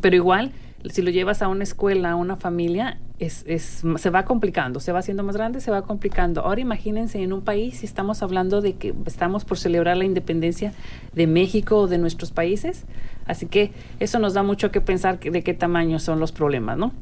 Pero 0.00 0.16
igual, 0.16 0.52
si 0.90 1.02
lo 1.02 1.10
llevas 1.10 1.42
a 1.42 1.48
una 1.48 1.64
escuela, 1.64 2.12
a 2.12 2.16
una 2.16 2.36
familia, 2.36 2.98
es, 3.18 3.44
es, 3.46 3.82
se 3.96 4.10
va 4.10 4.24
complicando, 4.24 4.78
se 4.80 4.92
va 4.92 4.98
haciendo 4.98 5.22
más 5.22 5.36
grande, 5.36 5.60
se 5.60 5.70
va 5.70 5.82
complicando. 5.82 6.42
Ahora 6.42 6.60
imagínense 6.60 7.22
en 7.22 7.32
un 7.32 7.42
país, 7.42 7.78
si 7.78 7.86
estamos 7.86 8.22
hablando 8.22 8.60
de 8.60 8.74
que 8.74 8.94
estamos 9.06 9.44
por 9.44 9.58
celebrar 9.58 9.96
la 9.96 10.04
independencia 10.04 10.72
de 11.14 11.26
México 11.26 11.78
o 11.78 11.86
de 11.86 11.98
nuestros 11.98 12.30
países, 12.30 12.84
así 13.26 13.46
que 13.46 13.72
eso 14.00 14.18
nos 14.18 14.34
da 14.34 14.42
mucho 14.42 14.70
que 14.70 14.80
pensar 14.80 15.18
de 15.18 15.42
qué 15.42 15.54
tamaño 15.54 15.98
son 15.98 16.20
los 16.20 16.32
problemas, 16.32 16.76
¿no? 16.76 16.92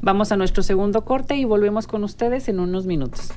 Vamos 0.00 0.32
a 0.32 0.36
nuestro 0.36 0.62
segundo 0.62 1.04
corte 1.04 1.36
y 1.36 1.44
volvemos 1.44 1.86
con 1.86 2.04
ustedes 2.04 2.48
en 2.48 2.60
unos 2.60 2.86
minutos. 2.86 3.30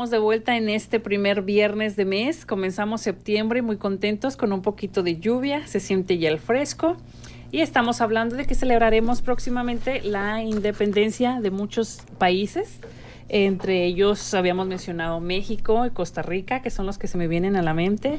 Estamos 0.00 0.10
de 0.12 0.18
vuelta 0.18 0.56
en 0.56 0.70
este 0.70 0.98
primer 0.98 1.42
viernes 1.42 1.94
de 1.94 2.06
mes. 2.06 2.46
Comenzamos 2.46 3.02
septiembre 3.02 3.60
muy 3.60 3.76
contentos 3.76 4.34
con 4.34 4.50
un 4.54 4.62
poquito 4.62 5.02
de 5.02 5.18
lluvia, 5.18 5.66
se 5.66 5.78
siente 5.78 6.16
ya 6.16 6.30
el 6.30 6.38
fresco 6.38 6.96
y 7.52 7.60
estamos 7.60 8.00
hablando 8.00 8.34
de 8.34 8.46
que 8.46 8.54
celebraremos 8.54 9.20
próximamente 9.20 10.00
la 10.00 10.42
independencia 10.42 11.42
de 11.42 11.50
muchos 11.50 11.98
países. 12.16 12.80
Entre 13.28 13.84
ellos 13.84 14.32
habíamos 14.32 14.66
mencionado 14.66 15.20
México 15.20 15.84
y 15.84 15.90
Costa 15.90 16.22
Rica, 16.22 16.62
que 16.62 16.70
son 16.70 16.86
los 16.86 16.96
que 16.96 17.06
se 17.06 17.18
me 17.18 17.28
vienen 17.28 17.54
a 17.54 17.60
la 17.60 17.74
mente. 17.74 18.18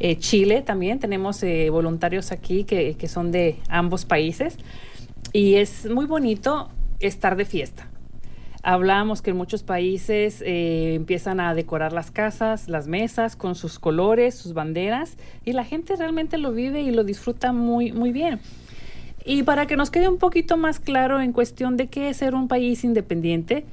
Eh, 0.00 0.18
Chile 0.18 0.62
también, 0.62 0.98
tenemos 0.98 1.40
eh, 1.44 1.70
voluntarios 1.70 2.32
aquí 2.32 2.64
que, 2.64 2.96
que 2.96 3.06
son 3.06 3.30
de 3.30 3.56
ambos 3.68 4.04
países. 4.04 4.56
Y 5.32 5.54
es 5.54 5.88
muy 5.88 6.06
bonito 6.06 6.70
estar 6.98 7.36
de 7.36 7.44
fiesta. 7.44 7.89
Hablábamos 8.62 9.22
que 9.22 9.30
en 9.30 9.36
muchos 9.36 9.62
países 9.62 10.42
eh, 10.42 10.94
empiezan 10.94 11.40
a 11.40 11.54
decorar 11.54 11.94
las 11.94 12.10
casas, 12.10 12.68
las 12.68 12.88
mesas 12.88 13.34
con 13.34 13.54
sus 13.54 13.78
colores, 13.78 14.34
sus 14.34 14.52
banderas, 14.52 15.16
y 15.44 15.52
la 15.52 15.64
gente 15.64 15.96
realmente 15.96 16.36
lo 16.36 16.52
vive 16.52 16.82
y 16.82 16.90
lo 16.90 17.02
disfruta 17.02 17.52
muy, 17.52 17.92
muy 17.92 18.12
bien. 18.12 18.38
Y 19.24 19.44
para 19.44 19.66
que 19.66 19.76
nos 19.76 19.90
quede 19.90 20.08
un 20.08 20.18
poquito 20.18 20.58
más 20.58 20.78
claro 20.78 21.20
en 21.20 21.32
cuestión 21.32 21.78
de 21.78 21.88
qué 21.88 22.10
es 22.10 22.18
ser 22.18 22.34
un 22.34 22.48
país 22.48 22.84
independiente, 22.84 23.64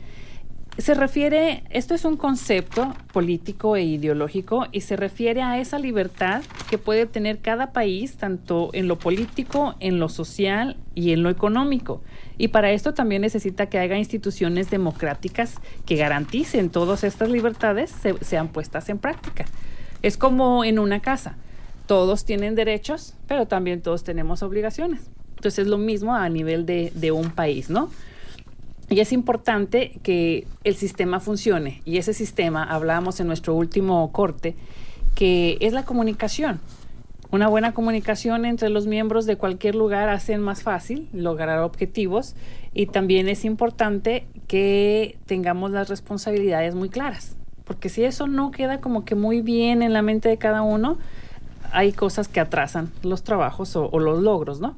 se 0.78 0.94
refiere, 0.94 1.64
esto 1.72 1.96
es 1.96 2.06
un 2.06 2.18
concepto 2.18 2.94
político 3.12 3.76
e 3.76 3.84
ideológico 3.84 4.68
y 4.72 4.82
se 4.82 4.96
refiere 4.96 5.42
a 5.42 5.60
esa 5.60 5.80
libertad 5.80 6.44
que 6.70 6.78
puede 6.78 7.08
tener 7.08 7.40
cada 7.40 7.74
país, 7.74 8.18
tanto 8.18 8.70
en 8.74 8.88
lo 8.88 9.00
político, 9.00 9.76
en 9.80 10.00
lo 10.00 10.08
social 10.08 10.78
y 10.94 11.14
en 11.14 11.24
lo 11.24 11.32
económico. 11.32 12.02
Y 12.38 12.50
para 12.50 12.72
esto 12.72 12.94
también 12.94 13.24
necesita 13.24 13.66
que 13.68 13.80
haya 13.80 13.98
instituciones 13.98 14.70
democráticas 14.70 15.56
que 15.88 15.96
garanticen 15.96 16.70
todas 16.70 17.04
estas 17.04 17.30
libertades 17.30 17.92
sean 18.22 18.50
puestas 18.50 18.90
en 18.90 19.00
práctica. 19.00 19.46
Es 20.04 20.16
como 20.16 20.64
en 20.64 20.78
una 20.78 21.02
casa. 21.02 21.38
Todos 21.88 22.24
tienen 22.24 22.54
derechos, 22.54 23.16
pero 23.28 23.48
también 23.48 23.82
todos 23.82 24.04
tenemos 24.04 24.44
obligaciones. 24.44 25.02
Entonces 25.38 25.60
es 25.60 25.68
lo 25.68 25.80
mismo 25.80 26.14
a 26.14 26.30
nivel 26.30 26.68
de, 26.68 26.92
de 26.94 27.12
un 27.12 27.32
país, 27.32 27.72
¿no? 27.72 27.90
Y 28.90 29.00
es 29.02 29.12
importante 29.12 30.00
que 30.04 30.48
el 30.64 30.76
sistema 30.76 31.20
funcione. 31.20 31.82
Y 31.84 31.98
ese 31.98 32.14
sistema, 32.14 32.64
hablábamos 32.64 33.20
en 33.20 33.28
nuestro 33.28 33.54
último 33.54 34.12
corte, 34.12 34.56
que 35.16 35.58
es 35.60 35.74
la 35.74 35.84
comunicación. 35.84 36.60
Una 37.30 37.50
buena 37.50 37.74
comunicación 37.74 38.46
entre 38.46 38.70
los 38.70 38.88
miembros 38.88 39.26
de 39.26 39.36
cualquier 39.36 39.76
lugar 39.76 40.08
hace 40.08 40.38
más 40.38 40.64
fácil 40.64 41.10
lograr 41.12 41.60
objetivos 41.60 42.36
y 42.74 42.86
también 42.86 43.28
es 43.28 43.44
importante 43.44 44.26
que 44.48 45.18
tengamos 45.26 45.72
las 45.72 45.90
responsabilidades 45.90 46.74
muy 46.74 46.88
claras, 46.88 47.36
porque 47.66 47.90
si 47.90 48.06
eso 48.06 48.28
no 48.28 48.52
queda 48.52 48.80
como 48.80 49.04
que 49.04 49.16
muy 49.16 49.42
bien 49.42 49.82
en 49.82 49.92
la 49.92 50.02
mente 50.02 50.30
de 50.30 50.38
cada 50.38 50.62
uno, 50.62 50.98
hay 51.74 51.92
cosas 51.92 52.30
que 52.30 52.40
atrasan 52.40 52.92
los 53.04 53.24
trabajos 53.24 53.76
o, 53.76 54.00
los 54.00 54.22
logros, 54.22 54.62
¿no? 54.62 54.78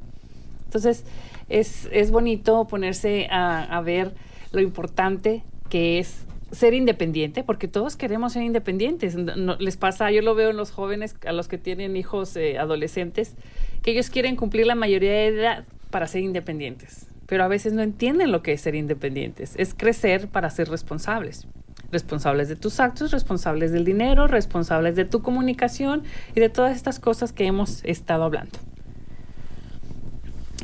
Entonces, 0.66 1.06
es, 1.50 1.90
es 1.92 2.12
bonito 2.12 2.66
ponerse 2.68 3.28
a, 3.30 3.64
a 3.64 3.82
ver 3.82 4.14
lo 4.52 4.62
importante 4.62 5.44
que 5.70 6.00
es 6.00 6.26
ser 6.52 6.74
independiente, 6.74 7.44
porque 7.44 7.68
todos 7.68 7.96
queremos 7.96 8.34
ser 8.34 8.44
independientes. 8.44 9.16
No, 9.16 9.56
les 9.58 9.78
pasa, 9.78 10.12
yo 10.12 10.22
lo 10.22 10.36
veo 10.36 10.50
en 10.50 10.58
los 10.58 10.72
jóvenes, 10.72 11.16
a 11.26 11.32
los 11.32 11.48
que 11.48 11.58
tienen 11.58 11.96
hijos 11.96 12.36
eh, 12.36 12.58
adolescentes, 12.58 13.36
que 13.84 13.92
ellos 13.92 14.10
quieren 14.10 14.36
cumplir 14.36 14.66
la 14.66 14.76
mayoría 14.76 15.12
de 15.12 15.28
edad 15.28 15.66
para 15.90 16.08
ser 16.08 16.22
independientes, 16.22 17.08
pero 17.26 17.44
a 17.44 17.48
veces 17.48 17.74
no 17.74 17.82
entienden 17.82 18.32
lo 18.32 18.42
que 18.42 18.54
es 18.54 18.62
ser 18.62 18.76
independientes. 18.76 19.54
Es 19.58 19.74
crecer 19.74 20.28
para 20.28 20.50
ser 20.50 20.70
responsables. 20.70 21.48
Responsables 21.92 22.50
de 22.50 22.56
tus 22.56 22.80
actos, 22.80 23.12
responsables 23.12 23.72
del 23.72 23.84
dinero, 23.84 24.28
responsables 24.28 24.96
de 24.96 25.06
tu 25.06 25.24
comunicación 25.24 26.04
y 26.36 26.40
de 26.40 26.50
todas 26.50 26.76
estas 26.76 27.00
cosas 27.00 27.34
que 27.34 27.46
hemos 27.46 27.84
estado 27.84 28.24
hablando. 28.26 28.60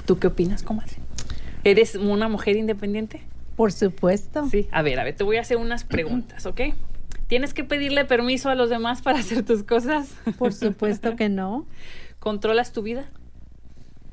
¿Tú 0.06 0.20
qué 0.20 0.28
opinas, 0.28 0.64
comadre? 0.64 0.94
¿Eres 1.64 1.96
una 1.96 2.28
mujer 2.30 2.56
independiente? 2.56 3.22
Por 3.56 3.72
supuesto. 3.72 4.48
Sí, 4.50 4.68
a 4.72 4.82
ver, 4.82 5.00
a 5.00 5.04
ver, 5.04 5.16
te 5.16 5.24
voy 5.24 5.38
a 5.38 5.42
hacer 5.42 5.58
unas 5.58 5.84
preguntas, 5.84 6.46
¿ok? 6.46 6.62
¿Tienes 7.28 7.54
que 7.54 7.64
pedirle 7.64 8.06
permiso 8.06 8.50
a 8.50 8.56
los 8.56 8.70
demás 8.70 9.02
para 9.02 9.20
hacer 9.20 9.44
tus 9.44 9.64
cosas? 9.64 10.14
Por 10.38 10.54
supuesto 10.54 11.16
que 11.16 11.30
no. 11.30 11.66
¿Controlas 12.20 12.72
tu 12.72 12.82
vida? 12.82 13.06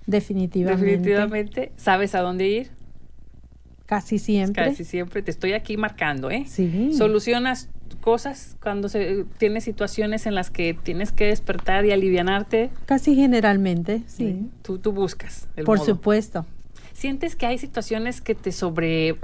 Definitivamente. 0.07 0.85
Definitivamente. 0.85 1.73
¿Sabes 1.77 2.15
a 2.15 2.21
dónde 2.21 2.49
ir? 2.49 2.71
Casi 3.87 4.19
siempre. 4.19 4.65
Casi 4.65 4.85
siempre. 4.85 5.23
Te 5.23 5.31
estoy 5.31 5.53
aquí 5.53 5.77
marcando, 5.77 6.31
¿eh? 6.31 6.45
Sí. 6.47 6.93
¿Solucionas 6.97 7.69
cosas 7.97 8.57
cuando 8.63 8.89
se, 8.89 9.25
tienes 9.39 9.65
situaciones 9.65 10.27
en 10.27 10.35
las 10.35 10.51
que 10.51 10.75
tienes 10.75 11.13
que 11.13 11.27
despertar 11.27 11.85
y 11.85 11.93
alivianarte? 11.93 12.71
Casi 12.87 13.15
generalmente, 13.15 14.03
sí. 14.07 14.49
Tú, 14.63 14.79
tú 14.79 14.93
buscas. 14.93 15.49
El 15.57 15.65
Por 15.65 15.79
modo. 15.79 15.87
supuesto. 15.87 16.47
¿Sientes 16.93 17.37
que 17.37 17.47
hay 17.47 17.59
situaciones 17.59 18.21
que 18.21 18.35
te 18.35 18.53
sobrepasan, 18.53 19.21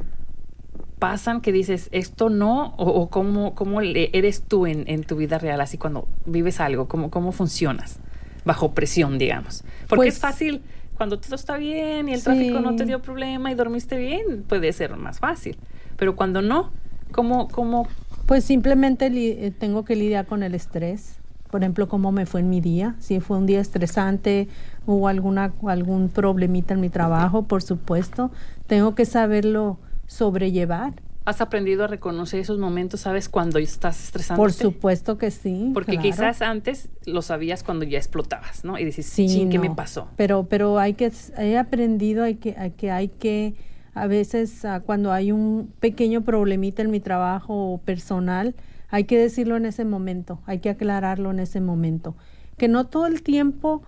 que 1.41 1.53
dices, 1.53 1.89
esto 1.93 2.29
no? 2.31 2.75
¿O, 2.77 2.87
o 2.89 3.09
cómo, 3.11 3.55
cómo 3.55 3.81
eres 3.81 4.43
tú 4.43 4.67
en, 4.67 4.85
en 4.89 5.05
tu 5.05 5.17
vida 5.17 5.39
real, 5.39 5.61
así 5.61 5.79
cuando 5.79 6.09
vives 6.27 6.61
algo? 6.61 6.89
¿Cómo, 6.89 7.11
cómo 7.11 7.33
funcionas? 7.33 7.99
Bajo 8.45 8.73
presión, 8.75 9.19
digamos. 9.19 9.65
Porque 9.89 10.07
Pues- 10.07 10.15
es 10.15 10.21
fácil, 10.21 10.63
cuando 10.97 11.19
todo 11.21 11.35
está 11.37 11.57
bien 11.57 12.09
y 12.09 12.13
el 12.15 12.19
Sí. 12.19 12.25
tráfico 12.25 12.61
no 12.61 12.75
te 12.77 12.85
dio 12.85 13.01
problema 13.01 13.53
y 13.53 13.55
dormiste 13.55 13.97
bien, 13.97 14.43
puede 14.49 14.73
ser 14.73 14.97
más 14.97 15.19
fácil. 15.21 15.57
Pero 15.97 16.17
cuando 16.17 16.43
no, 16.43 16.71
¿cómo, 17.13 17.49
cómo 17.49 17.87
Pues 18.29 18.45
simplemente 18.45 19.11
li- 19.11 19.31
eh, 19.31 19.51
tengo 19.59 19.85
que 19.85 19.97
lidiar 19.97 20.27
con 20.27 20.43
el 20.45 20.55
estrés. 20.55 21.17
Por 21.51 21.63
ejemplo, 21.63 21.89
cómo 21.89 22.13
me 22.13 22.27
fue 22.27 22.41
en 22.41 22.51
mi 22.51 22.61
día. 22.61 22.95
Si 23.01 23.19
fue 23.21 23.39
un 23.39 23.47
día 23.47 23.59
estresante, 23.61 24.49
hubo 24.87 25.09
alguna, 25.09 25.55
algún 25.67 26.11
problemita 26.11 26.75
en 26.75 26.81
mi 26.81 26.91
trabajo, 26.91 27.45
por 27.45 27.63
supuesto. 27.63 28.31
Tengo 28.67 28.95
que 28.95 29.07
saberlo 29.07 29.79
sobrellevar. 30.07 30.93
has 31.25 31.41
aprendido 31.43 31.85
a 31.85 31.87
reconocer 31.87 32.41
esos 32.41 32.59
momentos? 32.59 33.01
¿Sabes 33.01 33.29
cuando 33.31 33.59
estás 33.59 34.03
estresando? 34.05 34.43
Por 34.43 34.53
supuesto 34.53 35.17
que 35.19 35.31
sí. 35.31 35.71
Porque 35.75 35.93
claro. 35.93 36.03
quizás 36.03 36.41
antes 36.43 36.89
lo 37.07 37.21
sabías 37.23 37.63
cuando 37.63 37.85
ya 37.87 37.99
explotabas, 37.99 38.65
¿no? 38.65 38.79
Y 38.79 38.85
dices, 38.87 39.05
Sí, 39.07 39.47
¿qué 39.51 39.59
me 39.59 39.71
pasó? 39.71 40.09
Pero, 40.17 40.45
pero 40.49 40.79
hay 40.79 40.95
que, 40.95 41.11
he 41.39 41.57
aprendido 41.59 42.25
hay 42.25 42.37
que, 42.37 42.55
hay 42.59 42.71
que, 42.73 42.91
hay 42.91 43.09
que, 43.09 43.55
a 44.03 44.07
veces 44.07 44.65
ah, 44.65 44.81
cuando 44.81 45.13
hay 45.13 45.33
un 45.33 45.73
pequeño 45.81 46.23
problemita 46.23 46.83
en 46.83 46.91
mi 46.91 47.01
trabajo 47.01 47.81
personal, 47.85 48.55
hay 48.91 49.05
que 49.05 49.19
decirlo 49.19 49.57
en 49.57 49.67
ese 49.67 49.85
momento, 49.85 50.41
hay 50.47 50.61
que 50.61 50.71
aclararlo 50.71 51.31
en 51.31 51.41
ese 51.41 51.61
momento. 51.61 52.17
Que 52.57 52.69
no 52.69 52.87
todo 52.87 53.07
el 53.07 53.23
tiempo 53.23 53.83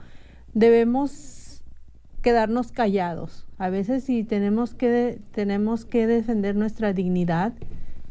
debemos 0.52 1.62
quedarnos 2.22 2.72
callados. 2.72 3.46
A 3.58 3.70
veces 3.70 4.04
sí 4.04 4.24
tenemos 4.24 4.74
que, 4.74 5.18
tenemos 5.32 5.84
que 5.84 6.06
defender 6.06 6.54
nuestra 6.54 6.92
dignidad 6.92 7.52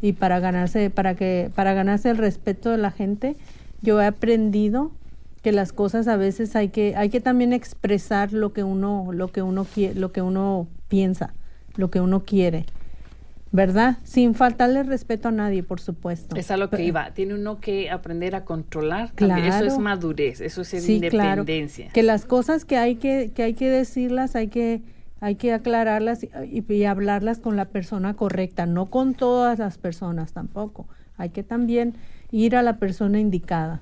y 0.01 0.13
para 0.13 0.39
ganarse, 0.39 0.89
para 0.89 1.15
que, 1.15 1.51
para 1.53 1.73
ganarse 1.73 2.09
el 2.09 2.17
respeto 2.17 2.71
de 2.71 2.77
la 2.77 2.91
gente, 2.91 3.35
yo 3.81 4.01
he 4.01 4.05
aprendido 4.05 4.91
que 5.41 5.51
las 5.51 5.73
cosas 5.73 6.07
a 6.07 6.17
veces 6.17 6.55
hay 6.55 6.69
que 6.69 6.95
hay 6.97 7.09
que 7.09 7.21
también 7.21 7.53
expresar 7.53 8.33
lo 8.33 8.51
que 8.51 8.65
uno 8.65 9.13
lo 9.13 9.29
que 9.29 9.41
uno 9.41 9.65
lo 9.95 10.11
que 10.11 10.21
uno 10.21 10.67
piensa 10.89 11.33
lo 11.75 11.89
que 11.89 12.01
uno 12.01 12.23
quiere 12.25 12.65
verdad 13.51 13.97
sin 14.03 14.35
faltarle 14.35 14.83
respeto 14.83 15.29
a 15.29 15.31
nadie 15.31 15.63
por 15.63 15.79
supuesto 15.79 16.35
Es 16.35 16.51
a 16.51 16.57
lo 16.57 16.69
que 16.69 16.83
iba. 16.83 17.11
Tiene 17.15 17.33
uno 17.33 17.59
que 17.59 17.89
aprender 17.89 18.35
a 18.35 18.45
controlar. 18.45 19.09
también. 19.15 19.39
Eso 19.47 19.57
es 19.57 19.63
Claro. 19.73 19.79
madurez, 19.79 20.39
eso 20.39 20.61
es 20.61 20.67
Sí, 20.67 20.99
claro. 21.09 21.41
independencia. 21.41 21.89
que 21.91 22.03
las 22.03 22.25
cosas 22.25 22.63
que 22.65 22.77
hay 22.77 22.95
que 22.97 23.31
que 23.33 23.41
hay 23.43 23.53
que 23.55 23.69
decirlas 23.69 24.35
hay 24.35 24.49
que 24.49 24.81
hay 25.21 25.35
que 25.35 25.51
aclararlas 25.51 26.23
y, 26.23 26.29
y- 26.51 26.73
y 26.73 26.83
hablarlas 26.85 27.39
con 27.39 27.55
la 27.55 27.65
persona 27.65 28.13
correcta 28.15 28.65
no 28.67 28.85
con 28.85 29.15
todas 29.15 29.57
las 29.57 29.77
personas 29.79 30.31
tampoco 30.31 30.87
hay 31.17 31.29
que 31.29 31.41
también 31.43 31.95
ir 32.31 32.55
a 32.55 32.61
la 32.61 32.77
persona 32.77 33.19
indicada 33.19 33.81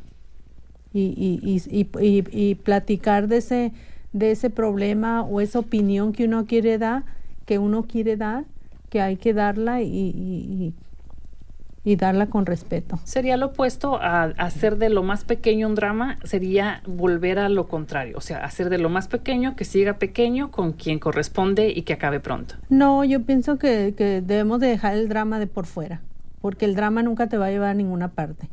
y, 0.93 1.13
y, 1.17 1.39
y, 1.43 1.61
y- 1.81 1.89
y- 2.05 2.23
y 2.51 2.55
platicar 2.55 3.27
de 3.27 3.37
ese 3.37 3.73
de 4.13 4.31
ese 4.31 4.49
problema 4.49 5.23
o 5.23 5.41
esa 5.41 5.59
opinión 5.59 6.13
que 6.13 6.23
uno 6.25 6.45
quiere 6.45 6.77
dar 6.77 7.03
que 7.47 7.57
uno 7.57 7.83
quiere 7.87 8.15
dar 8.17 8.43
que 8.89 9.01
hay 9.01 9.17
que 9.17 9.33
darla 9.33 9.81
y, 9.81 9.87
y, 9.87 10.13
y- 10.13 10.73
y 11.83 11.95
darla 11.95 12.27
con 12.27 12.45
respeto 12.45 12.99
Sería 13.05 13.37
lo 13.37 13.45
opuesto 13.47 13.95
a 14.01 14.23
hacer 14.37 14.77
de 14.77 14.89
lo 14.89 15.03
más 15.03 15.23
pequeño 15.23 15.67
un 15.67 15.75
drama, 15.75 16.17
sería 16.25 16.81
volver 16.85 17.39
a 17.39 17.47
lo 17.47 17.69
contrario. 17.69 18.17
O 18.17 18.21
sea, 18.21 18.43
hacer 18.43 18.69
de 18.69 18.77
lo 18.77 18.89
más 18.89 19.07
pequeño 19.07 19.55
que 19.55 19.63
siga 19.63 19.93
pequeño 19.93 20.51
con 20.51 20.73
quien 20.73 20.99
corresponde 20.99 21.69
y 21.73 21.83
que 21.83 21.93
acabe 21.93 22.19
pronto. 22.19 22.55
No, 22.69 23.05
yo 23.05 23.23
pienso 23.23 23.57
que, 23.57 23.93
que 23.97 24.21
debemos 24.21 24.59
de 24.59 24.67
dejar 24.67 24.95
el 24.95 25.07
drama 25.07 25.39
de 25.39 25.47
por 25.47 25.65
fuera, 25.65 26.01
porque 26.41 26.65
el 26.65 26.75
drama 26.75 27.03
nunca 27.03 27.27
te 27.27 27.37
va 27.37 27.45
a 27.45 27.51
llevar 27.51 27.69
a 27.69 27.73
ninguna 27.73 28.09
parte. 28.09 28.49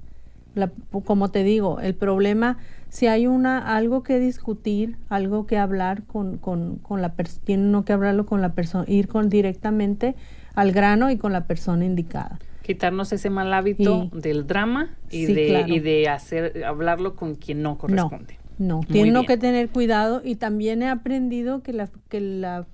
La- 0.55 0.71
como 1.05 1.31
te 1.31 1.43
digo, 1.43 1.81
el 1.81 1.95
problema, 1.95 2.59
si 2.89 3.07
hay 3.07 3.27
una 3.27 3.77
algo 3.77 4.03
que 4.03 4.19
discutir, 4.19 4.97
algo 5.09 5.47
que 5.47 5.59
hablar 5.59 6.05
con, 6.05 6.39
con, 6.39 6.77
con 6.77 7.03
la 7.03 7.13
persona, 7.15 7.43
tiene 7.45 7.65
uno 7.65 7.85
que 7.85 7.93
hablarlo 7.93 8.25
con 8.27 8.41
la 8.41 8.53
persona, 8.53 8.85
ir 8.89 9.09
con 9.09 9.29
directamente 9.29 10.15
al 10.55 10.73
grano 10.73 11.11
y 11.11 11.17
con 11.17 11.33
la 11.33 11.47
persona 11.47 11.85
indicada. 11.85 12.39
Quitarnos 12.63 13.13
ese 13.13 13.29
mal 13.31 13.53
hábito 13.53 14.09
del 14.13 14.47
drama 14.47 14.91
y, 15.11 15.27
de, 15.27 15.65
y 15.69 15.81
de 15.81 16.09
hacer 16.09 16.65
hablarlo 16.65 17.15
con 17.15 17.35
quien 17.35 17.63
no 17.63 17.77
corresponde. 17.77 18.39
No, 18.57 18.81
tengo 18.89 19.27
que 19.27 19.37
tener 19.37 19.69
cuidado 19.69 20.23
y 20.25 20.37
también 20.37 20.81
he 20.83 20.89
aprendido 20.89 21.63
que 21.63 21.73
la, 21.73 21.89
que 22.09 22.21
la, 22.21 22.67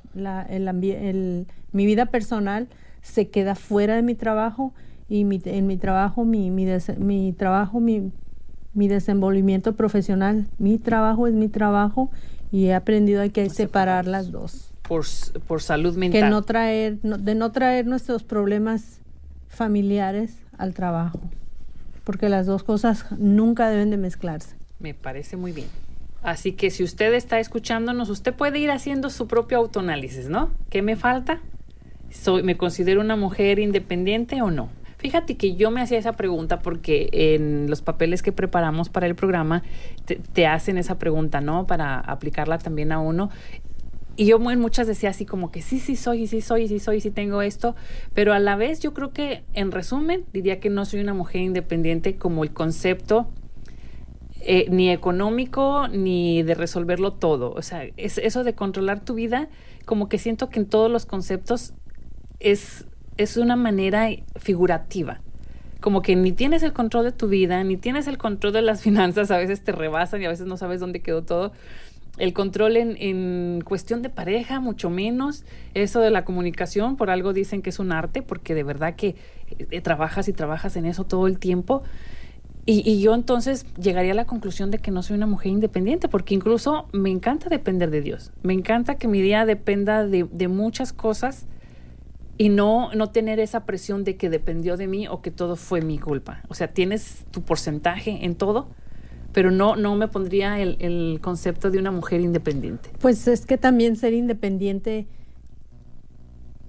el, 0.50 0.68
el, 0.84 1.46
mi 1.72 1.86
vida 1.86 2.06
personal 2.06 2.68
se 3.00 3.30
queda 3.30 3.54
fuera 3.54 3.96
de 3.96 4.02
mi 4.02 4.14
trabajo 4.14 4.74
y 5.10 5.24
mi, 5.24 5.42
en 5.44 5.66
mi 5.66 5.76
trabajo, 5.76 6.24
mi, 6.24 6.50
mi, 6.50 6.66
mi 6.98 7.32
trabajo, 7.32 7.80
mi, 7.80 8.12
mi 8.72 8.86
desenvolvimiento 8.86 9.74
profesional, 9.74 10.46
mi 10.58 10.78
trabajo 10.78 11.26
es 11.26 11.34
mi 11.34 11.48
trabajo 11.48 12.10
y 12.52 12.66
he 12.66 12.74
aprendido 12.74 13.20
hay 13.20 13.30
que 13.30 13.50
separar 13.50 14.06
las 14.06 14.30
dos. 14.30 14.72
Por, 14.82 15.04
por 15.48 15.62
salud 15.62 15.96
mental. 15.96 16.22
Que 16.22 16.30
no 16.30 16.42
traer, 16.42 17.00
de 17.00 17.34
no 17.34 17.50
traer 17.50 17.86
nuestros 17.86 18.22
problemas 18.22 19.00
familiares 19.48 20.36
al 20.56 20.74
trabajo, 20.74 21.20
porque 22.04 22.28
las 22.28 22.46
dos 22.46 22.62
cosas 22.62 23.04
nunca 23.18 23.68
deben 23.68 23.90
de 23.90 23.96
mezclarse. 23.96 24.54
Me 24.78 24.94
parece 24.94 25.36
muy 25.36 25.50
bien. 25.50 25.66
Así 26.22 26.52
que 26.52 26.70
si 26.70 26.84
usted 26.84 27.12
está 27.14 27.40
escuchándonos, 27.40 28.10
usted 28.10 28.32
puede 28.32 28.60
ir 28.60 28.70
haciendo 28.70 29.10
su 29.10 29.26
propio 29.26 29.58
autoanálisis, 29.58 30.28
¿no? 30.28 30.50
¿Qué 30.68 30.82
me 30.82 30.94
falta? 30.94 31.40
Soy, 32.10 32.44
¿Me 32.44 32.56
considero 32.56 33.00
una 33.00 33.16
mujer 33.16 33.58
independiente 33.58 34.40
o 34.42 34.52
no? 34.52 34.68
Fíjate 35.00 35.38
que 35.38 35.56
yo 35.56 35.70
me 35.70 35.80
hacía 35.80 35.96
esa 35.96 36.12
pregunta 36.12 36.60
porque 36.60 37.08
en 37.12 37.70
los 37.70 37.80
papeles 37.80 38.22
que 38.22 38.32
preparamos 38.32 38.90
para 38.90 39.06
el 39.06 39.14
programa 39.14 39.62
te, 40.34 40.46
hacen 40.46 40.76
esa 40.76 40.98
pregunta, 40.98 41.40
¿no? 41.40 41.66
Para 41.66 41.98
aplicarla 41.98 42.58
también 42.58 42.92
a 42.92 43.00
uno. 43.00 43.30
Y 44.16 44.26
yo 44.26 44.36
en 44.50 44.60
muchas 44.60 44.86
decía 44.86 45.08
así 45.08 45.24
como 45.24 45.50
que 45.50 45.62
sí, 45.62 45.78
sí 45.78 45.96
soy, 45.96 46.26
sí 46.26 46.42
soy, 46.42 46.68
sí 46.68 46.80
soy, 46.80 47.00
sí 47.00 47.10
tengo 47.10 47.40
esto, 47.40 47.74
pero 48.12 48.34
a 48.34 48.38
la 48.38 48.56
vez 48.56 48.80
yo 48.80 48.92
creo 48.92 49.10
que 49.14 49.42
en 49.54 49.72
resumen 49.72 50.26
diría 50.34 50.60
que 50.60 50.68
no 50.68 50.84
soy 50.84 51.00
una 51.00 51.14
mujer 51.14 51.40
independiente 51.40 52.16
como 52.16 52.44
el 52.44 52.52
concepto 52.52 53.30
eh, 54.42 54.66
ni 54.68 54.90
económico 54.90 55.88
ni 55.88 56.42
de 56.42 56.54
resolverlo 56.54 57.14
todo. 57.14 57.54
O 57.54 57.62
sea, 57.62 57.84
es 57.96 58.18
eso 58.18 58.44
de 58.44 58.54
controlar 58.54 59.02
tu 59.02 59.14
vida, 59.14 59.48
como 59.86 60.10
que 60.10 60.18
siento 60.18 60.50
que 60.50 60.60
en 60.60 60.66
todos 60.66 60.90
los 60.90 61.06
conceptos 61.06 61.72
es 62.38 62.84
es 63.20 63.36
una 63.36 63.54
manera 63.54 64.08
figurativa. 64.36 65.20
Como 65.80 66.00
que 66.00 66.16
ni 66.16 66.32
tienes 66.32 66.62
el 66.62 66.72
control 66.72 67.04
de 67.04 67.12
tu 67.12 67.28
vida, 67.28 67.62
ni 67.64 67.76
tienes 67.76 68.06
el 68.06 68.16
control 68.16 68.54
de 68.54 68.62
las 68.62 68.80
finanzas, 68.86 69.30
a 69.30 69.36
veces 69.36 69.62
te 69.62 69.72
rebasan 69.72 70.22
y 70.22 70.24
a 70.24 70.30
veces 70.30 70.46
no 70.46 70.56
sabes 70.56 70.80
dónde 70.80 71.00
quedó 71.00 71.22
todo. 71.22 71.52
El 72.16 72.32
control 72.32 72.76
en, 72.78 72.96
en 72.98 73.62
cuestión 73.62 74.00
de 74.02 74.08
pareja, 74.08 74.58
mucho 74.58 74.88
menos. 74.88 75.44
Eso 75.74 76.00
de 76.00 76.10
la 76.10 76.24
comunicación, 76.24 76.96
por 76.96 77.10
algo 77.10 77.32
dicen 77.32 77.60
que 77.62 77.70
es 77.70 77.78
un 77.78 77.92
arte, 77.92 78.22
porque 78.22 78.54
de 78.54 78.62
verdad 78.62 78.94
que 78.96 79.16
eh, 79.70 79.80
trabajas 79.80 80.28
y 80.28 80.32
trabajas 80.32 80.76
en 80.76 80.86
eso 80.86 81.04
todo 81.04 81.26
el 81.26 81.38
tiempo. 81.38 81.82
Y, 82.66 83.00
yo 83.00 83.14
entonces 83.14 83.66
llegaría 83.76 84.12
a 84.12 84.14
la 84.14 84.26
conclusión 84.26 84.70
de 84.70 84.78
que 84.78 84.90
no 84.90 85.02
soy 85.02 85.16
una 85.16 85.26
mujer 85.26 85.50
independiente, 85.50 86.08
porque 86.08 86.34
incluso 86.34 86.88
me 86.92 87.10
encanta 87.10 87.48
depender 87.48 87.90
de 87.90 88.00
Dios. 88.00 88.32
Me 88.42 88.52
encanta 88.52 88.94
que 88.96 89.08
mi 89.08 89.20
día 89.20 89.44
dependa 89.44 90.06
de, 90.06 90.24
de 90.30 90.48
muchas 90.48 90.92
cosas 90.92 91.46
y 92.40 92.48
no, 92.48 92.90
no 92.94 93.10
tener 93.10 93.38
esa 93.38 93.66
presión 93.66 94.02
de 94.02 94.16
que 94.16 94.30
dependió 94.30 94.78
de 94.78 94.86
mí 94.86 95.06
o 95.06 95.20
que 95.20 95.30
todo 95.30 95.56
fue 95.56 95.82
mi 95.82 95.98
culpa. 95.98 96.40
O 96.48 96.54
sea, 96.54 96.68
tienes 96.68 97.26
tu 97.30 97.42
porcentaje 97.42 98.24
en 98.24 98.34
todo, 98.34 98.68
pero 99.34 99.50
no, 99.50 99.76
no 99.76 99.94
me 99.94 100.08
pondría 100.08 100.58
el, 100.58 100.78
el 100.80 101.18
concepto 101.20 101.70
de 101.70 101.78
una 101.78 101.90
mujer 101.90 102.22
independiente. 102.22 102.88
Pues 102.98 103.28
es 103.28 103.44
que 103.44 103.58
también 103.58 103.94
ser 103.94 104.14
independiente 104.14 105.06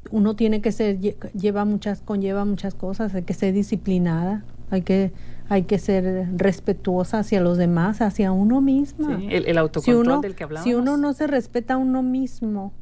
uno 0.10 0.36
tiene 0.36 0.62
que 0.62 0.74
ser 0.74 1.00
lleva 1.00 1.64
muchas 1.64 2.02
conlleva 2.02 2.44
muchas 2.44 2.74
cosas 2.74 3.16
hay 3.16 3.22
que 3.22 3.34
ser 3.34 3.54
disciplinada 3.54 4.44
hay 4.72 4.82
que 4.82 5.14
hay 5.48 5.64
que 5.64 5.80
ser 5.80 6.28
respetuosa 6.36 7.20
hacia 7.20 7.40
los 7.40 7.58
demás 7.58 8.02
hacia 8.02 8.34
uno 8.34 8.60
mismo 8.60 9.08
el, 9.30 9.58
autocontrol 9.58 10.20
del 10.20 10.36
que 10.36 10.44
hablamos 10.44 10.66
si 10.66 10.74
uno 10.74 10.98
no 10.98 11.14
se 11.14 11.28
respeta 11.28 11.76
a 11.76 11.78
uno 11.78 12.04
mismo 12.04 12.74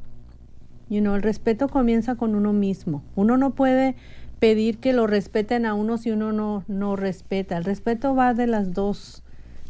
You 0.90 1.00
know, 1.00 1.14
el 1.14 1.22
respeto 1.22 1.68
comienza 1.68 2.16
con 2.16 2.34
uno 2.34 2.52
mismo. 2.52 3.02
Uno 3.14 3.36
no 3.36 3.54
puede 3.54 3.94
pedir 4.40 4.78
que 4.78 4.92
lo 4.92 5.06
respeten 5.06 5.64
a 5.64 5.74
uno 5.74 5.98
si 5.98 6.10
uno 6.10 6.32
no, 6.32 6.64
no 6.66 6.96
respeta. 6.96 7.56
El 7.56 7.64
respeto 7.64 8.16
va 8.16 8.34
de 8.34 8.48
las 8.48 8.74
dos, 8.74 9.22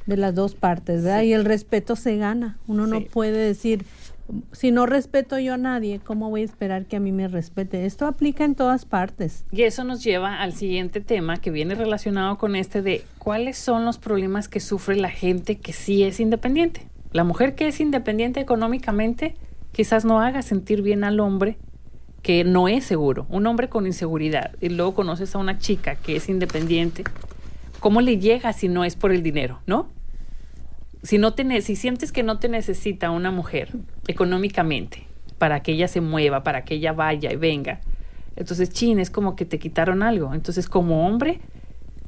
de 0.07 0.16
las 0.16 0.35
dos 0.35 0.55
partes, 0.55 1.05
¿verdad? 1.05 1.23
Y 1.23 1.35
el 1.35 1.45
respeto 1.45 1.95
se 1.95 2.16
gana. 2.16 2.59
Uno 2.66 2.87
no 2.87 3.03
puede 3.03 3.37
decir, 3.37 3.85
si 4.53 4.71
no 4.71 4.87
respeto 4.87 5.39
yo 5.39 5.55
a 5.55 5.59
nadie, 5.59 6.01
¿cómo 6.03 6.31
voy 6.31 6.41
a 6.41 6.45
esperar 6.45 6.87
que 6.87 6.97
a 6.97 7.01
mí 7.01 7.12
me 7.12 7.29
respete? 7.29 7.85
Esto 7.85 8.07
aplica 8.07 8.45
en 8.45 8.55
todas 8.55 8.87
partes. 8.87 9.45
Y 9.51 9.62
eso 9.62 9.85
nos 9.85 10.03
lleva 10.03 10.41
al 10.41 10.55
siguiente 10.55 11.03
tema 11.03 11.37
que 11.37 11.51
viene 11.51 11.75
relacionado 11.75 12.39
con 12.39 12.57
este 12.57 12.81
de 12.81 13.05
cuáles 13.18 13.59
son 13.59 13.85
los 13.85 13.99
problemas 13.99 14.49
que 14.49 14.61
sufre 14.61 14.97
la 14.97 15.11
gente 15.11 15.57
que 15.57 15.75
sí 15.75 16.03
es 16.03 16.18
independiente. 16.18 16.87
La 17.12 17.25
mujer 17.25 17.55
que 17.55 17.68
es 17.68 17.81
independiente 17.81 18.41
económicamente 18.41 19.35
quizás 19.73 20.05
no 20.05 20.21
haga 20.21 20.43
sentir 20.43 20.83
bien 20.83 21.05
al 21.05 21.21
hombre 21.21 21.59
que 22.23 22.45
no 22.45 22.68
es 22.68 22.85
seguro, 22.85 23.27
un 23.31 23.47
hombre 23.47 23.68
con 23.68 23.87
inseguridad, 23.87 24.53
y 24.61 24.68
luego 24.68 24.95
conoces 24.95 25.35
a 25.35 25.39
una 25.39 25.59
chica 25.59 25.95
que 25.95 26.16
es 26.16 26.29
independiente, 26.29 27.05
¿cómo 27.81 28.01
le 28.01 28.18
llega 28.18 28.53
si 28.53 28.68
no 28.68 28.85
es 28.85 28.95
por 28.95 29.12
el 29.12 29.23
dinero, 29.23 29.61
no? 29.66 29.89
Si, 31.03 31.16
no 31.16 31.33
te, 31.33 31.62
si 31.62 31.77
sientes 31.77 32.12
que 32.12 32.23
no 32.23 32.39
te 32.39 32.51
necesita 32.51 33.11
una 33.11 33.31
mujer 33.31 33.71
económicamente 34.07 35.07
para 35.39 35.62
que 35.62 35.73
ella 35.73 35.89
se 35.89 36.03
mueva, 36.03 36.43
para 36.43 36.64
que 36.64 36.75
ella 36.75 36.93
vaya 36.93 37.33
y 37.33 37.37
venga, 37.37 37.81
entonces, 38.41 38.71
chin, 38.71 38.99
es 38.99 39.11
como 39.11 39.37
que 39.37 39.45
te 39.45 39.59
quitaron 39.59 40.03
algo. 40.03 40.33
Entonces, 40.33 40.68
como 40.68 41.07
hombre, 41.07 41.41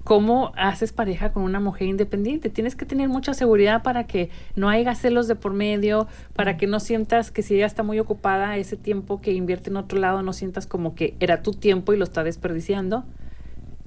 cómo 0.04 0.52
haces 0.56 0.92
pareja 0.92 1.32
con 1.32 1.42
una 1.44 1.60
mujer 1.60 1.88
independiente. 1.88 2.50
Tienes 2.50 2.76
que 2.76 2.84
tener 2.84 3.08
mucha 3.08 3.34
seguridad 3.34 3.82
para 3.82 4.04
que 4.04 4.30
no 4.56 4.68
haya 4.68 4.94
celos 4.94 5.28
de 5.28 5.36
por 5.36 5.52
medio, 5.52 6.08
para 6.34 6.56
que 6.56 6.66
no 6.66 6.80
sientas 6.80 7.30
que 7.30 7.42
si 7.42 7.54
ella 7.54 7.66
está 7.66 7.82
muy 7.82 7.98
ocupada, 7.98 8.56
ese 8.56 8.76
tiempo 8.76 9.20
que 9.20 9.32
invierte 9.32 9.70
en 9.70 9.76
otro 9.76 9.98
lado, 9.98 10.22
no 10.22 10.32
sientas 10.32 10.66
como 10.66 10.94
que 10.94 11.14
era 11.20 11.42
tu 11.42 11.52
tiempo 11.52 11.92
y 11.92 11.96
lo 11.96 12.04
está 12.04 12.24
desperdiciando. 12.24 13.04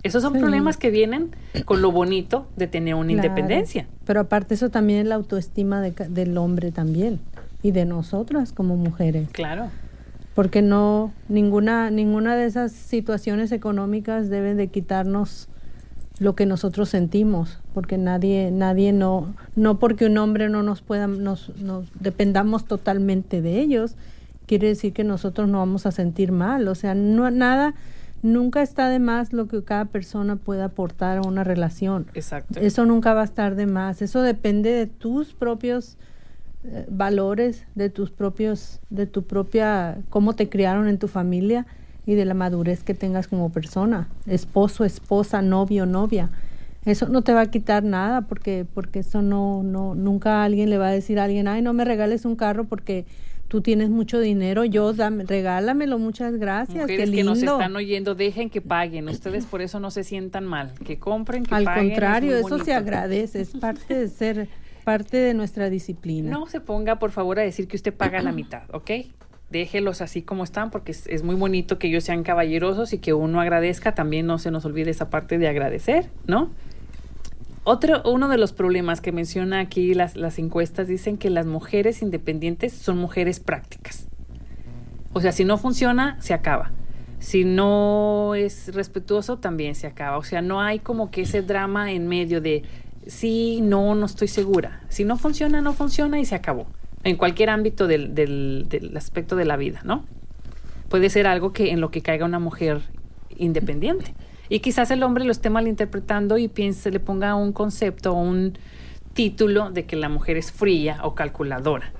Esos 0.03 0.21
son 0.21 0.33
problemas 0.33 0.77
que 0.77 0.91
vienen 0.91 1.35
con 1.65 1.81
lo 1.81 1.91
bonito 1.91 2.47
de 2.55 2.67
tener 2.67 2.93
una 2.93 3.11
independencia. 3.11 3.87
Pero 4.05 4.19
aparte 4.19 4.53
eso 4.53 4.69
también 4.69 4.99
es 4.99 5.07
la 5.07 5.15
autoestima 5.15 5.81
del 5.81 6.37
hombre 6.37 6.71
también 6.71 7.19
y 7.63 7.71
de 7.71 7.85
nosotras 7.85 8.53
como 8.53 8.77
mujeres. 8.77 9.27
Claro. 9.31 9.71
Porque 10.35 10.61
no 10.61 11.11
ninguna 11.27 11.89
ninguna 11.89 12.35
de 12.35 12.45
esas 12.45 12.71
situaciones 12.71 13.51
económicas 13.51 14.29
debe 14.29 14.53
de 14.53 14.67
quitarnos 14.67 15.49
lo 16.19 16.35
que 16.35 16.45
nosotros 16.45 16.89
sentimos, 16.89 17.59
porque 17.73 17.97
nadie, 17.97 18.49
nadie 18.51 18.93
no, 18.93 19.33
no 19.55 19.79
porque 19.79 20.05
un 20.05 20.17
hombre 20.17 20.49
no 20.49 20.63
nos 20.63 20.81
pueda, 20.81 21.07
nos, 21.07 21.49
nos 21.57 21.85
dependamos 21.99 22.65
totalmente 22.65 23.41
de 23.41 23.59
ellos, 23.59 23.95
quiere 24.45 24.67
decir 24.67 24.93
que 24.93 25.03
nosotros 25.03 25.49
no 25.49 25.59
vamos 25.59 25.85
a 25.85 25.91
sentir 25.91 26.31
mal, 26.31 26.67
o 26.67 26.75
sea, 26.75 26.95
no 26.95 27.29
nada, 27.31 27.73
nunca 28.21 28.61
está 28.61 28.89
de 28.89 28.99
más 28.99 29.33
lo 29.33 29.47
que 29.47 29.63
cada 29.63 29.85
persona 29.85 30.37
puede 30.37 30.63
aportar 30.63 31.17
a 31.17 31.21
una 31.21 31.43
relación. 31.43 32.07
Exacto. 32.13 32.59
Eso 32.59 32.85
nunca 32.85 33.13
va 33.13 33.21
a 33.21 33.25
estar 33.25 33.55
de 33.55 33.65
más, 33.65 34.01
eso 34.01 34.21
depende 34.21 34.71
de 34.71 34.87
tus 34.87 35.33
propios 35.33 35.97
eh, 36.63 36.85
valores, 36.89 37.65
de 37.75 37.89
tus 37.89 38.09
propios, 38.09 38.79
de 38.89 39.05
tu 39.05 39.23
propia, 39.23 39.97
cómo 40.09 40.33
te 40.33 40.47
criaron 40.47 40.87
en 40.87 40.97
tu 40.97 41.09
familia 41.09 41.65
y 42.05 42.15
de 42.15 42.25
la 42.25 42.33
madurez 42.33 42.83
que 42.83 42.93
tengas 42.93 43.27
como 43.27 43.51
persona, 43.51 44.07
esposo, 44.27 44.85
esposa, 44.85 45.41
novio, 45.41 45.85
novia. 45.85 46.29
Eso 46.85 47.09
no 47.09 47.23
te 47.23 47.33
va 47.33 47.41
a 47.41 47.45
quitar 47.51 47.83
nada 47.83 48.21
porque 48.21 48.65
porque 48.73 48.99
eso 48.99 49.21
no 49.21 49.63
no 49.63 49.95
nunca 49.95 50.43
alguien 50.43 50.69
le 50.69 50.77
va 50.77 50.87
a 50.87 50.91
decir 50.91 51.19
a 51.19 51.23
alguien, 51.23 51.47
"Ay, 51.47 51.61
no 51.61 51.73
me 51.73 51.83
regales 51.83 52.25
un 52.25 52.35
carro 52.35 52.65
porque 52.65 53.05
tú 53.47 53.61
tienes 53.61 53.89
mucho 53.89 54.19
dinero, 54.19 54.65
yo 54.65 54.93
dame, 54.93 55.23
regálamelo, 55.23 55.97
muchas 55.99 56.35
gracias. 56.35 56.81
Mujeres 56.81 57.09
qué 57.09 57.15
lindo. 57.15 57.33
que 57.33 57.41
nos 57.45 57.53
están 57.53 57.75
oyendo, 57.75 58.15
dejen 58.15 58.49
que 58.49 58.61
paguen. 58.61 59.07
Ustedes 59.07 59.45
por 59.45 59.61
eso 59.61 59.79
no 59.79 59.91
se 59.91 60.03
sientan 60.03 60.45
mal, 60.45 60.73
que 60.83 60.97
compren, 60.99 61.43
que 61.43 61.55
Al 61.55 61.63
paguen. 61.63 61.83
Al 61.83 61.89
contrario, 61.89 62.37
eso 62.37 62.59
se 62.59 62.73
agradece, 62.73 63.41
es 63.41 63.49
parte 63.51 63.93
de 63.95 64.07
ser 64.07 64.47
parte 64.83 65.17
de 65.17 65.33
nuestra 65.33 65.69
disciplina. 65.69 66.29
No 66.29 66.47
se 66.47 66.59
ponga, 66.59 66.99
por 66.99 67.11
favor, 67.11 67.39
a 67.39 67.43
decir 67.43 67.67
que 67.67 67.75
usted 67.75 67.93
paga 67.93 68.21
la 68.21 68.31
mitad, 68.31 68.63
¿ok? 68.73 68.91
Déjelos 69.49 70.01
así 70.01 70.21
como 70.21 70.43
están, 70.43 70.71
porque 70.71 70.91
es, 70.91 71.23
muy 71.23 71.35
bonito 71.35 71.77
que 71.77 71.87
ellos 71.87 72.03
sean 72.03 72.23
caballerosos 72.23 72.93
y 72.93 72.97
que 72.97 73.13
uno 73.13 73.39
agradezca, 73.39 73.93
también 73.93 74.25
no 74.25 74.37
se 74.37 74.51
nos 74.51 74.65
olvide 74.65 74.91
esa 74.91 75.09
parte 75.09 75.37
de 75.37 75.47
agradecer, 75.47 76.09
¿no? 76.27 76.49
Otro, 77.63 78.01
uno 78.05 78.27
de 78.27 78.37
los 78.37 78.53
problemas 78.53 79.01
que 79.01 79.11
menciona 79.11 79.59
aquí 79.59 79.93
las, 79.93 80.15
las 80.15 80.37
encuestas 80.37 80.87
dicen 80.87 81.17
que 81.17 81.29
las 81.29 81.47
mujeres 81.47 82.01
independientes 82.01 82.73
son 82.73 82.97
mujeres 82.97 83.39
prácticas. 83.39 84.07
O 85.13 85.21
sea, 85.21 85.31
si 85.31 85.45
no 85.45 85.57
funciona, 85.57 86.21
se 86.21 86.33
acaba. 86.33 86.71
Si 87.19 87.43
no 87.43 88.35
es 88.35 88.75
respetuoso, 88.75 89.39
también 89.39 89.73
se 89.73 89.87
acaba. 89.87 90.17
O 90.17 90.23
sea, 90.23 90.43
no 90.43 90.61
hay 90.61 90.77
como 90.77 91.09
que 91.09 91.21
ese 91.21 91.41
drama 91.41 91.91
en 91.91 92.07
medio 92.07 92.39
de 92.39 92.63
sí, 93.07 93.61
no, 93.63 93.95
no 93.95 94.05
estoy 94.05 94.27
segura. 94.27 94.81
Si 94.89 95.03
no 95.03 95.17
funciona, 95.17 95.61
no 95.61 95.73
funciona 95.73 96.19
y 96.19 96.25
se 96.25 96.35
acabó 96.35 96.67
en 97.05 97.15
cualquier 97.17 97.51
ámbito 97.51 97.87
del, 97.87 98.67
aspecto 98.97 99.35
de 99.35 99.45
la 99.45 99.55
vida, 99.55 99.81
¿no? 99.85 100.03
Puede 100.89 101.09
ser 101.09 101.27
algo 101.27 101.53
que 101.53 101.71
en 101.71 101.79
lo 101.79 101.91
que 101.91 102.01
caiga 102.01 102.25
una 102.25 102.39
mujer 102.39 102.81
independiente. 103.37 104.13
Y 104.49 104.59
quizás 104.59 104.89
el 104.91 105.03
hombre 105.03 105.23
lo 105.23 105.31
esté 105.31 105.49
malinterpretando 105.49 106.37
y 106.39 106.47
piense, 106.47 106.91
le 106.91 106.99
ponga 106.99 107.35
un 107.35 107.53
concepto 107.53 108.13
o 108.13 108.19
un 108.19 108.57
título 109.13 109.69
de 109.69 109.85
que 109.85 109.95
la 109.95 110.09
mujer 110.09 110.35
es 110.35 110.51
fría 110.51 110.99
o 111.03 111.13
calculadora. 111.13 111.93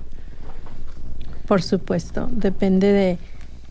Por 1.46 1.62
supuesto, 1.62 2.28
depende 2.32 2.92
de, 2.92 3.18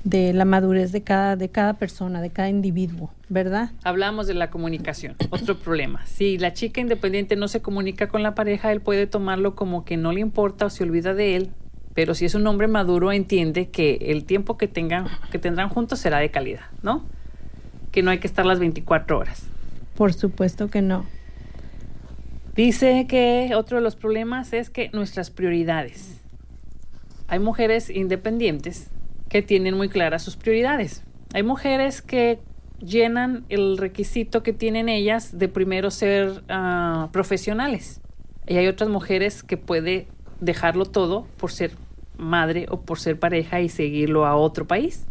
de 0.05 0.33
la 0.33 0.45
madurez 0.45 0.91
de 0.91 1.01
cada, 1.01 1.35
de 1.35 1.49
cada 1.49 1.73
persona, 1.73 2.21
de 2.21 2.29
cada 2.29 2.47
individuo, 2.47 3.11
¿verdad? 3.27 3.71
Hablamos 3.83 4.27
de 4.27 4.35
la 4.35 4.51
comunicación, 4.51 5.15
otro 5.31 5.57
problema. 5.57 6.05
Si 6.05 6.37
la 6.37 6.53
chica 6.53 6.79
independiente 6.79 7.35
no 7.35 7.47
se 7.47 7.61
comunica 7.61 8.07
con 8.07 8.21
la 8.21 8.35
pareja, 8.35 8.71
él 8.71 8.81
puede 8.81 9.07
tomarlo 9.07 9.55
como 9.55 9.83
que 9.83 9.97
no 9.97 10.13
le 10.13 10.21
importa 10.21 10.67
o 10.67 10.69
se 10.69 10.83
olvida 10.83 11.15
de 11.15 11.35
él, 11.35 11.49
pero 11.95 12.13
si 12.13 12.25
es 12.25 12.35
un 12.35 12.45
hombre 12.45 12.67
maduro 12.67 13.11
entiende 13.11 13.69
que 13.69 13.97
el 13.99 14.25
tiempo 14.25 14.57
que 14.57 14.67
tengan 14.67 15.07
que 15.31 15.39
tendrán 15.39 15.69
juntos 15.69 15.99
será 15.99 16.19
de 16.19 16.29
calidad, 16.29 16.65
¿no? 16.83 17.03
Que 17.91 18.03
no 18.03 18.11
hay 18.11 18.19
que 18.19 18.27
estar 18.27 18.45
las 18.45 18.59
24 18.59 19.17
horas. 19.17 19.47
Por 19.95 20.13
supuesto 20.13 20.69
que 20.69 20.83
no. 20.83 21.05
Dice 22.55 23.07
que 23.09 23.53
otro 23.55 23.77
de 23.77 23.83
los 23.83 23.95
problemas 23.95 24.53
es 24.53 24.69
que 24.69 24.91
nuestras 24.93 25.31
prioridades. 25.31 26.21
Hay 27.27 27.39
mujeres 27.39 27.89
independientes 27.89 28.91
que 29.29 29.41
tienen 29.41 29.75
muy 29.75 29.89
claras 29.89 30.23
sus 30.23 30.35
prioridades. 30.35 31.03
Hay 31.33 31.43
mujeres 31.43 32.01
que 32.01 32.39
llenan 32.79 33.45
el 33.49 33.77
requisito 33.77 34.43
que 34.43 34.53
tienen 34.53 34.89
ellas 34.89 35.37
de 35.37 35.47
primero 35.47 35.91
ser 35.91 36.43
uh, 36.49 37.09
profesionales. 37.11 38.01
Y 38.47 38.57
hay 38.57 38.67
otras 38.67 38.89
mujeres 38.89 39.43
que 39.43 39.57
puede 39.57 40.07
dejarlo 40.39 40.85
todo 40.85 41.27
por 41.37 41.51
ser 41.51 41.71
madre 42.17 42.67
o 42.69 42.81
por 42.81 42.99
ser 42.99 43.19
pareja 43.19 43.61
y 43.61 43.69
seguirlo 43.69 44.25
a 44.25 44.35
otro 44.35 44.65
país. 44.67 45.05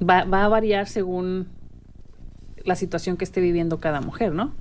Va, 0.00 0.24
va 0.24 0.44
a 0.44 0.48
variar 0.48 0.86
según 0.86 1.48
la 2.64 2.76
situación 2.76 3.16
que 3.16 3.24
esté 3.24 3.40
viviendo 3.40 3.80
cada 3.80 4.00
mujer, 4.00 4.32
¿no? 4.32 4.54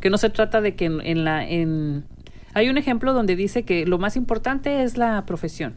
Que 0.00 0.10
no 0.10 0.18
se 0.18 0.30
trata 0.30 0.60
de 0.60 0.74
que 0.74 0.86
en, 0.86 1.00
en 1.00 1.24
la... 1.24 1.48
En... 1.48 2.04
Hay 2.52 2.68
un 2.68 2.78
ejemplo 2.78 3.12
donde 3.12 3.36
dice 3.36 3.64
que 3.64 3.86
lo 3.86 3.98
más 3.98 4.16
importante 4.16 4.82
es 4.82 4.96
la 4.96 5.24
profesión 5.24 5.74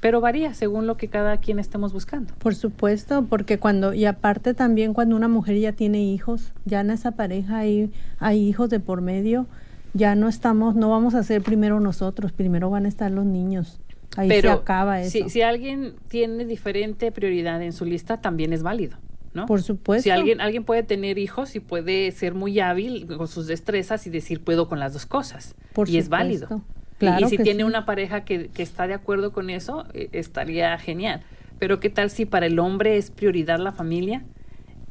pero 0.00 0.20
varía 0.20 0.54
según 0.54 0.86
lo 0.86 0.96
que 0.96 1.08
cada 1.08 1.38
quien 1.38 1.58
estemos 1.58 1.92
buscando. 1.92 2.34
Por 2.38 2.54
supuesto, 2.54 3.26
porque 3.28 3.58
cuando, 3.58 3.94
y 3.94 4.04
aparte 4.04 4.54
también 4.54 4.94
cuando 4.94 5.16
una 5.16 5.28
mujer 5.28 5.58
ya 5.58 5.72
tiene 5.72 6.02
hijos, 6.02 6.52
ya 6.64 6.80
en 6.80 6.90
esa 6.90 7.12
pareja 7.12 7.58
hay, 7.58 7.90
hay 8.18 8.46
hijos 8.46 8.70
de 8.70 8.80
por 8.80 9.00
medio, 9.00 9.46
ya 9.94 10.14
no 10.14 10.28
estamos, 10.28 10.74
no 10.74 10.90
vamos 10.90 11.14
a 11.14 11.22
ser 11.22 11.42
primero 11.42 11.80
nosotros, 11.80 12.32
primero 12.32 12.70
van 12.70 12.84
a 12.84 12.88
estar 12.88 13.10
los 13.10 13.24
niños. 13.24 13.80
Ahí 14.16 14.28
pero 14.28 14.50
se 14.50 14.54
acaba 14.54 15.00
eso. 15.00 15.10
Si, 15.10 15.28
si 15.30 15.42
alguien 15.42 15.94
tiene 16.08 16.44
diferente 16.44 17.10
prioridad 17.12 17.62
en 17.62 17.72
su 17.72 17.84
lista, 17.84 18.20
también 18.20 18.52
es 18.52 18.62
válido. 18.62 18.98
¿no? 19.34 19.46
Por 19.46 19.62
supuesto. 19.62 20.04
Si 20.04 20.10
alguien, 20.10 20.40
alguien 20.40 20.64
puede 20.64 20.82
tener 20.82 21.18
hijos 21.18 21.54
y 21.54 21.60
puede 21.60 22.10
ser 22.12 22.34
muy 22.34 22.58
hábil 22.58 23.06
con 23.06 23.28
sus 23.28 23.46
destrezas 23.46 24.06
y 24.06 24.10
decir 24.10 24.42
puedo 24.42 24.68
con 24.68 24.80
las 24.80 24.94
dos 24.94 25.04
cosas. 25.04 25.54
Por 25.74 25.88
y 25.88 25.92
supuesto. 25.92 25.98
es 25.98 26.08
válido. 26.08 26.62
Claro 26.98 27.26
y 27.26 27.30
si 27.30 27.38
tiene 27.38 27.60
sí. 27.60 27.64
una 27.64 27.84
pareja 27.84 28.24
que, 28.24 28.48
que, 28.48 28.62
está 28.62 28.86
de 28.86 28.94
acuerdo 28.94 29.32
con 29.32 29.50
eso, 29.50 29.84
eh, 29.92 30.08
estaría 30.12 30.76
genial. 30.78 31.22
Pero 31.58 31.80
¿qué 31.80 31.90
tal 31.90 32.10
si 32.10 32.24
para 32.24 32.46
el 32.46 32.58
hombre 32.58 32.96
es 32.96 33.10
prioridad 33.10 33.58
la 33.58 33.72
familia 33.72 34.24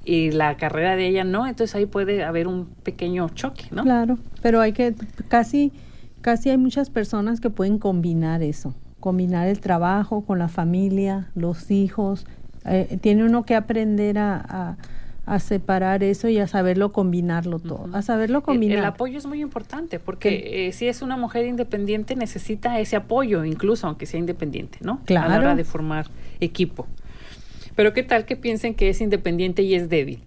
y 0.04 0.32
la 0.32 0.58
carrera 0.58 0.96
de 0.96 1.08
ella 1.08 1.24
no? 1.24 1.48
Entonces 1.48 1.76
ahí 1.76 1.86
puede 1.86 2.24
haber 2.24 2.48
un 2.48 2.68
pequeño 2.84 3.30
choque, 3.30 3.66
¿no? 3.72 3.84
Claro, 3.84 4.20
pero 4.42 4.62
hay 4.62 4.74
que, 4.74 4.94
casi, 5.28 5.72
casi 6.22 6.50
hay 6.50 6.58
muchas 6.58 6.90
personas 6.90 7.40
que 7.40 7.50
pueden 7.50 7.80
combinar 7.80 8.44
eso, 8.44 8.76
combinar 9.00 9.48
el 9.48 9.60
trabajo 9.60 10.26
con 10.26 10.40
la 10.40 10.48
familia, 10.48 11.30
los 11.36 11.72
hijos. 11.72 12.26
Eh, 12.66 12.98
tiene 13.02 13.24
uno 13.24 13.46
que 13.46 13.56
aprender 13.56 14.18
a, 14.18 14.44
a 14.48 14.78
a 15.26 15.40
separar 15.40 16.04
eso 16.04 16.30
y 16.30 16.38
a 16.38 16.48
saberlo 16.48 16.92
combinarlo 16.92 17.60
todo, 17.60 17.86
uh 17.86 17.88
-huh. 17.88 17.98
a 17.98 18.02
saberlo 18.02 18.44
combinar. 18.44 18.78
El, 18.78 18.84
el, 18.84 18.86
apoyo 18.86 19.18
es 19.18 19.26
muy 19.26 19.42
importante 19.42 20.00
porque 20.00 20.68
eh, 20.68 20.72
si 20.72 20.88
es 20.88 21.02
una 21.02 21.18
mujer 21.18 21.46
independiente 21.46 22.16
necesita 22.16 22.80
ese 22.80 22.96
apoyo, 22.96 23.44
incluso 23.44 23.88
aunque 23.88 24.06
sea 24.06 24.20
independiente, 24.20 24.80
¿no? 24.82 25.02
Claro. 25.06 25.28
A 25.28 25.30
la 25.30 25.40
hora 25.40 25.56
de 25.56 25.64
formar 25.64 26.08
equipo. 26.40 26.88
Pero 27.76 27.94
qué 27.94 28.04
tal 28.04 28.26
que 28.26 28.36
piensen 28.36 28.74
que 28.76 28.90
es 28.90 29.02
independiente 29.02 29.62
y 29.64 29.76
es 29.76 29.90
débil. 29.90 30.22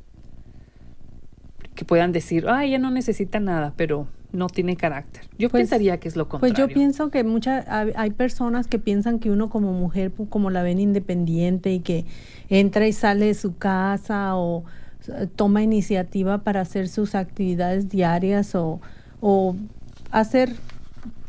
Que 1.74 1.84
puedan 1.84 2.12
decir, 2.12 2.46
ah, 2.48 2.64
ella 2.64 2.78
no 2.78 2.90
necesita 2.90 3.40
nada, 3.40 3.72
pero 3.76 4.08
no 4.32 4.48
tiene 4.48 4.76
carácter. 4.76 5.24
Yo 5.38 5.48
pues, 5.48 5.62
pensaría 5.62 5.98
que 5.98 6.08
es 6.08 6.16
lo 6.16 6.28
contrario. 6.28 6.54
Pues 6.54 6.68
yo 6.68 6.72
pienso 6.72 7.10
que 7.10 7.24
muchas 7.24 7.66
hay 7.68 8.10
personas 8.10 8.66
que 8.66 8.78
piensan 8.78 9.18
que 9.18 9.30
uno 9.30 9.48
como 9.48 9.72
mujer, 9.72 10.12
como 10.28 10.50
la 10.50 10.62
ven 10.62 10.80
independiente 10.80 11.72
y 11.72 11.80
que 11.80 12.04
entra 12.48 12.86
y 12.86 12.92
sale 12.92 13.26
de 13.26 13.34
su 13.34 13.56
casa 13.56 14.36
o 14.36 14.64
toma 15.36 15.62
iniciativa 15.62 16.38
para 16.38 16.60
hacer 16.60 16.88
sus 16.88 17.14
actividades 17.14 17.88
diarias 17.88 18.54
o, 18.54 18.80
o 19.20 19.56
hacer 20.10 20.54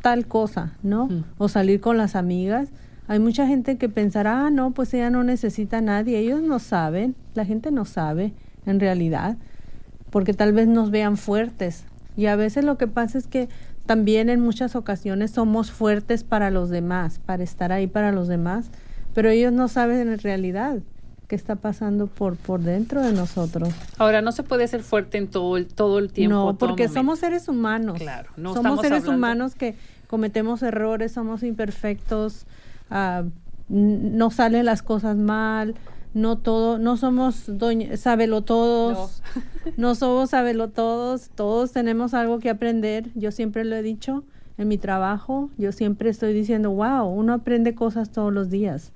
tal 0.02 0.28
cosa, 0.28 0.74
¿no? 0.84 1.08
Mm. 1.08 1.24
O 1.38 1.48
salir 1.48 1.82
con 1.82 1.98
las 1.98 2.16
amigas. 2.16 2.70
Hay 3.08 3.20
mucha 3.20 3.48
gente 3.48 3.78
que 3.78 3.90
pensará, 3.90 4.46
ah, 4.46 4.50
no, 4.50 4.72
pues 4.72 4.94
ella 4.94 5.10
no 5.10 5.24
necesita 5.24 5.80
a 5.80 5.82
nadie. 5.82 6.20
Ellos 6.20 6.42
no 6.42 6.60
saben, 6.60 7.16
la 7.34 7.46
gente 7.46 7.72
no 7.72 7.86
sabe 7.86 8.34
en 8.66 8.80
realidad, 8.80 9.38
porque 10.10 10.34
tal 10.34 10.54
vez 10.54 10.68
nos 10.68 10.92
vean 10.92 11.18
fuertes. 11.18 11.86
Y 12.16 12.28
a 12.28 12.36
veces 12.36 12.64
lo 12.64 12.78
que 12.78 12.88
pasa 12.88 13.18
es 13.18 13.28
que 13.28 13.50
también 13.86 14.30
en 14.30 14.42
muchas 14.42 14.76
ocasiones 14.76 15.32
somos 15.32 15.72
fuertes 15.72 16.24
para 16.24 16.52
los 16.52 16.70
demás, 16.70 17.20
para 17.26 17.44
estar 17.44 17.72
ahí 17.72 17.88
para 17.88 18.12
los 18.12 18.28
demás, 18.28 18.70
pero 19.16 19.30
ellos 19.30 19.52
no 19.52 19.68
saben 19.68 20.08
en 20.08 20.20
realidad 20.20 20.80
qué 21.30 21.36
está 21.36 21.56
pasando 21.56 22.08
por 22.08 22.36
por 22.36 22.60
dentro 22.60 23.04
de 23.04 23.14
nosotros. 23.14 23.70
Ahora 24.00 24.22
no 24.22 24.32
se 24.32 24.42
puede 24.42 24.68
ser 24.68 24.82
fuerte 24.82 25.20
en 25.20 25.28
todo 25.28 25.58
el 25.58 25.68
todo 25.68 26.00
el 26.00 26.12
tiempo. 26.12 26.36
No, 26.36 26.58
porque 26.58 26.90
somos 26.90 27.20
seres 27.20 27.48
humanos. 27.48 28.00
Claro, 28.00 28.32
no 28.36 28.56
somos 28.56 28.82
seres 28.82 29.04
hablando. 29.04 29.18
humanos 29.18 29.56
que 29.56 29.76
cometemos 30.08 30.64
errores, 30.64 31.12
somos 31.12 31.44
imperfectos, 31.44 32.48
uh, 32.90 33.30
no 33.70 34.32
salen 34.32 34.66
las 34.66 34.82
cosas 34.82 35.18
mal, 35.18 35.76
no 36.16 36.40
todo, 36.40 36.80
no 36.80 36.98
somos 36.98 37.44
doña, 37.46 37.96
sábelo 37.96 38.42
todos, 38.42 39.22
no. 39.36 39.72
no 39.78 39.96
somos 39.96 40.32
sábelo 40.32 40.70
todos, 40.70 41.30
todos 41.36 41.72
tenemos 41.72 42.16
algo 42.16 42.40
que 42.40 42.50
aprender. 42.50 43.12
Yo 43.14 43.32
siempre 43.32 43.66
lo 43.66 43.76
he 43.76 43.84
dicho 43.84 44.24
en 44.58 44.68
mi 44.68 44.80
trabajo, 44.80 45.52
yo 45.60 45.72
siempre 45.72 46.10
estoy 46.10 46.34
diciendo, 46.34 46.72
wow, 46.72 47.06
uno 47.06 47.34
aprende 47.34 47.76
cosas 47.76 48.10
todos 48.10 48.34
los 48.34 48.50
días. 48.50 48.92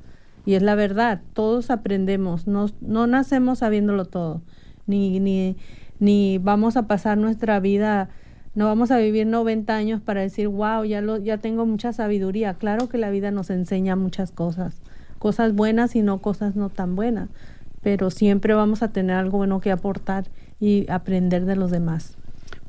Y 0.46 0.56
es 0.56 0.62
la 0.62 0.76
verdad, 0.76 1.22
todos 1.34 1.70
aprendemos, 1.70 2.48
no, 2.48 2.68
no 2.82 3.08
nacemos 3.08 3.60
sabiéndolo 3.60 4.06
todo, 4.06 4.42
ni, 4.88 5.20
ni, 5.20 5.56
ni 6.00 6.38
vamos 6.38 6.76
a 6.76 6.88
pasar 6.88 7.18
nuestra 7.18 7.60
vida, 7.62 8.10
no 8.56 8.66
vamos 8.66 8.92
a 8.92 8.98
vivir 8.98 9.26
90 9.26 9.74
años 9.74 10.02
para 10.02 10.22
decir, 10.22 10.48
wow, 10.48 10.84
ya, 10.84 11.02
lo, 11.02 11.18
ya 11.18 11.38
tengo 11.38 11.66
mucha 11.66 11.92
sabiduría. 11.92 12.54
Claro 12.54 12.88
que 12.88 12.98
la 13.00 13.10
vida 13.10 13.32
nos 13.32 13.50
enseña 13.50 13.96
muchas 13.96 14.32
cosas, 14.32 14.82
cosas 15.18 15.56
buenas 15.56 15.96
y 15.96 16.02
no 16.02 16.22
cosas 16.22 16.56
no 16.56 16.70
tan 16.70 16.96
buenas, 16.96 17.30
pero 17.82 18.12
siempre 18.12 18.54
vamos 18.54 18.84
a 18.84 18.92
tener 18.92 19.16
algo 19.16 19.40
bueno 19.40 19.60
que 19.60 19.72
aportar 19.72 20.26
y 20.60 20.90
aprender 20.92 21.46
de 21.46 21.56
los 21.56 21.72
demás. 21.72 22.18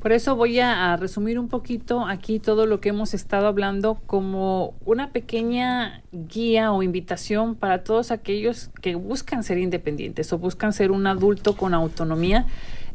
Por 0.05 0.11
eso 0.11 0.35
voy 0.35 0.59
a, 0.59 0.95
resumir 0.97 1.39
un 1.39 1.47
poquito 1.47 2.05
aquí 2.05 2.37
todo 2.37 2.67
lo 2.67 2.79
que 2.79 2.89
hemos 2.89 3.15
estado 3.15 3.47
hablando 3.47 3.95
como 4.05 4.75
una 4.85 5.09
pequeña 5.11 6.03
guía 6.11 6.71
o 6.71 6.83
invitación 6.83 7.55
para 7.55 7.83
todos 7.83 8.11
aquellos 8.11 8.69
que 8.83 8.93
buscan 8.93 9.43
ser 9.43 9.57
independientes 9.57 10.31
o 10.31 10.37
buscan 10.37 10.73
ser 10.73 10.91
un 10.91 11.07
adulto 11.07 11.57
con 11.57 11.73
autonomía. 11.73 12.45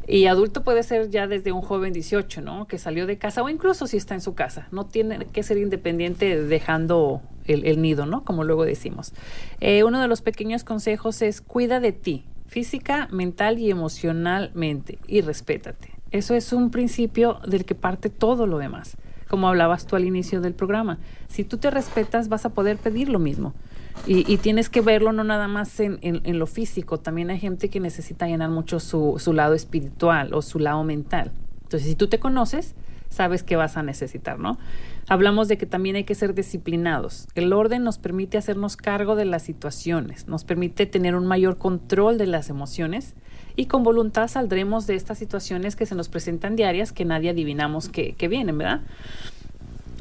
Y 0.07 0.27
adulto 0.27 0.63
puede 0.63 0.83
ser 0.83 1.09
ya 1.09 1.27
desde 1.27 1.51
un 1.51 1.61
joven 1.61 1.91
18, 1.91 2.39
¿no? 2.39 2.65
Que 2.65 2.77
salió 2.77 3.05
de 3.05 3.17
casa 3.17 3.43
o 3.43 3.49
incluso 3.49 3.87
si 3.87 3.97
está 3.97 4.13
en 4.13 4.21
su 4.21 4.33
casa. 4.33 4.69
No 4.71 4.85
tiene 4.85 5.25
que 5.25 5.43
ser 5.43 5.57
independiente 5.57 6.41
dejando 6.41 7.21
el, 7.43 7.65
el 7.65 7.81
nido, 7.81 8.05
¿no? 8.05 8.23
Como 8.23 8.45
luego 8.45 8.63
decimos. 8.63 9.11
Eh, 9.59 9.83
uno 9.83 9.99
de 9.99 10.07
los 10.07 10.21
pequeños 10.21 10.63
consejos 10.63 11.21
es 11.21 11.41
cuida 11.41 11.81
de 11.81 11.91
ti, 11.91 12.23
física, 12.47 13.09
mental 13.11 13.59
y 13.59 13.69
emocionalmente 13.69 14.97
y 15.09 15.19
respétate. 15.19 16.00
Eso 16.11 16.35
es 16.35 16.51
un 16.51 16.71
principio 16.71 17.39
del 17.47 17.65
que 17.65 17.75
parte 17.75 18.09
todo 18.09 18.45
lo 18.45 18.57
demás, 18.57 18.97
como 19.29 19.47
hablabas 19.47 19.87
tú 19.87 19.95
al 19.95 20.05
inicio 20.05 20.41
del 20.41 20.53
programa. 20.53 20.99
Si 21.29 21.43
tú 21.43 21.57
te 21.57 21.71
respetas, 21.71 22.27
vas 22.27 22.45
a 22.45 22.49
poder 22.49 22.77
pedir 22.77 23.09
lo 23.09 23.19
mismo. 23.19 23.53
Y, 24.07 24.37
tienes 24.37 24.69
que 24.69 24.81
verlo 24.81 25.11
no 25.11 25.23
nada 25.23 25.47
más 25.47 25.79
en, 25.79 26.39
lo 26.39 26.47
físico, 26.47 26.99
también 26.99 27.29
hay 27.29 27.39
gente 27.39 27.69
que 27.69 27.79
necesita 27.79 28.25
llenar 28.25 28.49
mucho 28.49 28.79
su, 28.79 29.15
su 29.19 29.33
lado 29.33 29.53
espiritual 29.53 30.33
o 30.33 30.41
su 30.41 30.59
lado 30.59 30.83
mental. 30.83 31.31
Entonces, 31.63 31.87
si 31.87 31.95
tú 31.95 32.07
te 32.07 32.17
conoces, 32.19 32.73
sabes 33.09 33.43
que 33.43 33.57
vas 33.57 33.77
a 33.77 33.83
necesitar, 33.83 34.39
¿no? 34.39 34.57
Hablamos 35.07 35.47
de 35.49 35.57
que 35.57 35.65
también 35.65 35.97
hay 35.97 36.03
que 36.03 36.15
ser 36.15 36.33
disciplinados. 36.33 37.27
El 37.35 37.53
orden 37.53 37.83
nos 37.83 37.99
permite 37.99 38.37
hacernos 38.37 38.75
cargo 38.77 39.15
de 39.15 39.25
las 39.25 39.43
situaciones, 39.43 40.27
nos 40.27 40.45
permite 40.45 40.85
tener 40.85 41.15
un 41.15 41.27
mayor 41.27 41.57
control 41.57 42.17
de 42.17 42.27
las 42.27 42.49
emociones 42.49 43.13
y 43.55 43.65
con 43.65 43.83
voluntad 43.83 44.27
saldremos 44.27 44.87
de 44.87 44.95
estas 44.95 45.17
situaciones 45.17 45.75
que 45.75 45.85
se 45.85 45.95
nos 45.95 46.09
presentan 46.09 46.55
diarias 46.55 46.91
que 46.91 47.05
nadie 47.05 47.29
adivinamos 47.29 47.89
que, 47.89 48.13
que 48.13 48.27
vienen, 48.27 48.57
¿verdad? 48.57 48.81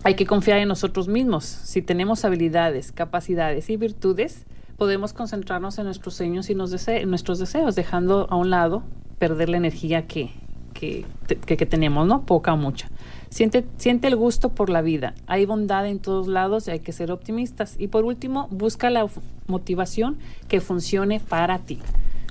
Hay 0.03 0.15
que 0.15 0.27
confiar 0.27 0.59
en 0.59 0.69
nosotros 0.69 1.09
mismos. 1.09 1.45
Si 1.45 1.83
tenemos 1.83 2.25
habilidades, 2.25 2.91
capacidades 2.93 3.69
y 3.69 3.77
virtudes, 3.77 4.47
podemos 4.79 5.13
concentrarnos 5.13 5.79
en 5.79 5.85
nuestros 5.85 6.15
sueños 6.15 6.49
y 6.49 6.55
nuestros 6.55 7.39
deseos, 7.39 7.75
dejando 7.75 8.27
a 8.31 8.37
un 8.37 8.49
lado 8.49 8.83
perder 9.19 9.51
la 9.51 9.59
energía 9.59 10.07
que, 10.07 10.31
que, 10.73 11.05
que, 11.45 11.57
que 11.59 11.67
tenemos, 11.67 12.07
¿no? 12.07 12.23
Poca 12.25 12.55
o 12.55 12.57
mucha. 12.57 12.89
Siente, 13.29 13.67
siente 13.77 14.09
el 14.09 14.17
gusto 14.17 14.49
por 14.49 14.71
la 14.71 14.81
vida. 14.81 15.15
Hay 15.27 15.45
bondad 15.45 15.87
en 15.87 15.99
todos 15.99 16.29
lados 16.29 16.67
y 16.67 16.71
hay 16.71 16.81
que 16.81 16.93
ser 16.93 17.13
optimistas. 17.13 17.77
Y 17.79 17.89
por 17.89 18.05
último, 18.05 18.49
busca 18.51 18.89
la 18.89 19.07
motivación 19.47 20.17
que 20.49 20.63
funcione 20.63 21.21
para 21.21 21.59
ti. 21.59 21.79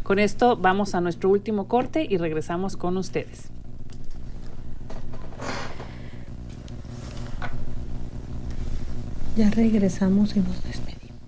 Con 0.10 0.18
esto 0.18 0.58
vamos 0.58 0.96
a 0.96 1.02
nuestro 1.02 1.30
último 1.30 1.68
corte 1.68 2.04
y 2.10 2.18
regresamos 2.18 2.76
con 2.76 2.98
ustedes. 2.98 3.50
Ya 9.38 9.52
regresamos 9.52 10.36
y 10.36 10.40
nos 10.40 10.64
despedimos. 10.64 11.20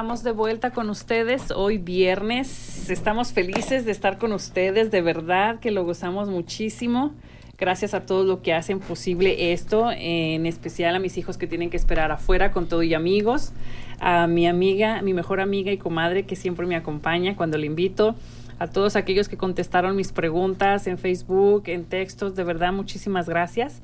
Estamos 0.00 0.22
de 0.22 0.32
vuelta 0.32 0.70
con 0.70 0.88
ustedes 0.88 1.50
hoy 1.50 1.76
viernes. 1.76 2.88
Estamos 2.88 3.34
felices 3.34 3.84
de 3.84 3.92
estar 3.92 4.16
con 4.16 4.32
ustedes, 4.32 4.90
de 4.90 5.02
verdad 5.02 5.60
que 5.60 5.70
lo 5.70 5.84
gozamos 5.84 6.30
muchísimo. 6.30 7.12
Gracias 7.58 7.92
a 7.92 8.06
todos 8.06 8.24
los 8.24 8.38
que 8.38 8.54
hacen 8.54 8.80
posible 8.80 9.52
esto, 9.52 9.90
en 9.94 10.46
especial 10.46 10.96
a 10.96 11.00
mis 11.00 11.18
hijos 11.18 11.36
que 11.36 11.46
tienen 11.46 11.68
que 11.68 11.76
esperar 11.76 12.12
afuera 12.12 12.50
con 12.50 12.66
todo 12.66 12.82
y 12.82 12.94
amigos, 12.94 13.52
a 13.98 14.26
mi 14.26 14.46
amiga, 14.46 15.02
mi 15.02 15.12
mejor 15.12 15.38
amiga 15.38 15.70
y 15.70 15.76
comadre 15.76 16.22
que 16.22 16.34
siempre 16.34 16.64
me 16.64 16.76
acompaña 16.76 17.36
cuando 17.36 17.58
le 17.58 17.66
invito, 17.66 18.14
a 18.58 18.68
todos 18.68 18.96
aquellos 18.96 19.28
que 19.28 19.36
contestaron 19.36 19.96
mis 19.96 20.12
preguntas 20.12 20.86
en 20.86 20.96
Facebook, 20.96 21.64
en 21.66 21.84
textos, 21.84 22.34
de 22.34 22.44
verdad 22.44 22.72
muchísimas 22.72 23.28
gracias. 23.28 23.82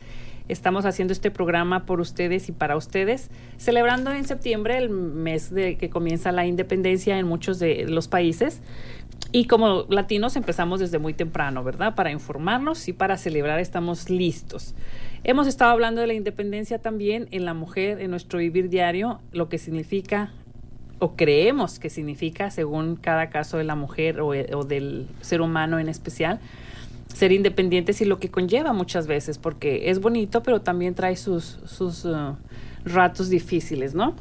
Estamos 0.48 0.84
haciendo 0.84 1.12
este 1.12 1.30
programa 1.30 1.86
por 1.86 2.00
ustedes 2.00 2.48
y 2.48 2.52
para 2.52 2.76
ustedes, 2.76 3.30
celebrando 3.56 4.12
en 4.12 4.24
septiembre 4.24 4.78
el 4.78 4.90
mes 4.90 5.52
de 5.52 5.76
que 5.76 5.90
comienza 5.90 6.30
la 6.30 6.46
independencia 6.46 7.18
en 7.18 7.26
muchos 7.26 7.58
de 7.58 7.86
los 7.88 8.06
países. 8.06 8.62
Y 9.32 9.46
como 9.46 9.86
latinos 9.88 10.36
empezamos 10.36 10.78
desde 10.78 10.98
muy 10.98 11.14
temprano, 11.14 11.64
¿verdad? 11.64 11.96
Para 11.96 12.12
informarnos 12.12 12.86
y 12.86 12.92
para 12.92 13.16
celebrar 13.16 13.58
estamos 13.58 14.08
listos. 14.08 14.74
Hemos 15.24 15.48
estado 15.48 15.72
hablando 15.72 16.00
de 16.00 16.06
la 16.06 16.14
independencia 16.14 16.78
también 16.78 17.26
en 17.32 17.44
la 17.44 17.52
mujer, 17.52 18.00
en 18.00 18.10
nuestro 18.10 18.38
vivir 18.38 18.68
diario, 18.68 19.20
lo 19.32 19.48
que 19.48 19.58
significa 19.58 20.32
o 20.98 21.14
creemos 21.14 21.78
que 21.78 21.90
significa, 21.90 22.50
según 22.50 22.96
cada 22.96 23.28
caso 23.28 23.58
de 23.58 23.64
la 23.64 23.74
mujer 23.74 24.20
o, 24.20 24.28
o 24.28 24.64
del 24.64 25.08
ser 25.20 25.40
humano 25.40 25.78
en 25.78 25.88
especial, 25.88 26.40
ser 27.12 27.32
independientes 27.32 28.00
y 28.00 28.04
lo 28.04 28.18
que 28.18 28.30
conlleva 28.30 28.72
muchas 28.72 29.06
veces, 29.06 29.38
porque 29.38 29.90
es 29.90 30.00
bonito, 30.00 30.42
pero 30.42 30.60
también 30.60 30.94
trae 30.94 31.16
sus, 31.16 31.58
sus 31.64 32.04
uh, 32.04 32.36
ratos 32.84 33.28
difíciles, 33.28 33.94
¿no? 33.94 34.14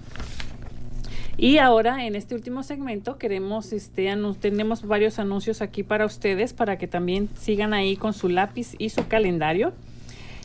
Y 1.37 1.57
ahora 1.57 2.05
en 2.05 2.15
este 2.15 2.33
último 2.33 2.63
segmento 2.63 3.17
queremos, 3.17 3.73
este, 3.73 4.09
tenemos 4.39 4.87
varios 4.87 5.19
anuncios 5.19 5.61
aquí 5.61 5.83
para 5.83 6.05
ustedes 6.05 6.53
para 6.53 6.77
que 6.77 6.87
también 6.87 7.27
sigan 7.35 7.73
ahí 7.73 7.97
con 7.97 8.13
su 8.13 8.29
lápiz 8.29 8.75
y 8.77 8.89
su 8.89 9.07
calendario. 9.07 9.73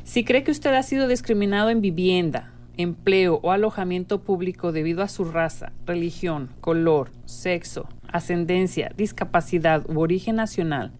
Si 0.03 0.24
cree 0.24 0.43
que 0.43 0.51
usted 0.51 0.74
ha 0.74 0.82
sido 0.82 1.07
discriminado 1.07 1.70
en 1.70 1.80
vivienda, 1.80 2.51
empleo 2.76 3.38
o 3.43 3.53
alojamiento 3.53 4.22
público 4.22 4.72
debido 4.72 5.03
a 5.03 5.09
su 5.09 5.24
raza, 5.24 5.72
religión, 5.86 6.51
color, 6.61 7.11
sexo, 7.24 7.88
ascendencia, 8.09 8.91
discapacidad 8.97 9.88
u 9.88 10.01
origen 10.01 10.36
nacional, 10.36 10.91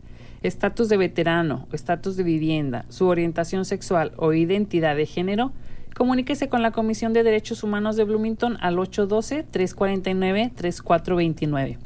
estatus 0.43 0.88
de 0.88 0.97
veterano, 0.97 1.68
estatus 1.72 2.16
de 2.16 2.22
vivienda, 2.22 2.86
su 2.88 3.07
orientación 3.07 3.64
sexual 3.64 4.12
o 4.16 4.32
identidad 4.32 4.97
de 4.97 5.07
género, 5.07 5.53
comuníquese 5.95 6.49
con 6.49 6.62
la 6.62 6.70
Comisión 6.70 7.12
de 7.12 7.22
Derechos 7.22 7.62
Humanos 7.62 7.97
de 7.97 8.05
Bloomington 8.05 8.57
al 8.61 8.76
812-349-3429. 8.76 11.76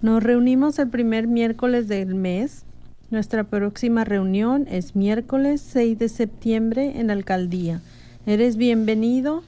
Nos 0.00 0.22
reunimos 0.22 0.78
el 0.78 0.88
primer 0.88 1.26
miércoles 1.26 1.86
del 1.86 2.14
mes. 2.14 2.64
Nuestra 3.10 3.44
próxima 3.44 4.04
reunión 4.04 4.66
es 4.70 4.96
miércoles 4.96 5.60
6 5.60 5.98
de 5.98 6.08
septiembre 6.08 6.98
en 6.98 7.08
la 7.08 7.12
alcaldía. 7.12 7.82
Eres 8.24 8.56
bienvenido 8.56 9.42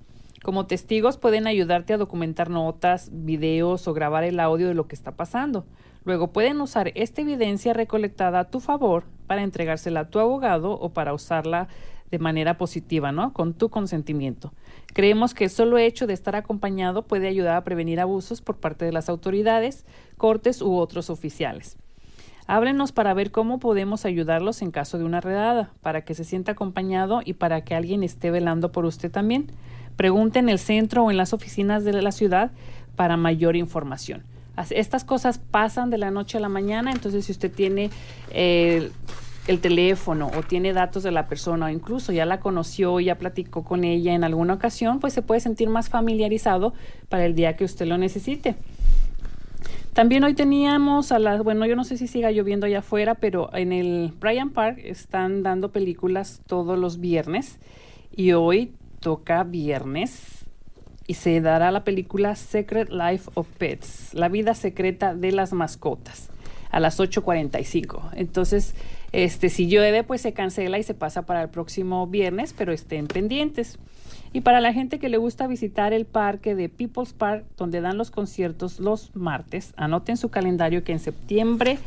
Como 0.42 0.66
testigos 0.66 1.18
pueden 1.18 1.46
ayudarte 1.46 1.94
a 1.94 1.98
documentar 1.98 2.50
notas, 2.50 3.10
videos 3.12 3.86
o 3.86 3.94
grabar 3.94 4.24
el 4.24 4.40
audio 4.40 4.66
de 4.66 4.74
lo 4.74 4.88
que 4.88 4.96
está 4.96 5.12
pasando. 5.12 5.66
Luego 6.04 6.32
pueden 6.32 6.60
usar 6.60 6.92
esta 6.94 7.22
evidencia 7.22 7.72
recolectada 7.72 8.40
a 8.40 8.50
tu 8.50 8.58
favor 8.58 9.04
para 9.26 9.42
entregársela 9.42 10.00
a 10.00 10.08
tu 10.08 10.18
abogado 10.18 10.72
o 10.72 10.90
para 10.90 11.14
usarla 11.14 11.68
de 12.11 12.18
manera 12.18 12.57
positiva, 12.57 13.12
¿no? 13.12 13.32
Con 13.32 13.54
tu 13.54 13.68
consentimiento. 13.68 14.52
Creemos 14.92 15.34
que 15.34 15.44
el 15.44 15.50
solo 15.50 15.78
hecho 15.78 16.07
de 16.07 16.14
estar 16.14 16.36
acompañado 16.36 17.02
puede 17.02 17.28
ayudar 17.28 17.57
a 17.57 17.64
prevenir 17.64 18.00
abusos 18.00 18.40
por 18.40 18.57
parte 18.57 18.84
de 18.84 18.92
las 18.92 19.09
autoridades, 19.09 19.84
cortes 20.16 20.62
u 20.62 20.76
otros 20.76 21.11
oficiales. 21.11 21.76
Háblenos 22.48 22.92
para 22.92 23.12
ver 23.12 23.32
cómo 23.32 23.59
podemos 23.59 24.04
ayudarlos 24.04 24.62
en 24.62 24.70
caso 24.70 24.98
de 24.98 25.04
una 25.04 25.20
redada, 25.20 25.70
para 25.82 26.04
que 26.04 26.14
se 26.14 26.22
sienta 26.22 26.52
acompañado 26.52 27.20
y 27.24 27.32
para 27.32 27.62
que 27.64 27.74
alguien 27.74 28.04
esté 28.04 28.30
velando 28.30 28.70
por 28.70 28.84
usted 28.84 29.11
también. 29.11 29.50
Pregunte 29.96 30.38
en 30.38 30.48
el 30.48 30.61
centro 30.61 31.02
o 31.04 31.11
en 31.11 31.16
las 31.16 31.32
oficinas 31.32 31.82
de 31.84 32.00
la 32.00 32.12
ciudad 32.12 32.52
para 32.94 33.16
mayor 33.16 33.57
información. 33.57 34.22
As- 34.54 34.70
Estas 34.70 35.02
cosas 35.04 35.38
pasan 35.38 35.90
de 35.90 35.98
la 35.98 36.12
noche 36.12 36.38
a 36.38 36.40
la 36.40 36.48
mañana, 36.48 36.92
entonces 36.92 37.24
si 37.24 37.32
usted 37.32 37.50
tiene 37.52 37.90
eh, 38.30 38.90
el 39.47 39.61
teléfono 39.61 40.30
o 40.36 40.42
tiene 40.42 40.72
datos 40.72 41.03
de 41.03 41.12
la 41.12 41.26
persona 41.26 41.66
o 41.66 41.68
incluso 41.68 42.12
ya 42.12 42.24
la 42.24 42.40
conoció, 42.40 42.99
ya 43.01 43.16
platicó 43.16 43.64
con 43.64 43.84
ella 43.84 44.14
en 44.14 44.24
alguna 44.24 44.55
ocasión, 44.55 45.01
pues 45.01 45.12
se 45.12 45.22
puede 45.22 45.40
sentir 45.40 45.68
más 45.68 45.88
familiarizado 45.88 46.74
para 47.09 47.24
el 47.24 47.34
día 47.34 47.57
que 47.57 47.64
usted 47.64 47.86
lo 47.86 47.99
necesite. 47.99 48.57
También 49.92 50.24
hoy 50.24 50.34
teníamos 50.34 51.11
a 51.11 51.18
las, 51.18 51.42
bueno, 51.42 51.64
yo 51.64 51.74
no 51.74 51.84
sé 51.84 51.97
si 51.97 52.07
siga 52.07 52.30
lloviendo 52.30 52.66
allá 52.66 52.80
afuera, 52.80 53.14
pero 53.14 53.49
en 53.55 53.72
el 53.72 54.12
Bryant 54.20 54.53
Park 54.53 54.78
están 54.84 55.42
dando 55.42 55.72
películas 55.72 56.42
todos 56.47 56.78
los 56.78 57.01
viernes 57.01 57.59
y 58.14 58.32
hoy 58.32 58.74
toca 59.01 59.42
viernes 59.44 60.44
y 61.07 61.14
se 61.14 61.40
dará 61.40 61.70
la 61.70 61.84
película 61.84 62.34
Secret 62.34 62.90
Life 62.90 63.30
of 63.34 63.47
Pets, 63.57 64.12
la 64.12 64.28
vida 64.28 64.55
secreta 64.55 65.14
de 65.14 65.32
las 65.32 65.53
mascotas, 65.53 66.28
a 66.70 66.80
las 66.80 66.99
8.45. 66.99 68.11
Entonces, 68.14 68.74
este, 69.16 69.48
si 69.48 69.66
llueve, 69.66 70.04
pues 70.04 70.20
se 70.20 70.34
cancela 70.34 70.78
y 70.78 70.82
se 70.82 70.92
pasa 70.92 71.22
para 71.22 71.40
el 71.40 71.48
próximo 71.48 72.06
viernes, 72.06 72.52
pero 72.52 72.70
estén 72.70 73.06
pendientes. 73.06 73.78
Y 74.34 74.42
para 74.42 74.60
la 74.60 74.74
gente 74.74 74.98
que 74.98 75.08
le 75.08 75.16
gusta 75.16 75.46
visitar 75.46 75.94
el 75.94 76.04
parque 76.04 76.54
de 76.54 76.68
People's 76.68 77.14
Park, 77.14 77.46
donde 77.56 77.80
dan 77.80 77.96
los 77.96 78.10
conciertos 78.10 78.78
los 78.78 79.16
martes, 79.16 79.72
anoten 79.78 80.18
su 80.18 80.28
calendario 80.28 80.84
que 80.84 80.92
en 80.92 80.98
septiembre, 80.98 81.78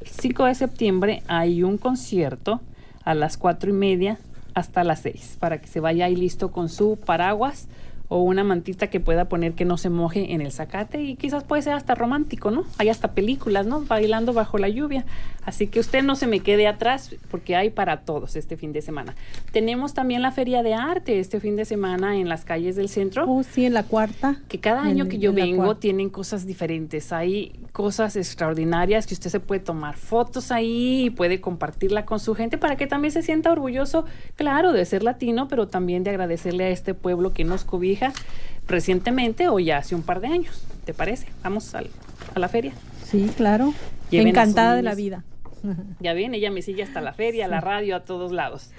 el 0.00 0.06
5 0.06 0.44
de 0.44 0.54
septiembre, 0.54 1.22
hay 1.26 1.64
un 1.64 1.78
concierto 1.78 2.60
a 3.02 3.14
las 3.14 3.36
cuatro 3.36 3.70
y 3.70 3.72
media 3.72 4.18
hasta 4.54 4.84
las 4.84 5.00
6, 5.00 5.38
para 5.40 5.60
que 5.60 5.66
se 5.66 5.80
vaya 5.80 6.04
ahí 6.04 6.14
listo 6.14 6.52
con 6.52 6.68
su 6.68 6.96
paraguas 7.04 7.66
o 8.08 8.22
una 8.22 8.42
mantita 8.42 8.88
que 8.88 9.00
pueda 9.00 9.26
poner 9.28 9.52
que 9.52 9.64
no 9.66 9.76
se 9.76 9.90
moje 9.90 10.32
en 10.32 10.40
el 10.40 10.50
zacate 10.50 11.02
y 11.02 11.16
quizás 11.16 11.44
puede 11.44 11.60
ser 11.62 11.74
hasta 11.74 11.94
romántico, 11.94 12.50
¿no? 12.50 12.64
Hay 12.78 12.88
hasta 12.88 13.12
películas, 13.12 13.66
¿no? 13.66 13.82
Bailando 13.82 14.32
bajo 14.32 14.56
la 14.58 14.68
lluvia. 14.68 15.04
Así 15.44 15.66
que 15.66 15.80
usted 15.80 16.02
no 16.02 16.14
se 16.16 16.26
me 16.26 16.40
quede 16.40 16.66
atrás 16.66 17.14
porque 17.30 17.56
hay 17.56 17.70
para 17.70 18.00
todos 18.02 18.36
este 18.36 18.56
fin 18.56 18.72
de 18.72 18.80
semana. 18.82 19.14
Tenemos 19.52 19.92
también 19.94 20.22
la 20.22 20.30
feria 20.32 20.62
de 20.62 20.74
arte 20.74 21.18
este 21.20 21.40
fin 21.40 21.56
de 21.56 21.64
semana 21.64 22.16
en 22.16 22.28
las 22.28 22.44
calles 22.44 22.76
del 22.76 22.88
centro 22.88 23.24
Oh, 23.28 23.42
sí, 23.42 23.64
en 23.66 23.74
la 23.74 23.82
cuarta. 23.82 24.36
que 24.48 24.58
cada 24.58 24.82
En- 24.82 24.88
año 24.88 25.08
que 25.08 25.18
yo 25.18 25.30
en 25.30 25.36
vengo 25.36 25.76
tienen 25.76 26.08
cosas 26.10 26.46
diferentes. 26.46 27.12
Hay 27.12 27.52
cosas 27.72 28.16
extraordinarias 28.16 29.06
que 29.06 29.14
usted 29.14 29.30
se 29.30 29.40
puede 29.40 29.60
tomar 29.60 29.96
fotos 29.96 30.50
ahí 30.50 31.04
y 31.06 31.10
puede 31.10 31.40
compartirla 31.40 32.04
con 32.06 32.20
su 32.20 32.34
gente 32.34 32.56
para 32.58 32.76
que 32.76 32.86
también 32.86 33.12
se 33.12 33.22
sienta 33.22 33.50
orgulloso, 33.52 34.04
claro, 34.36 34.72
de 34.72 34.84
ser 34.84 35.02
latino, 35.02 35.48
pero 35.48 35.68
también 35.68 36.04
de 36.04 36.10
agradecerle 36.10 36.64
a 36.64 36.68
este 36.70 36.94
pueblo 36.94 37.32
que 37.32 37.44
nos 37.44 37.64
cobija 37.64 37.97
recientemente 38.66 39.48
o 39.48 39.58
ya 39.58 39.78
hace 39.78 39.94
un 39.94 40.02
par 40.02 40.20
de 40.20 40.28
años. 40.28 40.64
¿Te 40.84 40.94
parece? 40.94 41.26
Vamos 41.42 41.74
al- 41.74 41.90
a 42.34 42.38
la 42.38 42.48
feria. 42.48 42.72
Sí, 43.04 43.30
claro. 43.36 43.72
Lleven 44.10 44.28
Encantada 44.28 44.74
de 44.74 44.82
la 44.82 44.94
vida. 44.94 45.24
Ya 46.00 46.12
ven, 46.12 46.34
ella 46.34 46.50
me 46.52 46.62
sigue 46.62 46.84
hasta 46.84 47.00
la 47.00 47.12
feria, 47.12 47.46
a 47.46 47.48
la 47.48 47.60
radio, 47.60 47.96
a 47.96 48.00
todos 48.04 48.30
lados. 48.30 48.70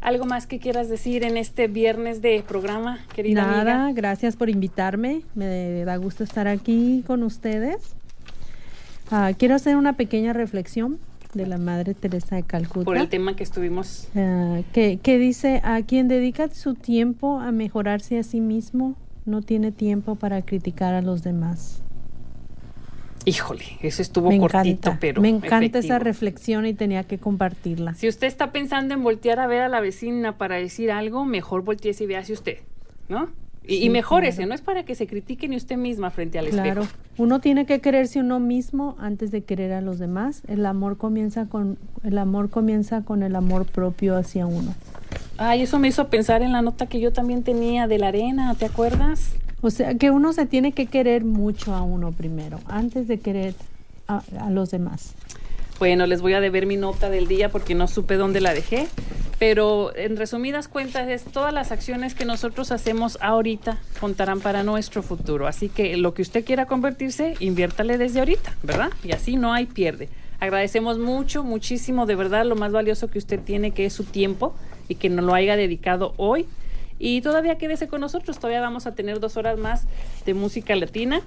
¿Algo 0.00 0.24
más 0.24 0.46
que 0.48 0.58
quieras 0.58 0.88
decir 0.88 1.22
en 1.24 1.36
este 1.36 1.68
viernes 1.68 2.20
de 2.22 2.42
programa, 2.46 2.98
querida 3.14 3.42
Nada, 3.46 3.84
amiga? 3.84 3.92
gracias 3.94 4.34
por 4.36 4.50
invitarme. 4.50 5.22
Me 5.36 5.84
da 5.84 5.96
gusto 5.96 6.24
estar 6.24 6.48
aquí 6.48 7.04
con 7.06 7.22
ustedes. 7.22 7.94
Ah, 9.10 9.30
quiero 9.38 9.54
hacer 9.54 9.76
una 9.76 9.92
pequeña 9.94 10.32
reflexión 10.32 10.98
de 11.36 11.46
la 11.46 11.58
Madre 11.58 11.94
Teresa 11.94 12.36
de 12.36 12.42
Calcuta. 12.42 12.84
Por 12.84 12.96
el 12.96 13.08
tema 13.08 13.36
que 13.36 13.42
estuvimos 13.42 14.08
Ah, 14.16 14.60
que, 14.72 14.98
que 15.02 15.18
dice, 15.18 15.60
a 15.64 15.82
quien 15.82 16.08
dedica 16.08 16.48
su 16.48 16.74
tiempo 16.74 17.40
a 17.40 17.52
mejorarse 17.52 18.18
a 18.18 18.22
sí 18.22 18.40
mismo, 18.40 18.96
no 19.24 19.42
tiene 19.42 19.72
tiempo 19.72 20.14
para 20.14 20.42
criticar 20.42 20.94
a 20.94 21.02
los 21.02 21.22
demás. 21.22 21.82
Híjole, 23.24 23.64
eso 23.82 24.02
estuvo 24.02 24.28
me 24.28 24.38
cortito, 24.38 24.68
encanta, 24.68 24.98
pero 25.00 25.20
me 25.20 25.28
encanta 25.28 25.80
esa 25.80 25.98
reflexión 25.98 26.64
y 26.64 26.74
tenía 26.74 27.02
que 27.02 27.18
compartirla. 27.18 27.94
Si 27.94 28.06
usted 28.06 28.28
está 28.28 28.52
pensando 28.52 28.94
en 28.94 29.02
voltear 29.02 29.40
a 29.40 29.48
ver 29.48 29.62
a 29.62 29.68
la 29.68 29.80
vecina 29.80 30.38
para 30.38 30.54
decir 30.56 30.92
algo, 30.92 31.24
mejor 31.24 31.62
voltee 31.62 31.92
y 31.98 32.14
hacia 32.14 32.34
usted, 32.34 32.58
¿no? 33.08 33.30
Y, 33.68 33.74
y 33.74 33.80
Sí, 33.82 33.90
mejórese, 33.90 34.36
claro. 34.38 34.48
no 34.50 34.54
es 34.54 34.60
para 34.60 34.84
que 34.84 34.94
se 34.94 35.06
critique 35.06 35.48
ni 35.48 35.56
usted 35.56 35.76
misma 35.76 36.10
frente 36.10 36.38
al 36.38 36.48
Claro, 36.48 36.82
espejo. 36.82 36.98
uno 37.18 37.40
tiene 37.40 37.66
que 37.66 37.80
quererse 37.80 38.20
uno 38.20 38.38
mismo 38.40 38.94
antes 38.98 39.30
de 39.30 39.42
querer 39.42 39.72
a 39.72 39.80
los 39.80 39.98
demás. 39.98 40.42
El 40.48 40.64
amor 40.66 40.96
comienza 40.96 41.46
con 41.46 41.78
el 42.04 42.18
amor 42.18 42.50
comienza 42.50 43.02
con 43.02 43.22
el 43.22 43.34
amor 43.36 43.66
propio 43.66 44.16
hacia 44.16 44.46
uno. 44.46 44.74
Ay, 45.38 45.62
eso 45.62 45.78
me 45.78 45.88
hizo 45.88 46.08
pensar 46.08 46.42
en 46.42 46.52
la 46.52 46.62
nota 46.62 46.86
que 46.86 47.00
yo 47.00 47.12
también 47.12 47.42
tenía 47.42 47.86
de 47.88 47.98
la 47.98 48.08
arena, 48.08 48.54
¿te 48.54 48.64
acuerdas? 48.66 49.32
O 49.62 49.70
sea, 49.70 49.94
que 49.94 50.10
uno 50.10 50.32
se 50.32 50.46
tiene 50.46 50.72
que 50.72 50.86
querer 50.86 51.24
mucho 51.24 51.74
a 51.74 51.82
uno 51.82 52.12
primero, 52.12 52.60
antes 52.68 53.08
de 53.08 53.18
querer 53.18 53.54
a, 54.06 54.22
a 54.40 54.50
los 54.50 54.70
demás. 54.70 55.14
Bueno, 55.78 56.06
les 56.06 56.22
voy 56.22 56.32
a 56.32 56.40
deber 56.40 56.64
mi 56.64 56.78
nota 56.78 57.10
del 57.10 57.28
día 57.28 57.50
porque 57.50 57.74
no 57.74 57.86
supe 57.86 58.16
dónde 58.16 58.40
la 58.40 58.54
dejé, 58.54 58.88
pero 59.38 59.94
en 59.94 60.16
resumidas 60.16 60.68
cuentas 60.68 61.06
es 61.08 61.24
todas 61.24 61.52
las 61.52 61.70
acciones 61.70 62.14
que 62.14 62.24
nosotros 62.24 62.72
hacemos 62.72 63.18
ahorita 63.20 63.78
contarán 64.00 64.40
para 64.40 64.62
nuestro 64.62 65.02
futuro. 65.02 65.46
Así 65.46 65.68
que 65.68 65.98
lo 65.98 66.14
que 66.14 66.22
usted 66.22 66.46
quiera 66.46 66.64
convertirse, 66.64 67.34
inviértale 67.40 67.98
desde 67.98 68.20
ahorita, 68.20 68.56
¿verdad? 68.62 68.88
Y 69.04 69.12
así 69.12 69.36
no 69.36 69.52
hay 69.52 69.66
pierde. 69.66 70.08
Agradecemos 70.40 70.98
mucho, 70.98 71.44
muchísimo, 71.44 72.06
de 72.06 72.14
verdad, 72.14 72.46
lo 72.46 72.56
más 72.56 72.72
valioso 72.72 73.08
que 73.08 73.18
usted 73.18 73.38
tiene, 73.40 73.72
que 73.72 73.84
es 73.84 73.92
su 73.92 74.04
tiempo 74.04 74.54
y 74.88 74.94
que 74.94 75.10
nos 75.10 75.26
lo 75.26 75.34
haya 75.34 75.56
dedicado 75.56 76.14
hoy. 76.16 76.46
Y 76.98 77.20
todavía 77.20 77.58
quédese 77.58 77.86
con 77.86 78.00
nosotros, 78.00 78.38
todavía 78.38 78.62
vamos 78.62 78.86
a 78.86 78.94
tener 78.94 79.20
dos 79.20 79.36
horas 79.36 79.58
más 79.58 79.84
de 80.24 80.32
música 80.32 80.74
latina, 80.74 81.20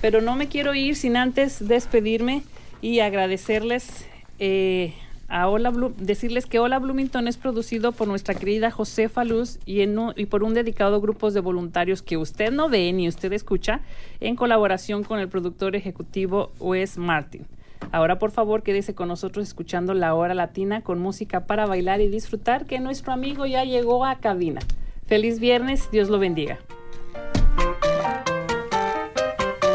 pero 0.00 0.20
no 0.20 0.34
me 0.34 0.48
quiero 0.48 0.74
ir 0.74 0.96
sin 0.96 1.16
antes 1.16 1.68
despedirme 1.68 2.42
y 2.80 3.00
agradecerles 3.00 4.06
eh, 4.38 4.94
a 5.28 5.48
Hola 5.48 5.72
decirles 5.98 6.46
que 6.46 6.58
Hola 6.58 6.78
Bloomington 6.78 7.26
es 7.26 7.36
producido 7.36 7.92
por 7.92 8.06
nuestra 8.06 8.34
querida 8.34 8.70
Josefa 8.70 9.24
Luz 9.24 9.58
y, 9.66 9.82
y 9.82 10.26
por 10.26 10.44
un 10.44 10.54
dedicado 10.54 11.00
grupo 11.00 11.30
de 11.30 11.40
voluntarios 11.40 12.02
que 12.02 12.16
usted 12.16 12.52
no 12.52 12.68
ve 12.68 12.92
ni 12.92 13.08
usted 13.08 13.32
escucha 13.32 13.80
en 14.20 14.36
colaboración 14.36 15.02
con 15.02 15.18
el 15.18 15.28
productor 15.28 15.74
ejecutivo 15.74 16.52
Wes 16.60 16.96
Martin. 16.96 17.46
Ahora 17.92 18.18
por 18.18 18.30
favor 18.30 18.62
quédese 18.62 18.94
con 18.94 19.08
nosotros 19.08 19.46
escuchando 19.46 19.94
la 19.94 20.14
hora 20.14 20.34
latina 20.34 20.82
con 20.82 20.98
música 21.00 21.46
para 21.46 21.66
bailar 21.66 22.00
y 22.00 22.08
disfrutar 22.08 22.66
que 22.66 22.80
nuestro 22.80 23.12
amigo 23.12 23.46
ya 23.46 23.64
llegó 23.64 24.04
a 24.04 24.16
cabina. 24.16 24.60
Feliz 25.06 25.40
viernes, 25.40 25.88
Dios 25.90 26.08
lo 26.08 26.18
bendiga. 26.18 26.58